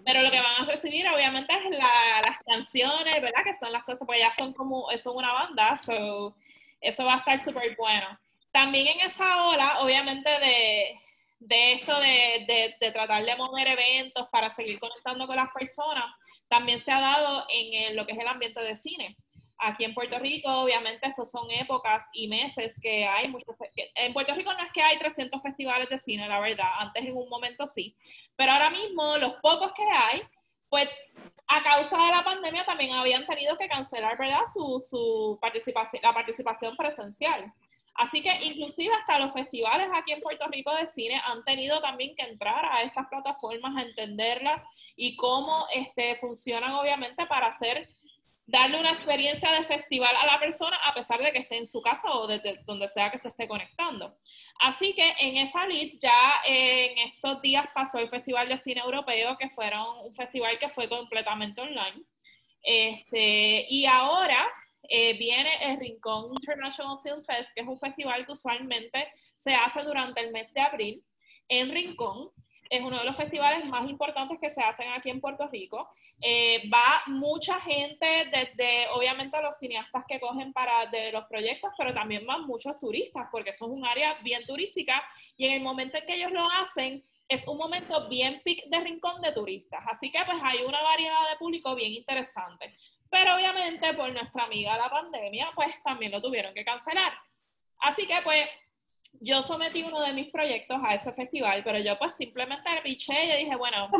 Pero 0.04 0.22
lo 0.22 0.30
que 0.30 0.40
van 0.40 0.62
a 0.62 0.66
recibir, 0.66 1.08
obviamente, 1.08 1.54
es 1.54 1.70
las 1.70 2.38
canciones, 2.46 3.20
¿verdad? 3.20 3.44
Que 3.44 3.54
son 3.54 3.72
las 3.72 3.84
cosas, 3.84 4.06
pues 4.06 4.20
ya 4.20 4.32
son 4.32 4.52
como, 4.52 4.86
son 4.98 5.16
una 5.16 5.32
banda, 5.32 5.76
so, 5.76 6.34
eso 6.80 7.04
va 7.04 7.14
a 7.14 7.18
estar 7.18 7.38
súper 7.38 7.76
bueno. 7.76 8.18
También 8.52 8.88
en 8.88 9.00
esa 9.00 9.44
hora, 9.44 9.80
obviamente, 9.80 10.30
de, 10.30 11.00
de 11.38 11.72
esto 11.72 11.98
de, 12.00 12.76
de, 12.80 12.90
tratar 12.92 13.24
de 13.24 13.36
mover 13.36 13.68
eventos 13.68 14.28
para 14.30 14.50
seguir 14.50 14.78
conectando 14.78 15.26
con 15.26 15.36
las 15.36 15.50
personas, 15.52 16.04
también 16.48 16.78
se 16.78 16.90
ha 16.90 17.00
dado 17.00 17.46
en 17.48 17.94
lo 17.96 18.06
que 18.06 18.12
es 18.12 18.18
el 18.18 18.26
ambiente 18.26 18.60
de 18.60 18.74
cine 18.76 19.16
aquí 19.60 19.84
en 19.84 19.94
Puerto 19.94 20.18
Rico, 20.18 20.50
obviamente, 20.50 21.06
estos 21.06 21.30
son 21.30 21.50
épocas 21.50 22.10
y 22.12 22.28
meses 22.28 22.78
que 22.80 23.06
hay 23.06 23.28
muchos. 23.28 23.54
En 23.94 24.12
Puerto 24.12 24.34
Rico 24.34 24.52
no 24.52 24.62
es 24.64 24.72
que 24.72 24.82
hay 24.82 24.98
300 24.98 25.40
festivales 25.42 25.88
de 25.88 25.98
cine, 25.98 26.28
la 26.28 26.40
verdad. 26.40 26.68
Antes 26.78 27.04
en 27.04 27.16
un 27.16 27.28
momento 27.28 27.66
sí. 27.66 27.94
Pero 28.36 28.52
ahora 28.52 28.70
mismo, 28.70 29.16
los 29.18 29.34
pocos 29.36 29.72
que 29.72 29.84
hay, 29.84 30.22
pues 30.68 30.88
a 31.46 31.62
causa 31.62 31.96
de 32.04 32.12
la 32.12 32.22
pandemia 32.22 32.64
también 32.64 32.92
habían 32.92 33.26
tenido 33.26 33.58
que 33.58 33.68
cancelar, 33.68 34.16
¿verdad? 34.16 34.42
Su, 34.52 34.80
su 34.80 35.38
participación, 35.40 36.02
la 36.02 36.12
participación 36.12 36.76
presencial. 36.76 37.52
Así 37.94 38.22
que 38.22 38.30
inclusive 38.44 38.94
hasta 38.94 39.18
los 39.18 39.32
festivales 39.32 39.88
aquí 39.92 40.12
en 40.12 40.20
Puerto 40.20 40.46
Rico 40.46 40.74
de 40.74 40.86
cine 40.86 41.20
han 41.26 41.44
tenido 41.44 41.80
también 41.82 42.14
que 42.16 42.22
entrar 42.22 42.64
a 42.64 42.82
estas 42.82 43.08
plataformas 43.08 43.76
a 43.76 43.82
entenderlas 43.82 44.66
y 44.96 45.16
cómo 45.16 45.66
este, 45.74 46.16
funcionan 46.16 46.72
obviamente 46.72 47.26
para 47.26 47.48
hacer 47.48 47.88
darle 48.50 48.80
una 48.80 48.90
experiencia 48.90 49.52
de 49.52 49.64
festival 49.64 50.14
a 50.16 50.26
la 50.26 50.40
persona 50.40 50.76
a 50.84 50.92
pesar 50.92 51.22
de 51.22 51.30
que 51.30 51.38
esté 51.38 51.56
en 51.56 51.66
su 51.66 51.80
casa 51.80 52.12
o 52.12 52.26
desde 52.26 52.60
donde 52.66 52.88
sea 52.88 53.10
que 53.10 53.18
se 53.18 53.28
esté 53.28 53.46
conectando. 53.46 54.12
Así 54.60 54.92
que 54.92 55.14
en 55.20 55.36
esa 55.36 55.66
lid 55.66 55.98
ya 56.00 56.42
en 56.44 56.98
estos 56.98 57.40
días 57.42 57.66
pasó 57.72 58.00
el 58.00 58.08
Festival 58.08 58.48
de 58.48 58.56
Cine 58.56 58.80
Europeo, 58.80 59.38
que 59.38 59.48
fueron 59.50 59.86
un 60.04 60.14
festival 60.14 60.58
que 60.58 60.68
fue 60.68 60.88
completamente 60.88 61.60
online. 61.60 62.02
Este, 62.62 63.66
y 63.68 63.86
ahora 63.86 64.44
eh, 64.88 65.16
viene 65.16 65.50
el 65.62 65.78
Rincón 65.78 66.32
International 66.32 66.98
Film 67.02 67.22
Fest, 67.24 67.52
que 67.54 67.62
es 67.62 67.68
un 67.68 67.78
festival 67.78 68.26
que 68.26 68.32
usualmente 68.32 69.06
se 69.36 69.54
hace 69.54 69.84
durante 69.84 70.20
el 70.20 70.32
mes 70.32 70.52
de 70.52 70.60
abril 70.60 71.04
en 71.48 71.70
Rincón 71.70 72.30
es 72.70 72.80
uno 72.82 73.00
de 73.00 73.04
los 73.04 73.16
festivales 73.16 73.64
más 73.66 73.90
importantes 73.90 74.38
que 74.40 74.48
se 74.48 74.62
hacen 74.62 74.92
aquí 74.92 75.10
en 75.10 75.20
Puerto 75.20 75.48
Rico. 75.48 75.90
Eh, 76.22 76.70
va 76.72 77.02
mucha 77.08 77.60
gente, 77.60 78.06
desde 78.30 78.88
obviamente 78.94 79.42
los 79.42 79.58
cineastas 79.58 80.04
que 80.08 80.20
cogen 80.20 80.52
para 80.52 80.86
de 80.86 81.10
los 81.10 81.24
proyectos, 81.24 81.72
pero 81.76 81.92
también 81.92 82.24
van 82.24 82.46
muchos 82.46 82.78
turistas, 82.78 83.26
porque 83.32 83.50
eso 83.50 83.66
es 83.66 83.72
un 83.72 83.84
área 83.84 84.14
bien 84.22 84.46
turística 84.46 85.02
y 85.36 85.46
en 85.46 85.54
el 85.54 85.62
momento 85.62 85.98
en 85.98 86.06
que 86.06 86.14
ellos 86.14 86.30
lo 86.30 86.48
hacen, 86.48 87.04
es 87.28 87.46
un 87.48 87.58
momento 87.58 88.08
bien 88.08 88.40
pic 88.44 88.64
de 88.66 88.80
rincón 88.80 89.20
de 89.20 89.32
turistas. 89.32 89.82
Así 89.88 90.12
que 90.12 90.20
pues 90.24 90.38
hay 90.40 90.62
una 90.62 90.80
variedad 90.80 91.28
de 91.28 91.38
público 91.38 91.74
bien 91.74 91.92
interesante. 91.92 92.72
Pero 93.10 93.34
obviamente 93.34 93.92
por 93.94 94.12
nuestra 94.12 94.44
amiga 94.44 94.78
la 94.78 94.88
pandemia, 94.88 95.50
pues 95.56 95.82
también 95.82 96.12
lo 96.12 96.22
tuvieron 96.22 96.54
que 96.54 96.64
cancelar. 96.64 97.12
Así 97.80 98.06
que 98.06 98.20
pues 98.22 98.48
yo 99.20 99.42
sometí 99.42 99.82
uno 99.82 100.00
de 100.00 100.12
mis 100.12 100.30
proyectos 100.30 100.78
a 100.82 100.94
ese 100.94 101.12
festival, 101.12 101.62
pero 101.62 101.78
yo 101.78 101.98
pues 101.98 102.14
simplemente 102.14 102.70
biché 102.82 103.24
y 103.24 103.44
dije, 103.44 103.56
bueno, 103.56 103.90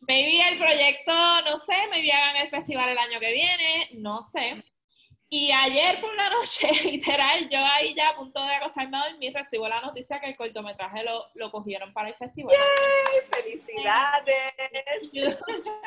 maybe 0.00 0.46
el 0.46 0.58
proyecto, 0.58 1.12
no 1.46 1.56
sé, 1.56 1.74
maybe 1.90 2.12
hagan 2.12 2.36
el 2.36 2.50
festival 2.50 2.88
el 2.90 2.98
año 2.98 3.18
que 3.18 3.32
viene, 3.32 3.88
no 3.94 4.20
sé. 4.20 4.62
Y 5.30 5.52
ayer 5.52 6.00
por 6.00 6.14
la 6.14 6.30
noche, 6.30 6.68
literal, 6.84 7.48
yo 7.50 7.58
ahí 7.64 7.94
ya 7.94 8.10
a 8.10 8.16
punto 8.16 8.42
de 8.42 8.54
acostarme 8.54 8.96
a 8.96 9.10
dormir, 9.10 9.32
recibo 9.34 9.68
la 9.68 9.80
noticia 9.80 10.18
que 10.18 10.26
el 10.26 10.36
cortometraje 10.36 11.04
lo, 11.04 11.24
lo 11.34 11.50
cogieron 11.50 11.92
para 11.92 12.08
el 12.08 12.14
festival. 12.14 12.56
¡Felicidades! 13.30 14.54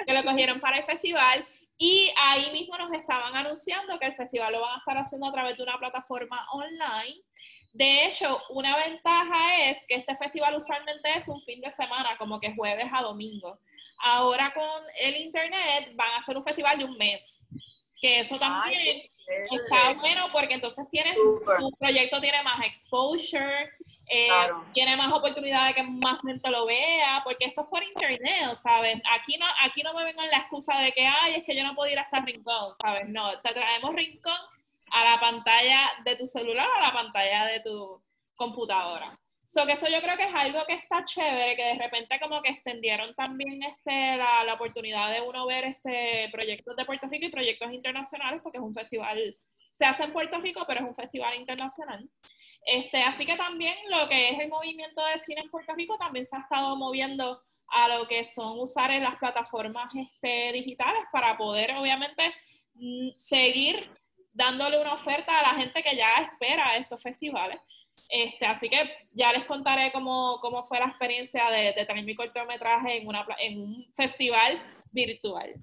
que 0.06 0.14
lo 0.14 0.24
cogieron 0.24 0.60
para 0.60 0.78
el 0.78 0.84
festival. 0.84 1.46
Y 1.78 2.14
ahí 2.16 2.52
mismo 2.52 2.78
nos 2.78 2.94
estaban 2.94 3.36
anunciando 3.36 3.98
que 3.98 4.06
el 4.06 4.14
festival 4.14 4.54
lo 4.54 4.62
van 4.62 4.76
a 4.76 4.78
estar 4.78 4.98
haciendo 4.98 5.28
a 5.28 5.32
través 5.32 5.58
de 5.58 5.64
una 5.64 5.80
plataforma 5.80 6.46
online 6.52 7.24
de 7.74 8.06
hecho, 8.06 8.42
una 8.50 8.78
ventaja 8.78 9.70
es 9.70 9.86
que 9.88 9.96
este 9.96 10.16
festival 10.18 10.56
usualmente 10.56 11.10
es 11.16 11.28
un 11.28 11.42
fin 11.42 11.62
de 11.62 11.70
semana, 11.70 12.18
como 12.18 12.40
que 12.40 12.54
jueves 12.54 12.88
a 12.92 13.02
domingo. 13.02 13.60
Ahora 13.98 14.54
con 14.54 14.84
el 15.00 15.16
internet 15.16 15.92
van 15.94 16.12
a 16.12 16.18
hacer 16.18 16.36
un 16.38 16.44
festival 16.44 16.78
de 16.78 16.86
un 16.86 16.98
mes, 16.98 17.48
que 18.02 18.20
eso 18.20 18.38
también 18.38 19.04
está 19.52 19.94
bueno 19.94 20.28
porque 20.34 20.56
entonces 20.56 20.90
tienes, 20.90 21.16
tu 21.16 21.72
proyecto 21.80 22.20
tiene 22.20 22.44
más 22.44 22.66
exposure, 22.66 23.70
eh, 24.10 24.28
tiene 24.74 24.98
más 24.98 25.14
oportunidad 25.14 25.68
de 25.68 25.76
que 25.76 25.84
más 25.84 26.20
gente 26.22 26.50
lo 26.50 26.66
vea, 26.66 27.22
porque 27.24 27.46
esto 27.46 27.62
es 27.62 27.68
por 27.68 27.84
internet, 27.84 28.54
¿sabes? 28.56 29.02
Aquí 29.12 29.38
no, 29.38 29.46
aquí 29.62 29.84
no 29.84 29.94
me 29.94 30.04
vengan 30.04 30.30
la 30.30 30.40
excusa 30.40 30.78
de 30.80 30.92
que, 30.92 31.06
ay, 31.06 31.36
es 31.36 31.46
que 31.46 31.56
yo 31.56 31.64
no 31.64 31.76
puedo 31.76 31.90
ir 31.90 32.00
hasta 32.00 32.20
Rincón, 32.20 32.74
¿sabes? 32.74 33.08
No, 33.08 33.40
te 33.40 33.54
traemos 33.54 33.96
Rincón 33.96 34.36
a 34.92 35.04
la 35.04 35.20
pantalla 35.20 35.90
de 36.04 36.16
tu 36.16 36.26
celular 36.26 36.68
a 36.76 36.88
la 36.88 36.94
pantalla 36.94 37.46
de 37.46 37.62
tu 37.62 38.02
computadora. 38.36 39.18
So 39.46 39.66
que 39.66 39.74
eso 39.74 39.88
yo 39.90 40.02
creo 40.02 40.16
que 40.16 40.24
es 40.24 40.34
algo 40.34 40.66
que 40.66 40.76
está 40.76 41.04
chévere, 41.04 41.58
que 41.58 41.64
de 41.64 41.76
repente 41.76 42.20
como 42.22 42.42
que 42.42 42.52
extendieron 42.52 43.14
también 43.16 43.62
este, 43.64 44.16
la, 44.16 44.46
la 44.46 44.54
oportunidad 44.54 45.12
de 45.12 45.20
uno 45.22 45.46
ver 45.46 45.66
este 45.66 46.30
proyectos 46.32 46.76
de 46.78 46.86
Puerto 46.86 47.08
Rico 47.08 47.26
y 47.26 47.32
proyectos 47.32 47.72
internacionales, 47.74 48.40
porque 48.42 48.60
es 48.60 48.64
un 48.64 48.74
festival, 48.74 49.36
se 49.74 49.86
hace 49.86 50.04
en 50.04 50.14
Puerto 50.14 50.40
Rico, 50.40 50.64
pero 50.66 50.80
es 50.80 50.88
un 50.88 50.96
festival 50.96 51.36
internacional. 51.36 52.10
Este, 52.64 53.02
así 53.02 53.26
que 53.26 53.36
también 53.36 53.76
lo 53.90 54.08
que 54.08 54.30
es 54.30 54.40
el 54.40 54.48
movimiento 54.48 55.04
de 55.06 55.18
cine 55.18 55.42
en 55.42 55.50
Puerto 55.50 55.74
Rico 55.74 55.98
también 55.98 56.26
se 56.26 56.36
ha 56.36 56.42
estado 56.42 56.76
moviendo 56.76 57.42
a 57.74 57.88
lo 57.88 58.08
que 58.08 58.24
son 58.24 58.60
usar 58.60 58.92
en 58.92 59.04
las 59.04 59.18
plataformas 59.18 59.92
este, 59.96 60.52
digitales 60.54 61.02
para 61.12 61.38
poder 61.38 61.72
obviamente 61.76 62.34
mm, 62.76 63.10
seguir 63.16 63.90
dándole 64.34 64.80
una 64.80 64.94
oferta 64.94 65.38
a 65.38 65.42
la 65.42 65.60
gente 65.60 65.84
que 65.84 65.96
ya 65.96 66.30
espera 66.32 66.76
estos 66.78 67.02
festivales. 67.02 67.60
Este, 68.10 68.46
así 68.46 68.70
que 68.70 68.78
ya 69.14 69.32
les 69.32 69.46
contaré 69.46 69.92
cómo, 69.92 70.40
cómo 70.42 70.68
fue 70.68 70.80
la 70.80 70.88
experiencia 70.88 71.50
de, 71.50 71.74
de, 71.74 71.86
tener 71.86 72.04
mi 72.04 72.14
cortometraje 72.14 72.98
en, 72.98 73.08
una, 73.08 73.26
en 73.40 73.62
un 73.62 73.94
festival 73.96 74.62
virtual. 74.92 75.54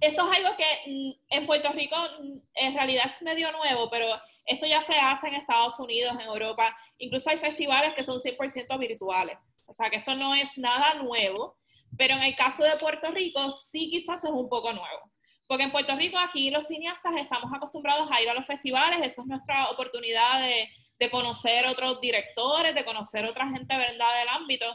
Esto 0.00 0.30
es 0.30 0.38
algo 0.38 0.56
que 0.56 0.90
mm, 0.90 1.10
en 1.28 1.46
Puerto 1.46 1.70
Rico 1.72 1.96
mm, 1.96 2.38
en 2.54 2.74
realidad 2.74 3.04
es 3.06 3.20
medio 3.20 3.52
nuevo, 3.52 3.90
pero 3.90 4.06
esto 4.46 4.66
ya 4.66 4.80
se 4.80 4.94
hace 4.94 5.28
en 5.28 5.34
Estados 5.34 5.78
Unidos, 5.78 6.14
en 6.14 6.22
Europa. 6.22 6.74
Incluso 6.98 7.28
hay 7.28 7.36
festivales 7.36 7.92
que 7.94 8.02
son 8.02 8.18
100% 8.18 8.78
virtuales. 8.78 9.36
O 9.66 9.74
sea 9.74 9.90
que 9.90 9.96
esto 9.96 10.14
no 10.14 10.34
es 10.34 10.56
nada 10.56 10.94
nuevo, 10.94 11.56
pero 11.96 12.14
en 12.14 12.22
el 12.22 12.34
caso 12.36 12.64
de 12.64 12.76
Puerto 12.76 13.10
Rico 13.10 13.50
sí 13.50 13.90
quizás 13.90 14.24
es 14.24 14.30
un 14.30 14.48
poco 14.48 14.72
nuevo. 14.72 15.10
Porque 15.50 15.64
en 15.64 15.72
Puerto 15.72 15.96
Rico 15.96 16.16
aquí 16.16 16.48
los 16.48 16.68
cineastas 16.68 17.12
estamos 17.16 17.52
acostumbrados 17.52 18.08
a 18.12 18.22
ir 18.22 18.30
a 18.30 18.34
los 18.34 18.46
festivales, 18.46 19.00
esa 19.02 19.22
es 19.22 19.26
nuestra 19.26 19.68
oportunidad 19.70 20.42
de, 20.42 20.70
de 21.00 21.10
conocer 21.10 21.66
otros 21.66 22.00
directores, 22.00 22.72
de 22.72 22.84
conocer 22.84 23.24
otra 23.24 23.48
gente, 23.48 23.76
¿verdad?, 23.76 24.16
del 24.20 24.28
ámbito. 24.28 24.66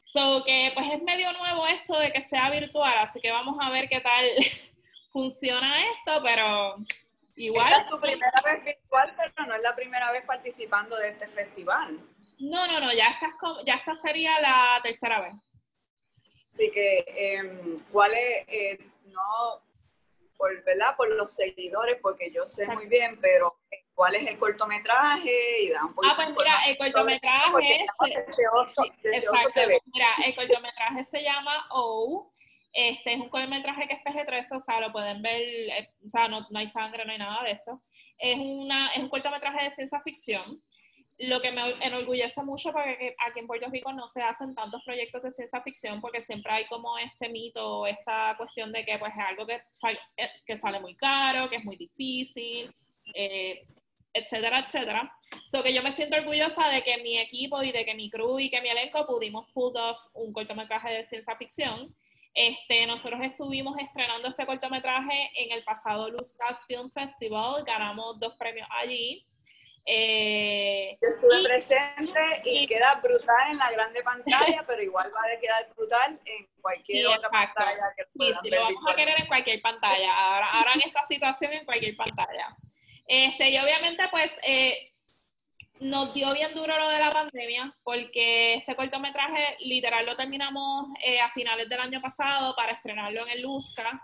So 0.00 0.44
que 0.44 0.70
pues 0.74 0.92
es 0.92 1.02
medio 1.02 1.32
nuevo 1.32 1.66
esto 1.66 1.98
de 1.98 2.12
que 2.12 2.22
sea 2.22 2.50
virtual, 2.50 2.98
así 2.98 3.20
que 3.20 3.32
vamos 3.32 3.56
a 3.60 3.70
ver 3.70 3.88
qué 3.88 3.98
tal 3.98 4.24
funciona 5.12 5.80
esto, 5.86 6.22
pero 6.22 6.76
igual. 7.34 7.72
Esta 7.72 7.80
es 7.80 7.86
tu 7.88 7.98
primera 7.98 8.42
vez 8.44 8.64
virtual, 8.64 9.14
pero 9.16 9.48
no 9.48 9.56
es 9.56 9.62
la 9.62 9.74
primera 9.74 10.12
vez 10.12 10.24
participando 10.24 10.98
de 10.98 11.08
este 11.08 11.26
festival. 11.26 11.98
No, 12.38 12.68
no, 12.68 12.78
no, 12.78 12.92
ya 12.92 13.08
esta, 13.08 13.26
ya 13.66 13.74
esta 13.74 13.96
sería 13.96 14.40
la 14.40 14.78
tercera 14.84 15.20
vez. 15.20 15.34
Así 16.52 16.70
que, 16.70 17.04
eh, 17.08 17.76
¿cuál 17.90 18.12
es, 18.14 18.44
eh, 18.46 18.78
no, 19.06 19.71
por, 20.42 20.64
¿verdad? 20.64 20.96
por 20.96 21.08
los 21.14 21.36
seguidores, 21.36 21.98
porque 22.02 22.32
yo 22.32 22.44
sé 22.48 22.66
muy 22.66 22.86
bien, 22.86 23.16
pero 23.20 23.60
cuál 23.94 24.16
es 24.16 24.26
el 24.26 24.36
cortometraje 24.40 25.62
y 25.62 25.68
da 25.68 25.84
un 25.84 25.94
Ah, 26.04 26.14
pues 26.16 26.30
mira, 26.30 26.60
el 26.66 26.76
cortometraje, 26.76 27.86
mira, 29.86 30.08
el 30.26 30.34
cortometraje 30.34 31.04
se 31.04 31.22
llama 31.22 31.68
O. 31.70 32.32
Este 32.72 33.12
es 33.12 33.20
un 33.20 33.28
cortometraje 33.28 33.86
que 33.86 33.94
es 33.94 34.00
PG-13, 34.02 34.56
o 34.56 34.60
sea, 34.60 34.80
lo 34.80 34.90
pueden 34.90 35.22
ver, 35.22 35.40
eh, 35.40 35.88
o 36.04 36.08
sea, 36.08 36.26
no, 36.26 36.44
no, 36.50 36.58
hay 36.58 36.66
sangre, 36.66 37.04
no 37.04 37.12
hay 37.12 37.18
nada 37.18 37.44
de 37.44 37.52
esto. 37.52 37.78
Es, 38.18 38.36
una, 38.36 38.90
es 38.94 38.98
un 38.98 39.10
cortometraje 39.10 39.64
de 39.64 39.70
ciencia 39.70 40.00
ficción 40.00 40.60
lo 41.22 41.40
que 41.40 41.52
me 41.52 41.70
enorgullece 41.84 42.42
mucho 42.42 42.72
porque 42.72 43.14
aquí 43.18 43.38
en 43.38 43.46
Puerto 43.46 43.68
Rico 43.70 43.92
no 43.92 44.06
se 44.08 44.22
hacen 44.22 44.54
tantos 44.54 44.82
proyectos 44.84 45.22
de 45.22 45.30
ciencia 45.30 45.62
ficción 45.62 46.00
porque 46.00 46.20
siempre 46.20 46.52
hay 46.52 46.66
como 46.66 46.98
este 46.98 47.28
mito, 47.28 47.86
esta 47.86 48.34
cuestión 48.36 48.72
de 48.72 48.84
que 48.84 48.98
pues 48.98 49.12
es 49.12 49.24
algo 49.24 49.46
que 49.46 49.60
sale, 49.70 49.98
eh, 50.16 50.30
que 50.44 50.56
sale 50.56 50.80
muy 50.80 50.96
caro, 50.96 51.48
que 51.48 51.56
es 51.56 51.64
muy 51.64 51.76
difícil, 51.76 52.74
eh, 53.14 53.66
etcétera, 54.12 54.60
etcétera. 54.60 55.12
So 55.44 55.62
que 55.62 55.72
yo 55.72 55.82
me 55.82 55.92
siento 55.92 56.16
orgullosa 56.16 56.68
de 56.68 56.82
que 56.82 56.98
mi 57.02 57.18
equipo 57.18 57.62
y 57.62 57.70
de 57.70 57.84
que 57.84 57.94
mi 57.94 58.10
crew 58.10 58.40
y 58.40 58.50
que 58.50 58.60
mi 58.60 58.68
elenco 58.68 59.06
pudimos 59.06 59.46
pull 59.52 59.76
off 59.76 59.98
un 60.14 60.32
cortometraje 60.32 60.92
de 60.92 61.04
ciencia 61.04 61.36
ficción. 61.36 61.94
Este, 62.34 62.86
nosotros 62.86 63.20
estuvimos 63.22 63.76
estrenando 63.78 64.28
este 64.28 64.46
cortometraje 64.46 65.30
en 65.36 65.52
el 65.52 65.62
pasado 65.64 66.08
Luz 66.10 66.36
Film 66.66 66.90
Festival, 66.90 67.62
ganamos 67.64 68.18
dos 68.18 68.34
premios 68.38 68.66
allí. 68.70 69.24
Eh, 69.84 70.96
Yo 71.02 71.08
estuve 71.08 71.48
presente 71.48 72.20
y, 72.44 72.66
queda 72.66 73.00
brutal 73.02 73.50
en 73.50 73.58
la 73.58 73.70
grande 73.70 74.02
pantalla, 74.02 74.64
pero 74.66 74.82
igual 74.82 75.12
va 75.14 75.20
a 75.20 75.40
quedar 75.40 75.68
brutal 75.74 76.20
en 76.24 76.46
cualquier 76.60 77.08
otra 77.08 77.28
pantalla. 77.30 77.92
Que 77.96 78.04
sí, 78.10 78.32
sí, 78.42 78.50
lo 78.50 78.62
vamos 78.62 78.84
a 78.88 78.94
querer 78.94 79.20
en 79.20 79.26
cualquier 79.26 79.60
pantalla. 79.60 80.14
Ahora, 80.14 80.50
ahora 80.50 80.74
en 80.74 80.82
esta 80.82 81.02
situación 81.04 81.52
en 81.52 81.64
cualquier 81.64 81.96
pantalla. 81.96 82.56
Este, 83.06 83.50
y 83.50 83.58
obviamente, 83.58 84.04
pues, 84.10 84.38
eh, 84.44 84.92
nos 85.80 86.14
dio 86.14 86.32
bien 86.32 86.54
duro 86.54 86.78
lo 86.78 86.88
de 86.88 87.00
la 87.00 87.10
pandemia, 87.10 87.74
porque 87.82 88.54
este 88.54 88.76
cortometraje 88.76 89.56
literal 89.60 90.06
lo 90.06 90.16
terminamos 90.16 90.86
eh, 91.04 91.20
a 91.20 91.30
finales 91.30 91.68
del 91.68 91.80
año 91.80 92.00
pasado 92.00 92.54
para 92.54 92.72
estrenarlo 92.72 93.26
en 93.26 93.30
el 93.30 93.42
Luzca. 93.42 94.00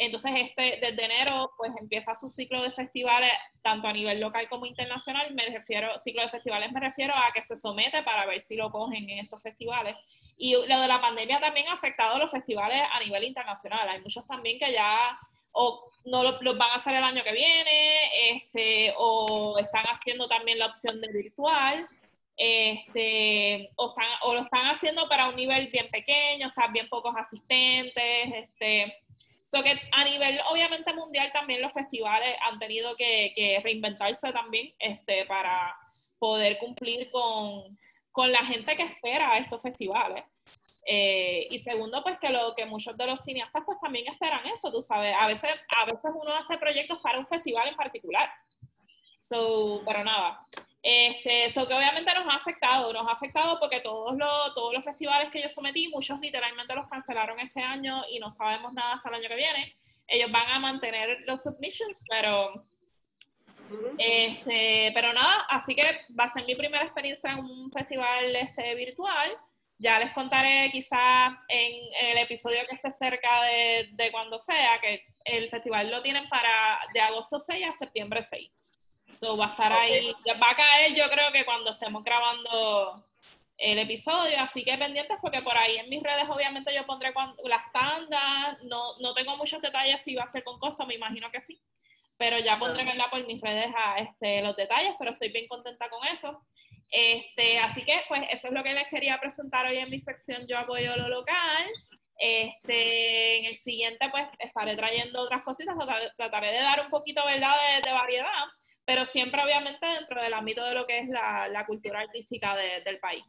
Entonces, 0.00 0.30
este, 0.36 0.78
desde 0.80 1.04
enero, 1.04 1.50
pues 1.56 1.72
empieza 1.76 2.14
su 2.14 2.28
ciclo 2.28 2.62
de 2.62 2.70
festivales, 2.70 3.32
tanto 3.62 3.88
a 3.88 3.92
nivel 3.92 4.20
local 4.20 4.48
como 4.48 4.64
internacional. 4.64 5.34
Me 5.34 5.44
refiero, 5.46 5.98
ciclo 5.98 6.22
de 6.22 6.28
festivales 6.28 6.70
me 6.70 6.78
refiero 6.78 7.14
a 7.16 7.32
que 7.34 7.42
se 7.42 7.56
somete 7.56 8.04
para 8.04 8.24
ver 8.24 8.38
si 8.38 8.54
lo 8.54 8.70
cogen 8.70 9.10
en 9.10 9.18
estos 9.18 9.42
festivales. 9.42 9.96
Y 10.36 10.52
lo 10.52 10.80
de 10.80 10.86
la 10.86 11.00
pandemia 11.00 11.40
también 11.40 11.66
ha 11.66 11.72
afectado 11.72 12.14
a 12.14 12.18
los 12.18 12.30
festivales 12.30 12.80
a 12.92 13.00
nivel 13.00 13.24
internacional. 13.24 13.88
Hay 13.88 14.00
muchos 14.00 14.24
también 14.24 14.56
que 14.56 14.72
ya 14.72 15.18
o 15.50 15.82
no 16.04 16.22
los 16.22 16.56
van 16.56 16.70
a 16.70 16.74
hacer 16.76 16.94
el 16.94 17.02
año 17.02 17.24
que 17.24 17.32
viene, 17.32 18.36
este, 18.36 18.94
o 18.96 19.58
están 19.58 19.84
haciendo 19.86 20.28
también 20.28 20.60
la 20.60 20.66
opción 20.66 21.00
de 21.00 21.08
virtual. 21.08 21.88
Este, 22.36 23.68
o, 23.74 23.88
están, 23.88 24.06
o 24.22 24.34
lo 24.34 24.42
están 24.42 24.66
haciendo 24.66 25.08
para 25.08 25.28
un 25.28 25.34
nivel 25.34 25.66
bien 25.72 25.88
pequeño, 25.90 26.46
o 26.46 26.50
sea, 26.50 26.68
bien 26.68 26.88
pocos 26.88 27.16
asistentes, 27.16 28.32
este, 28.32 28.94
So 29.50 29.62
que 29.62 29.80
a 29.92 30.04
nivel, 30.04 30.38
obviamente, 30.50 30.92
mundial 30.92 31.32
también 31.32 31.62
los 31.62 31.72
festivales 31.72 32.36
han 32.46 32.58
tenido 32.58 32.94
que, 32.96 33.58
reinventarse 33.64 34.30
también 34.30 34.74
este, 34.78 35.24
para 35.24 35.74
poder 36.18 36.58
cumplir 36.58 37.10
con, 37.10 37.78
la 38.30 38.44
gente 38.44 38.76
que 38.76 38.82
espera 38.82 39.38
estos 39.38 39.62
festivales. 39.62 40.24
Eh, 40.84 41.46
y 41.50 41.58
segundo, 41.58 42.02
pues 42.02 42.18
que 42.18 42.28
lo 42.28 42.54
que 42.54 42.66
muchos 42.66 42.94
de 42.96 43.06
los 43.06 43.22
cineastas 43.22 43.62
pues 43.64 43.78
también 43.80 44.06
esperan 44.08 44.44
eso, 44.46 44.70
tú 44.70 44.82
sabes, 44.82 45.14
a 45.18 45.26
veces, 45.26 45.54
a 45.76 45.86
veces 45.86 46.10
uno 46.14 46.34
hace 46.34 46.58
proyectos 46.58 46.98
para 46.98 47.18
un 47.18 47.26
festival 47.26 47.68
en 47.68 47.76
particular. 47.76 48.28
So, 49.16 49.82
pero 49.86 50.04
nada, 50.04 50.44
este, 50.82 51.46
eso 51.46 51.66
que 51.66 51.74
obviamente 51.74 52.14
nos 52.14 52.32
ha 52.32 52.36
afectado, 52.36 52.92
nos 52.92 53.08
ha 53.08 53.12
afectado 53.12 53.58
porque 53.58 53.80
todos 53.80 54.16
los, 54.16 54.54
todos 54.54 54.72
los 54.72 54.84
festivales 54.84 55.30
que 55.30 55.42
yo 55.42 55.48
sometí, 55.48 55.88
muchos 55.88 56.20
literalmente 56.20 56.74
los 56.74 56.88
cancelaron 56.88 57.40
este 57.40 57.60
año 57.60 58.04
y 58.08 58.20
no 58.20 58.30
sabemos 58.30 58.72
nada 58.72 58.94
hasta 58.94 59.08
el 59.08 59.16
año 59.16 59.28
que 59.28 59.36
viene. 59.36 59.76
Ellos 60.06 60.30
van 60.30 60.48
a 60.48 60.58
mantener 60.60 61.18
los 61.26 61.42
submissions, 61.42 62.04
pero, 62.08 62.52
este, 63.98 64.92
pero 64.94 65.12
nada, 65.12 65.46
así 65.50 65.74
que 65.74 65.82
va 66.18 66.24
a 66.24 66.28
ser 66.28 66.46
mi 66.46 66.54
primera 66.54 66.84
experiencia 66.84 67.32
en 67.32 67.40
un 67.40 67.72
festival 67.72 68.36
este, 68.36 68.74
virtual. 68.76 69.36
Ya 69.80 69.98
les 69.98 70.12
contaré 70.12 70.70
quizás 70.72 71.34
en, 71.48 72.08
el 72.08 72.18
episodio 72.18 72.60
que 72.68 72.76
esté 72.76 72.90
cerca 72.90 73.42
de, 73.42 73.90
de 73.92 74.10
cuando 74.10 74.38
sea, 74.38 74.80
que 74.80 75.04
el 75.24 75.50
festival 75.50 75.90
lo 75.90 76.02
tienen 76.02 76.28
para 76.28 76.80
de 76.94 77.00
agosto 77.00 77.38
6 77.38 77.66
a 77.68 77.74
septiembre 77.74 78.22
6. 78.22 78.50
So 79.10 79.36
va 79.36 79.46
a 79.46 79.50
estar 79.50 79.72
ahí, 79.72 80.12
va 80.40 80.50
a 80.50 80.56
caer 80.56 80.94
yo 80.94 81.08
creo 81.08 81.32
que 81.32 81.44
cuando 81.44 81.72
estemos 81.72 82.04
grabando 82.04 83.04
el 83.56 83.78
episodio, 83.78 84.38
así 84.38 84.62
que 84.62 84.78
pendientes 84.78 85.18
porque 85.20 85.42
por 85.42 85.56
ahí 85.56 85.78
en 85.78 85.88
mis 85.88 86.02
redes 86.02 86.26
obviamente 86.28 86.72
yo 86.72 86.86
pondré 86.86 87.12
las 87.44 87.72
tandas, 87.72 88.62
no, 88.64 88.96
no 89.00 89.14
tengo 89.14 89.36
muchos 89.36 89.60
detalles 89.60 90.00
si 90.00 90.14
va 90.14 90.22
a 90.22 90.28
ser 90.28 90.44
con 90.44 90.60
costo, 90.60 90.86
me 90.86 90.94
imagino 90.94 91.28
que 91.32 91.40
sí, 91.40 91.60
pero 92.18 92.38
ya 92.38 92.58
pondré 92.58 92.84
por 93.10 93.26
mis 93.26 93.40
redes 93.40 93.72
a, 93.76 93.98
este, 93.98 94.42
los 94.42 94.54
detalles, 94.54 94.94
pero 94.98 95.10
estoy 95.10 95.30
bien 95.30 95.48
contenta 95.48 95.88
con 95.88 96.06
eso. 96.06 96.40
Este, 96.90 97.58
así 97.58 97.82
que 97.84 98.02
pues 98.08 98.22
eso 98.30 98.48
es 98.48 98.54
lo 98.54 98.62
que 98.62 98.72
les 98.72 98.88
quería 98.88 99.20
presentar 99.20 99.66
hoy 99.66 99.76
en 99.76 99.90
mi 99.90 100.00
sección 100.00 100.46
Yo 100.46 100.56
apoyo 100.56 100.96
lo 100.96 101.08
local. 101.08 101.66
Este, 102.18 103.38
en 103.38 103.44
el 103.46 103.56
siguiente 103.56 104.08
pues 104.10 104.26
estaré 104.38 104.74
trayendo 104.76 105.20
otras 105.20 105.42
cositas, 105.42 105.76
trataré 106.16 106.52
de 106.52 106.62
dar 106.62 106.80
un 106.80 106.90
poquito 106.90 107.24
¿verdad? 107.24 107.54
de 107.84 107.92
variedad 107.92 108.46
pero 108.88 109.04
siempre 109.04 109.44
obviamente 109.44 109.86
dentro 109.86 110.18
del 110.22 110.32
ámbito 110.32 110.64
de 110.64 110.72
lo 110.72 110.86
que 110.86 111.00
es 111.00 111.08
la, 111.10 111.62
cultura 111.66 112.00
artística 112.00 112.56
del 112.56 112.98
país. 112.98 113.22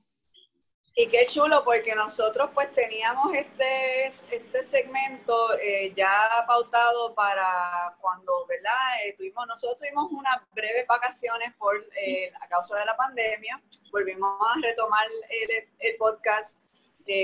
Y 0.96 1.10
qué 1.10 1.26
chulo, 1.28 1.66
porque 1.66 1.94
nosotros 1.96 2.52
pues 2.54 2.74
teníamos 2.74 3.34
este, 3.34 4.06
este 4.06 4.64
segmento 4.64 5.36
eh, 5.60 5.94
ya 5.98 6.10
pautado 6.48 7.14
para 7.14 7.94
cuando, 8.00 8.46
¿verdad? 8.48 8.72
Eh, 9.04 9.16
tuvimos, 9.18 9.48
nosotros 9.48 9.80
tuvimos 9.80 10.10
unas 10.14 10.40
breves 10.54 10.88
vacaciones 10.88 11.54
por 11.58 11.76
eh, 12.06 12.32
a 12.40 12.48
causa 12.48 12.80
de 12.80 12.86
la 12.86 12.96
pandemia, 12.96 13.62
volvimos 13.92 14.40
a 14.42 14.62
retomar 14.62 15.08
el, 15.30 15.68
el 15.80 15.98
podcast 15.98 16.64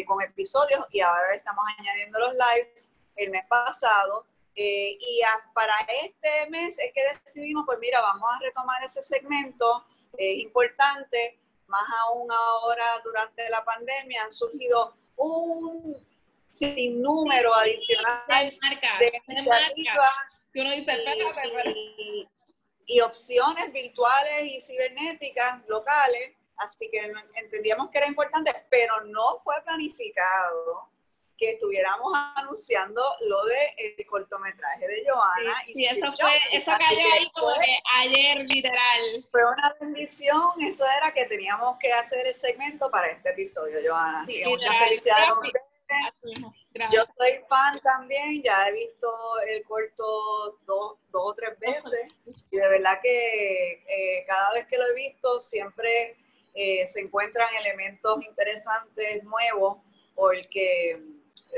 con 0.07 0.21
episodios 0.21 0.83
y 0.89 0.99
ahora 0.99 1.36
estamos 1.36 1.63
añadiendo 1.77 2.19
los 2.19 2.33
lives 2.33 2.91
el 3.15 3.29
mes 3.29 3.45
pasado 3.47 4.25
eh, 4.56 4.97
y 4.99 5.22
para 5.53 5.74
este 6.03 6.49
mes 6.49 6.80
es 6.80 6.93
que 6.93 7.01
decidimos, 7.26 7.66
pues 7.66 7.78
mira, 7.80 7.99
vamos 8.01 8.30
a 8.34 8.39
retomar 8.39 8.82
ese 8.84 9.03
segmento, 9.03 9.86
es 10.18 10.38
importante, 10.38 11.38
más 11.68 11.84
aún 12.03 12.32
ahora 12.32 12.86
durante 13.03 13.49
la 13.49 13.66
pandemia 13.66 14.24
han 14.24 14.32
surgido 14.32 14.95
un 15.18 15.95
sinnúmero 16.51 17.53
adicional 17.53 18.24
de, 18.28 18.58
marcas, 18.62 18.99
de, 18.99 19.43
marcas, 19.43 20.12
que 20.53 20.62
uno 20.62 20.72
dice, 20.72 21.03
y, 21.66 22.28
y 22.86 23.01
opciones 23.01 23.74
virtuales 23.74 24.43
y 24.43 24.62
cibernéticas 24.62 25.68
locales, 25.68 26.32
así 26.56 26.89
que 26.89 27.12
entendíamos 27.36 27.89
que 27.89 27.97
era 27.97 28.08
importante, 28.08 28.53
pero 28.70 29.01
no 29.01 29.41
fue 29.43 29.62
planificado 29.64 30.94
que 31.38 31.51
estuviéramos 31.51 32.13
anunciando 32.36 33.01
lo 33.21 33.43
de 33.45 33.95
el 33.97 34.05
cortometraje 34.05 34.88
de 34.88 35.05
Joana. 35.07 35.61
Sí, 35.65 35.73
y 35.75 35.86
eso, 35.86 36.13
fue, 36.19 36.31
eso 36.51 36.71
cayó 36.79 37.13
ahí 37.13 37.29
como 37.33 37.53
que 37.55 37.77
ayer, 37.99 38.45
literal. 38.45 39.25
Fue 39.31 39.41
una 39.45 39.75
bendición, 39.79 40.51
eso 40.61 40.86
era 40.97 41.13
que 41.13 41.25
teníamos 41.25 41.77
que 41.79 41.91
hacer 41.91 42.25
el 42.27 42.33
segmento 42.33 42.89
para 42.89 43.07
este 43.07 43.29
episodio, 43.29 43.79
Joana. 43.86 44.25
Sí, 44.27 44.43
muchas 44.45 44.77
felicidades. 44.79 45.27
Yo 46.91 47.03
soy 47.17 47.39
fan 47.47 47.79
también, 47.79 48.41
ya 48.43 48.67
he 48.67 48.73
visto 48.73 49.07
el 49.47 49.63
corto 49.63 50.57
dos, 50.65 50.97
dos 51.11 51.23
o 51.31 51.33
tres 51.36 51.57
veces 51.59 52.07
y 52.51 52.57
de 52.57 52.67
verdad 52.69 52.99
que 53.01 53.83
eh, 53.88 54.23
cada 54.27 54.51
vez 54.53 54.65
que 54.67 54.77
lo 54.77 54.86
he 54.88 54.93
visto 54.95 55.39
siempre 55.39 56.17
eh, 56.53 56.86
se 56.88 57.01
encuentran 57.01 57.47
elementos 57.55 58.23
interesantes, 58.25 59.23
nuevos, 59.23 59.77
porque 60.15 61.01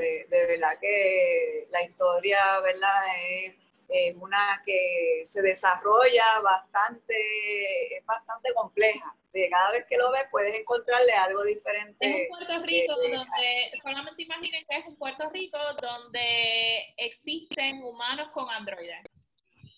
de, 0.02 0.46
verdad 0.48 0.80
que 0.80 1.68
la 1.70 1.84
historia, 1.84 2.60
¿verdad? 2.62 3.04
Es 3.30 3.56
es 3.90 4.16
una 4.16 4.62
que 4.66 5.22
se 5.24 5.42
desarrolla 5.42 6.40
bastante, 6.44 7.98
es 7.98 8.06
bastante 8.06 8.54
compleja. 8.54 9.16
cada 9.50 9.72
vez 9.72 9.86
que 9.88 9.98
lo 9.98 10.12
ves 10.12 10.24
puedes 10.32 10.60
encontrarle 10.60 11.14
algo 11.14 11.44
diferente. 11.44 11.98
Es 12.00 12.30
un 12.30 12.38
Puerto 12.38 12.66
Rico 12.66 12.96
donde, 12.96 13.72
solamente 13.82 14.24
imaginen 14.24 14.66
que 14.68 14.78
es 14.78 14.86
un 14.88 14.98
Puerto 14.98 15.30
Rico 15.30 15.58
donde 15.82 16.94
existen 16.98 17.84
humanos 17.84 18.30
con 18.34 18.50
androides. 18.50 19.04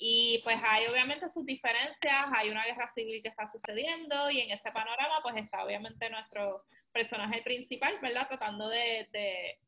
Y 0.02 0.40
pues 0.46 0.58
hay 0.64 0.88
obviamente 0.88 1.28
sus 1.28 1.46
diferencias, 1.46 2.26
hay 2.34 2.50
una 2.50 2.66
guerra 2.66 2.88
civil 2.88 3.22
que 3.22 3.28
está 3.28 3.46
sucediendo 3.46 4.32
y 4.32 4.40
en 4.40 4.52
ese 4.52 4.72
panorama 4.72 5.20
pues 5.22 5.36
está 5.36 5.66
obviamente 5.66 6.10
nuestro 6.10 6.64
personaje 6.94 7.42
principal, 7.42 8.00
¿verdad? 8.02 8.28
Tratando 8.30 8.70
de, 8.70 9.10
de 9.12 9.60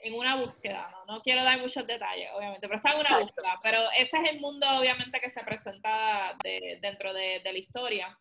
en 0.00 0.14
una 0.14 0.36
búsqueda, 0.36 0.88
¿no? 0.90 1.14
No 1.14 1.22
quiero 1.22 1.42
dar 1.44 1.60
muchos 1.60 1.86
detalles, 1.86 2.30
obviamente, 2.34 2.66
pero 2.66 2.76
está 2.76 2.92
en 2.92 3.00
una 3.00 3.18
búsqueda. 3.18 3.60
Pero 3.62 3.80
ese 3.96 4.16
es 4.18 4.30
el 4.30 4.40
mundo, 4.40 4.66
obviamente, 4.78 5.20
que 5.20 5.28
se 5.28 5.42
presenta 5.44 6.36
dentro 6.80 7.12
de, 7.12 7.40
de, 7.40 7.52
la 7.52 7.58
historia. 7.58 8.18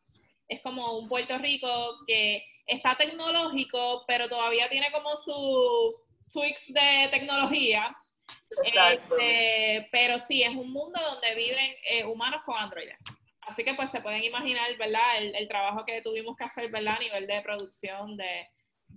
Es 0.48 0.62
como 0.62 0.98
un 0.98 1.08
Puerto 1.08 1.38
Rico 1.38 1.68
que 2.08 2.44
está 2.66 2.96
tecnológico, 2.96 4.04
pero 4.08 4.28
todavía 4.28 4.70
tiene 4.70 4.92
como 4.92 5.16
su 5.16 5.96
tweaks 6.32 6.74
de 6.74 7.08
tecnología, 7.10 7.96
este, 8.64 9.88
pero 9.92 10.20
sí, 10.20 10.44
es 10.44 10.50
un 10.50 10.72
mundo 10.72 11.00
donde 11.02 11.36
viven 11.36 11.72
eh, 11.90 12.06
humanos 12.06 12.42
con 12.46 12.58
androides. 12.58 12.98
Así 13.42 13.64
que 13.64 13.74
pues 13.74 13.90
se 13.92 14.02
pueden 14.02 14.24
imaginar, 14.24 14.76
¿verdad? 14.78 15.18
El, 15.20 15.48
trabajo 15.48 15.86
que 15.86 16.02
tuvimos 16.02 16.36
que 16.36 16.44
hacer, 16.44 16.70
¿verdad? 16.70 16.96
A 16.98 17.00
nivel 17.00 17.28
de 17.28 17.42
producción 17.42 18.18
de, 18.18 18.46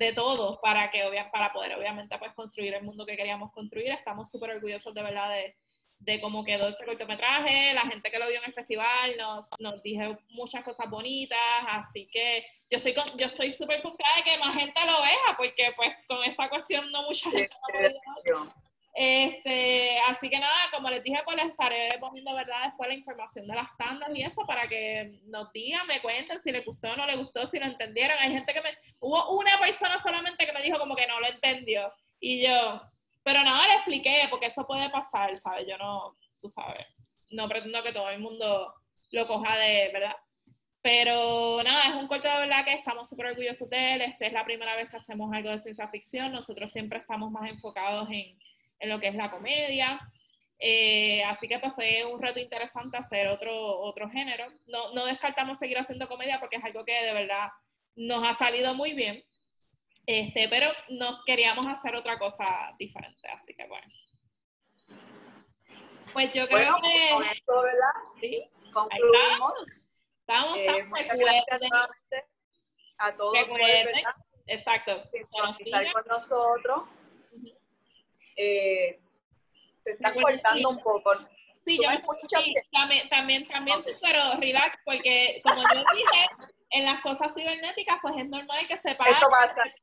de 0.01 0.14
todo 0.14 0.59
para, 0.62 0.90
que, 0.90 1.03
para 1.30 1.53
poder 1.53 1.74
obviamente 1.74 2.18
pues 2.18 2.32
construir 2.32 2.72
el 2.72 2.82
mundo 2.82 3.05
que 3.05 3.18
queríamos 3.18 3.53
construir. 3.53 3.90
Estamos 3.90 4.30
súper 4.30 4.53
orgullosos 4.53 4.94
de 4.94 5.03
verdad 5.03 5.28
de, 5.28 5.55
de 5.98 6.20
cómo 6.22 6.42
quedó 6.42 6.68
ese 6.68 6.86
cortometraje, 6.86 7.74
la 7.74 7.82
gente 7.82 8.11
que 8.11 8.18
lo 8.18 8.26
vio 8.26 8.38
en 8.38 8.46
el 8.46 8.55
festival 8.55 9.14
nos, 9.18 9.46
nos 9.59 9.82
dijo 9.82 10.18
muchas 10.30 10.64
cosas 10.64 10.88
bonitas, 10.88 11.38
así 11.68 12.09
que 12.11 12.46
yo 12.70 12.78
estoy 12.78 12.94
con, 12.94 13.05
yo 13.18 13.26
estoy 13.26 13.51
súper 13.51 13.82
confiada 13.82 14.16
de 14.16 14.22
que 14.22 14.38
más 14.38 14.55
gente 14.55 14.80
lo 14.86 15.03
vea, 15.03 15.36
porque 15.36 15.70
pues 15.76 15.90
con 16.09 16.24
esta 16.24 16.48
cuestión 16.48 16.90
no 16.90 17.03
mucha 17.03 17.30
gente 17.30 17.55
lo 18.24 18.48
este, 19.03 19.98
así 20.09 20.28
que 20.28 20.38
nada, 20.38 20.55
como 20.70 20.90
les 20.90 21.03
dije, 21.03 21.18
pues 21.24 21.34
les 21.34 21.46
estaré 21.46 21.96
poniendo, 21.98 22.34
¿verdad? 22.34 22.64
Después 22.64 22.86
la 22.86 22.94
información 22.94 23.46
de 23.46 23.55
las 23.55 23.74
tandas 23.78 24.11
y 24.14 24.20
eso 24.20 24.44
para 24.44 24.68
que 24.68 25.20
nos 25.24 25.51
digan, 25.55 25.86
me 25.86 26.03
cuenten 26.03 26.42
si 26.42 26.53
les 26.53 26.66
gustó 26.66 26.92
o 26.92 26.96
no 26.96 27.07
les 27.07 27.16
gustó, 27.16 27.46
si 27.46 27.59
lo 27.59 27.64
entendieron. 27.64 28.18
Hay 28.18 28.30
gente 28.30 28.53
que 28.53 28.61
me... 28.61 28.76
Hubo 28.98 29.38
una 29.38 29.59
persona 29.59 29.98
solamente 29.98 30.44
que 30.44 30.53
me 30.53 30.61
dijo 30.61 30.78
como 30.78 30.94
que 30.94 31.07
no 31.07 31.18
lo 31.18 31.28
entendió. 31.28 31.90
Y 32.20 32.42
yo, 32.46 32.82
pero 33.22 33.42
nada, 33.42 33.66
le 33.68 33.74
expliqué, 33.76 34.26
porque 34.28 34.48
eso 34.48 34.66
puede 34.66 34.90
pasar, 34.90 35.34
¿sabes? 35.38 35.66
Yo 35.66 35.78
no, 35.78 36.18
tú 36.38 36.51
sabes, 36.51 36.86
no 37.30 37.48
pretendo 37.48 37.82
que 37.82 37.94
todo 37.94 38.11
el 38.11 38.20
mundo 38.20 38.74
lo 39.12 39.26
coja 39.26 39.57
de, 39.57 39.88
¿verdad? 39.94 40.16
Pero 40.82 41.62
nada, 41.64 41.84
es 41.84 41.94
un 41.94 42.07
corto 42.07 42.28
de 42.28 42.40
verdad 42.40 42.66
que 42.66 42.74
estamos 42.74 43.09
súper 43.09 43.28
orgullosos 43.28 43.70
de 43.70 43.94
él. 43.94 44.03
Esta 44.03 44.26
es 44.26 44.34
la 44.34 44.44
primera 44.44 44.76
vez 44.76 44.90
que 44.90 44.98
hacemos 44.98 45.32
algo 45.32 45.48
de 45.48 45.57
ciencia 45.57 45.88
ficción. 45.88 46.32
Nosotros 46.32 46.70
siempre 46.70 46.98
estamos 46.98 47.30
más 47.30 47.51
enfocados 47.51 48.07
en 48.11 48.38
en 48.80 48.88
lo 48.88 48.98
que 48.98 49.08
es 49.08 49.14
la 49.14 49.30
comedia. 49.30 50.00
Eh, 50.58 51.24
así 51.24 51.48
que 51.48 51.58
pues 51.58 51.74
fue 51.74 52.04
un 52.04 52.20
reto 52.20 52.38
interesante 52.38 52.96
hacer 52.96 53.28
otro, 53.28 53.80
otro 53.80 54.08
género. 54.10 54.46
No, 54.66 54.92
no 54.92 55.06
descartamos 55.06 55.58
seguir 55.58 55.78
haciendo 55.78 56.08
comedia 56.08 56.40
porque 56.40 56.56
es 56.56 56.64
algo 56.64 56.84
que 56.84 56.92
de 56.92 57.12
verdad 57.12 57.48
nos 57.96 58.26
ha 58.26 58.34
salido 58.34 58.74
muy 58.74 58.92
bien. 58.92 59.24
Este, 60.06 60.48
pero 60.48 60.70
nos 60.88 61.24
queríamos 61.24 61.66
hacer 61.66 61.94
otra 61.94 62.18
cosa 62.18 62.74
diferente, 62.78 63.28
así 63.28 63.54
que 63.54 63.66
bueno. 63.68 63.86
Pues 66.12 66.32
yo 66.32 66.48
creo 66.48 66.76
que... 66.80 67.10
Con 67.12 67.24
esto, 67.24 67.62
¿verdad? 67.62 67.92
Sí, 68.20 68.50
concluimos. 68.72 69.52
Estamos, 70.20 70.58
eh, 70.58 70.66
estamos, 70.68 71.88
a 72.98 73.16
todos 73.16 73.48
por, 73.48 73.58
¿verdad? 73.58 74.14
Exacto. 74.46 75.02
estar 75.12 75.92
con 75.92 76.04
nosotros 76.08 76.82
eh, 78.36 78.98
te 79.84 79.92
estás 79.92 80.12
cortando 80.12 80.70
un 80.70 80.80
poco. 80.80 81.12
Sí, 81.62 81.78
yo 81.82 81.90
sí, 82.40 82.54
también, 82.72 83.08
también, 83.10 83.46
también 83.46 83.84
pero 84.00 84.20
relax, 84.38 84.78
porque 84.84 85.42
como 85.44 85.60
yo 85.60 85.84
dije, 85.94 86.50
en 86.70 86.84
las 86.84 87.00
cosas 87.02 87.34
cibernéticas, 87.34 87.98
pues 88.00 88.16
es 88.16 88.28
normal 88.28 88.66
que 88.66 88.78
se 88.78 88.94
pare, 88.94 89.12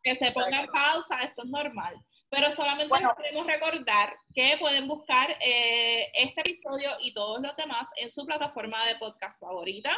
que 0.01 0.15
se 0.15 0.31
ponga 0.31 0.61
en 0.61 0.67
pausa, 0.67 1.19
esto 1.21 1.43
es 1.43 1.49
normal. 1.49 1.95
Pero 2.29 2.51
solamente 2.51 2.95
queremos 3.17 3.45
recordar 3.45 4.17
que 4.33 4.57
pueden 4.59 4.87
buscar 4.87 5.37
eh, 5.39 6.09
este 6.13 6.41
episodio 6.41 6.91
y 6.99 7.13
todos 7.13 7.41
los 7.41 7.55
demás 7.57 7.89
en 7.97 8.09
su 8.09 8.25
plataforma 8.25 8.85
de 8.87 8.95
podcast 8.95 9.39
favorita, 9.39 9.95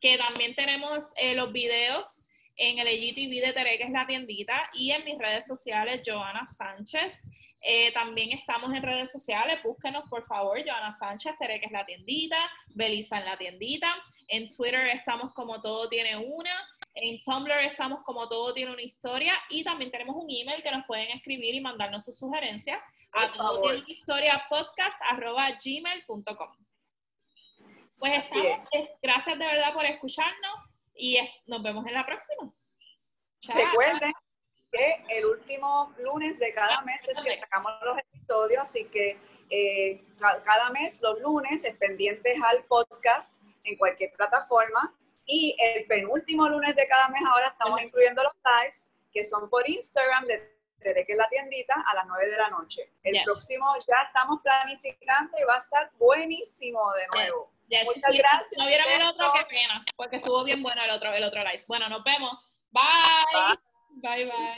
que 0.00 0.16
también 0.16 0.54
tenemos 0.54 1.12
eh, 1.16 1.34
los 1.34 1.52
videos 1.52 2.26
en 2.56 2.78
el 2.78 2.88
IGTV 2.88 3.46
de 3.46 3.52
Tere, 3.52 3.78
que 3.78 3.84
es 3.84 3.90
la 3.90 4.06
tiendita, 4.06 4.70
y 4.72 4.92
en 4.92 5.04
mis 5.04 5.18
redes 5.18 5.46
sociales, 5.46 6.02
Joana 6.06 6.44
Sánchez. 6.44 7.22
Eh, 7.64 7.92
también 7.92 8.32
estamos 8.32 8.74
en 8.74 8.82
redes 8.82 9.12
sociales, 9.12 9.62
búsquenos 9.62 10.02
por 10.10 10.26
favor, 10.26 10.60
Joana 10.66 10.92
Sánchez, 10.92 11.38
Tere, 11.38 11.60
que 11.60 11.66
es 11.66 11.72
la 11.72 11.86
tiendita, 11.86 12.36
Belisa 12.74 13.18
en 13.18 13.24
la 13.24 13.36
tiendita. 13.38 13.94
En 14.26 14.48
Twitter 14.48 14.88
estamos 14.88 15.32
como 15.32 15.60
todo 15.62 15.88
tiene 15.88 16.16
una. 16.16 16.50
En 16.94 17.20
Tumblr 17.20 17.60
estamos 17.60 18.02
como 18.02 18.28
todo 18.28 18.52
tiene 18.52 18.72
una 18.72 18.82
historia. 18.82 19.34
Y 19.48 19.62
también 19.62 19.92
tenemos 19.92 20.16
un 20.16 20.28
email 20.28 20.62
que 20.62 20.72
nos 20.72 20.84
pueden 20.86 21.10
escribir 21.10 21.54
y 21.54 21.60
mandarnos 21.60 22.04
sus 22.04 22.18
sugerencias 22.18 22.80
a 23.12 23.32
todo 23.32 23.62
tiene 23.62 23.78
una 23.78 23.90
historia 23.90 24.44
podcast 24.48 25.00
gmail.com. 25.64 26.56
Pues 27.98 28.24
estamos, 28.24 28.90
gracias 29.00 29.38
de 29.38 29.46
verdad 29.46 29.72
por 29.72 29.84
escucharnos 29.84 30.54
y 30.96 31.18
nos 31.46 31.62
vemos 31.62 31.86
en 31.86 31.94
la 31.94 32.04
próxima. 32.04 32.52
Recuerden 33.42 34.12
que 34.72 35.04
el 35.10 35.26
último 35.26 35.94
lunes 35.98 36.38
de 36.38 36.52
cada 36.54 36.80
mes 36.82 37.06
es 37.06 37.20
que 37.20 37.38
sacamos 37.38 37.72
los 37.82 37.98
episodios, 37.98 38.62
así 38.62 38.84
que 38.86 39.18
eh, 39.50 40.02
cada 40.18 40.70
mes, 40.70 41.00
los 41.02 41.20
lunes, 41.20 41.62
es 41.62 41.76
pendientes 41.76 42.36
al 42.42 42.64
podcast 42.64 43.36
en 43.64 43.76
cualquier 43.76 44.12
plataforma. 44.12 44.94
Y 45.26 45.54
el 45.76 45.86
penúltimo 45.86 46.48
lunes 46.48 46.74
de 46.74 46.88
cada 46.88 47.08
mes 47.08 47.22
ahora 47.28 47.48
estamos 47.48 47.80
incluyendo 47.82 48.22
los 48.22 48.32
lives, 48.44 48.90
que 49.12 49.22
son 49.22 49.48
por 49.50 49.68
Instagram 49.68 50.26
de 50.26 50.52
Tere, 50.80 51.06
que 51.06 51.12
es 51.12 51.18
la 51.18 51.28
tiendita, 51.28 51.74
a 51.86 51.94
las 51.94 52.06
9 52.06 52.30
de 52.30 52.36
la 52.36 52.48
noche. 52.50 52.90
El 53.04 53.22
próximo 53.24 53.66
ya 53.86 54.02
estamos 54.06 54.40
planificando 54.42 55.36
y 55.38 55.44
va 55.44 55.56
a 55.56 55.58
estar 55.58 55.90
buenísimo 55.98 56.92
de 56.94 57.06
nuevo. 57.14 57.52
Muchas 57.84 58.12
gracias. 58.12 58.50
Si 58.50 58.56
no 58.56 58.66
vieron 58.66 58.90
el 58.90 59.02
otro, 59.02 59.32
qué 59.34 59.44
pena, 59.48 59.84
porque 59.96 60.16
estuvo 60.16 60.42
bien 60.44 60.62
bueno 60.62 60.82
el 60.82 60.90
otro, 60.90 61.12
el 61.12 61.24
otro 61.24 61.42
live. 61.44 61.64
Bueno, 61.68 61.88
nos 61.88 62.02
vemos. 62.02 62.32
Bye. 62.70 62.82
Bye, 64.00 64.24
bye. 64.24 64.50